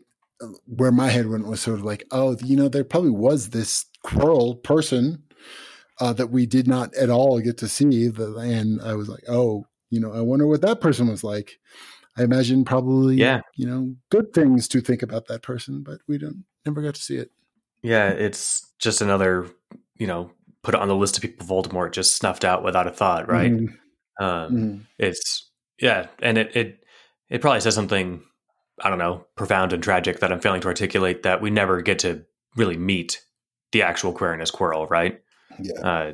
[0.67, 3.85] where my head went was sort of like, oh, you know, there probably was this
[4.05, 5.23] Quirrell person
[5.99, 8.07] uh, that we did not at all get to see.
[8.07, 11.59] The, and I was like, oh, you know, I wonder what that person was like.
[12.17, 13.41] I imagine probably, yeah.
[13.55, 17.01] you know, good things to think about that person, but we don't never got to
[17.01, 17.31] see it.
[17.81, 19.47] Yeah, it's just another,
[19.95, 20.31] you know,
[20.61, 23.51] put it on the list of people Voldemort just snuffed out without a thought, right?
[23.51, 24.23] Mm-hmm.
[24.23, 24.77] Um, mm-hmm.
[24.99, 25.49] It's
[25.79, 26.83] yeah, and it it
[27.29, 28.23] it probably says something
[28.81, 31.99] I don't know profound and tragic that I'm failing to articulate that we never get
[31.99, 32.25] to
[32.55, 33.21] really meet
[33.73, 35.19] the actual Quirinus Quirrell, right?
[35.59, 35.79] Yeah.
[35.81, 36.11] Uh,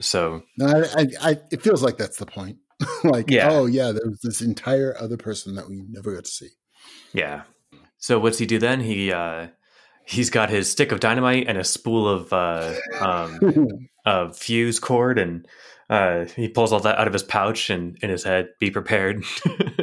[0.00, 2.58] so no, I, I, I, it feels like that's the point.
[3.04, 3.48] like, yeah.
[3.50, 6.48] oh yeah, there was this entire other person that we never got to see.
[7.12, 7.42] Yeah.
[7.98, 8.80] So what's he do then?
[8.80, 9.48] He uh,
[10.04, 15.18] he's got his stick of dynamite and a spool of uh, um, of fuse cord,
[15.18, 15.46] and
[15.88, 18.48] uh, he pulls all that out of his pouch and in his head.
[18.58, 19.24] Be prepared.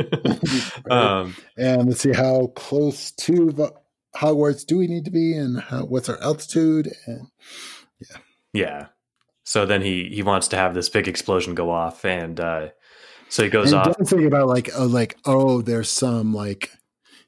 [0.92, 3.74] um, and let's see how close to
[4.16, 7.28] Hogwarts do we need to be, and how, what's our altitude, and
[8.00, 8.18] yeah.
[8.54, 8.88] Yeah.
[9.44, 12.70] So then he he wants to have this big explosion go off, and uh,
[13.30, 13.98] so he goes and off.
[13.98, 16.72] Don't think about like oh like oh there's some like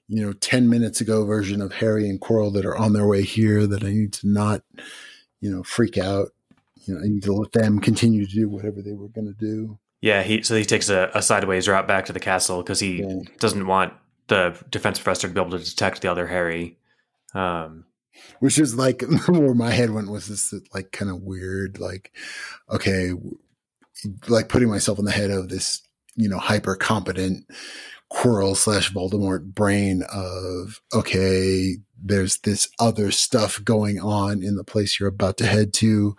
[0.07, 3.23] you know ten minutes ago version of Harry and Quirrell that are on their way
[3.23, 4.61] here that I need to not
[5.41, 6.29] you know freak out.
[6.85, 9.33] You know I need to let them continue to do whatever they were going to
[9.33, 9.79] do.
[10.01, 13.01] Yeah, he so he takes a, a sideways route back to the castle because he
[13.01, 13.21] yeah.
[13.39, 13.93] doesn't want
[14.27, 16.77] the defense professor to be able to detect the other Harry.
[17.33, 17.85] Um,
[18.39, 22.11] which is like where my head went was this like kind of weird, like,
[22.69, 23.11] okay,
[24.27, 25.81] like putting myself in the head of this,
[26.15, 27.45] you know, hyper competent
[28.11, 34.99] Quirrell slash Voldemort brain of, okay, there's this other stuff going on in the place
[34.99, 36.15] you're about to head to,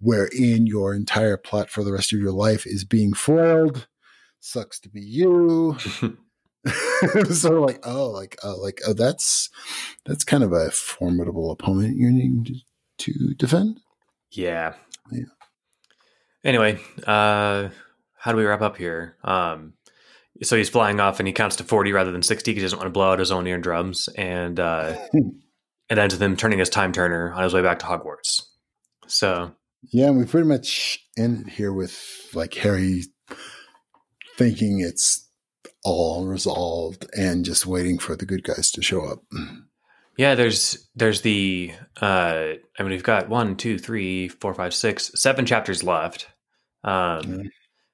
[0.00, 3.86] wherein your entire plot for the rest of your life is being foiled.
[4.40, 5.76] Sucks to be you.
[7.30, 9.50] so like oh like oh like oh that's
[10.06, 12.62] that's kind of a formidable opponent you need
[12.98, 13.80] to defend?
[14.30, 14.74] Yeah.
[15.12, 15.24] Yeah.
[16.42, 17.68] Anyway uh
[18.16, 19.16] how do we wrap up here?
[19.24, 19.74] Um
[20.42, 22.78] so he's flying off and he counts to 40 rather than 60 because he doesn't
[22.78, 26.70] want to blow out his own eardrums and uh and ends with him turning his
[26.70, 28.42] time turner on his way back to hogwarts.
[29.06, 29.52] So
[29.92, 33.02] yeah we pretty much ended here with like harry
[34.36, 35.28] thinking it's
[35.84, 39.22] all resolved and just waiting for the good guys to show up.
[40.16, 45.12] Yeah, there's there's the uh I mean we've got one, two, three, four, five, six,
[45.14, 46.28] seven chapters left.
[46.82, 47.50] Um mm.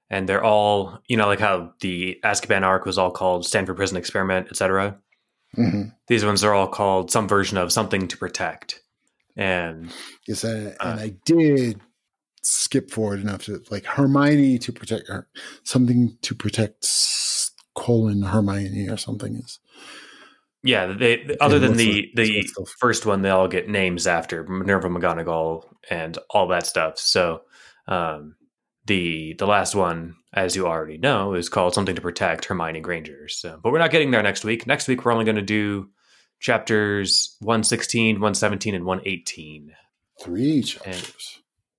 [0.09, 3.97] and they're all, you know, like how the Azkaban arc was all called Stanford Prison
[3.97, 4.99] Experiment, etc.
[5.57, 5.89] Mm-hmm.
[6.07, 8.83] These ones are all called some version of something to protect.
[9.37, 9.91] And
[10.29, 11.81] yes, I, uh, and I did
[12.43, 15.29] skip forward enough to like Hermione to protect her,
[15.65, 16.85] something to protect
[17.81, 19.59] colon Hermione or something is.
[20.63, 22.47] Yeah, they other than the the
[22.79, 26.99] first one, they all get names after Minerva McGonagall and all that stuff.
[26.99, 27.43] So
[27.89, 28.37] um,
[28.85, 33.27] the the last one, as you already know, is called something to protect Hermione Granger.
[33.29, 34.67] So, but we're not getting there next week.
[34.67, 35.89] Next week, we're only going to do
[36.41, 39.73] chapters 116, 117, and 118.
[40.21, 40.93] Three chapters.
[40.93, 41.11] And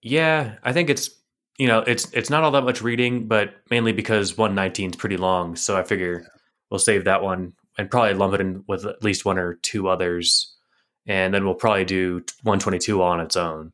[0.02, 1.12] yeah, I think it's
[1.62, 5.16] you know, it's it's not all that much reading, but mainly because 119 is pretty
[5.16, 5.56] long.
[5.56, 6.26] So I figure
[6.72, 9.88] we'll save that one and probably lump it in with at least one or two
[9.88, 10.56] others,
[11.06, 13.74] and then we'll probably do 122 on its own.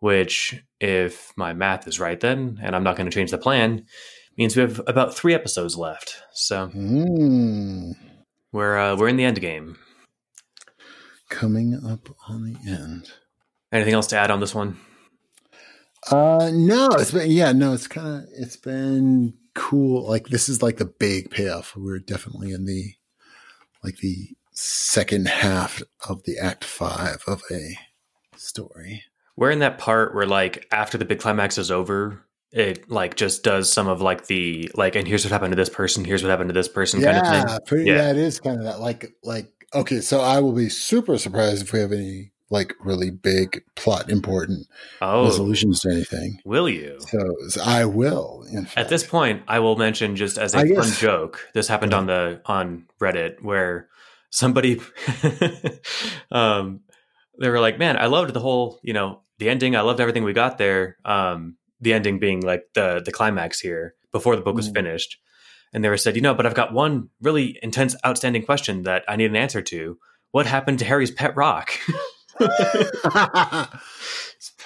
[0.00, 3.84] Which, if my math is right, then and I'm not going to change the plan,
[4.38, 6.16] means we have about three episodes left.
[6.32, 7.92] So mm.
[8.50, 9.76] we're uh, we're in the end game.
[11.28, 13.10] Coming up on the end.
[13.70, 14.78] Anything else to add on this one?
[16.10, 20.08] Uh, no, it's been yeah, no, it's kind of it's been cool.
[20.08, 21.76] Like this is like the big payoff.
[21.76, 22.94] We're definitely in the
[23.82, 27.78] like the second half of the act five of a
[28.36, 29.04] story.
[29.36, 33.42] We're in that part where like after the big climax is over, it like just
[33.42, 36.30] does some of like the like and here's what happened to this person, here's what
[36.30, 37.58] happened to this person yeah, kind of thing.
[37.66, 40.68] Pretty, yeah, yeah, it is kind of that like like okay, so I will be
[40.68, 44.66] super surprised if we have any like really big plot important
[45.00, 46.40] oh, resolutions to anything.
[46.44, 46.96] Will you?
[47.00, 48.46] So, so I will.
[48.76, 51.48] At this point, I will mention just as a I fun guess, joke.
[51.54, 51.98] This happened yeah.
[51.98, 53.88] on the on Reddit where
[54.30, 54.80] somebody
[56.30, 56.80] um
[57.40, 59.74] they were like, "Man, I loved the whole, you know, the ending.
[59.74, 60.96] I loved everything we got there.
[61.04, 64.74] Um the ending being like the the climax here before the book was mm.
[64.74, 65.18] finished."
[65.72, 69.04] And they were said, "You know, but I've got one really intense outstanding question that
[69.08, 69.98] I need an answer to.
[70.30, 71.72] What happened to Harry's pet rock?"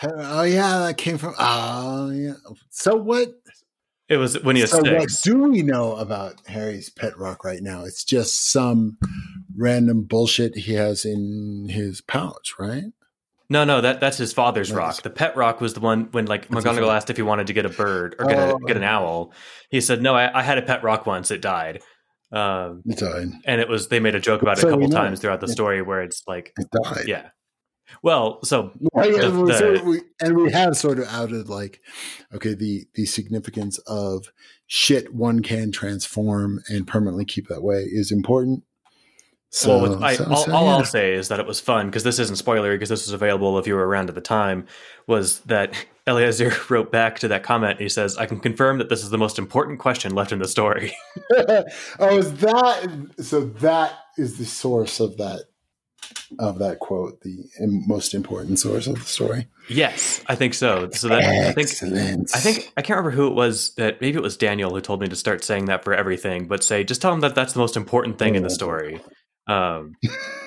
[0.02, 1.34] oh yeah, that came from.
[1.38, 2.34] Oh yeah.
[2.70, 3.28] So what?
[4.08, 5.24] It was when he was so six.
[5.26, 7.84] What do we know about Harry's pet rock right now?
[7.84, 8.98] It's just some
[9.56, 12.84] random bullshit he has in his pouch, right?
[13.50, 15.02] No, no, that that's his father's rock.
[15.02, 17.66] The pet rock was the one when like McGonagall asked if he wanted to get
[17.66, 18.56] a bird or get oh.
[18.56, 19.32] a get an owl.
[19.70, 21.32] He said, "No, I, I, had a pet rock once.
[21.32, 21.80] It died."
[22.32, 25.18] Um, it died, and it was they made a joke about it a couple times
[25.18, 27.08] throughout the story where it's like, it died.
[27.08, 27.30] Yeah,
[28.02, 31.80] well, so yeah, the, the, so we, and we have sort of outed like,
[32.34, 34.32] okay, the the significance of
[34.66, 38.64] shit one can transform and permanently keep that way is important.
[39.52, 42.04] So, well, I, so, all, so, all I'll say is that it was fun because
[42.04, 44.64] this isn't spoilery because this was available if you were around at the time.
[45.08, 45.74] Was that
[46.06, 47.80] Eliezer wrote back to that comment?
[47.80, 50.46] He says, "I can confirm that this is the most important question left in the
[50.46, 50.96] story."
[51.98, 53.40] oh, is that so?
[53.40, 55.46] That is the source of that
[56.38, 57.44] of that quote the
[57.86, 59.48] most important source of the story.
[59.68, 60.88] Yes, I think so.
[60.90, 61.22] So that
[61.56, 61.96] Excellent.
[61.98, 64.70] I think I think I can't remember who it was that maybe it was Daniel
[64.70, 67.34] who told me to start saying that for everything, but say just tell him that
[67.34, 69.00] that's the most important thing in the story.
[69.46, 69.96] Um,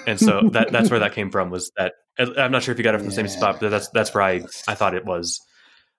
[0.07, 2.83] and so that that's where that came from was that I'm not sure if you
[2.83, 5.41] got it from the same spot, but that's that's where I I thought it was.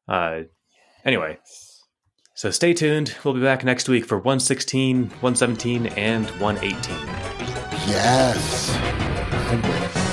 [0.09, 0.43] Uh,
[1.05, 1.39] anyway,
[2.35, 3.15] so stay tuned.
[3.25, 6.75] We'll be back next week for 116, 117, and 118.
[7.89, 9.04] Yes
[9.51, 10.04] and win.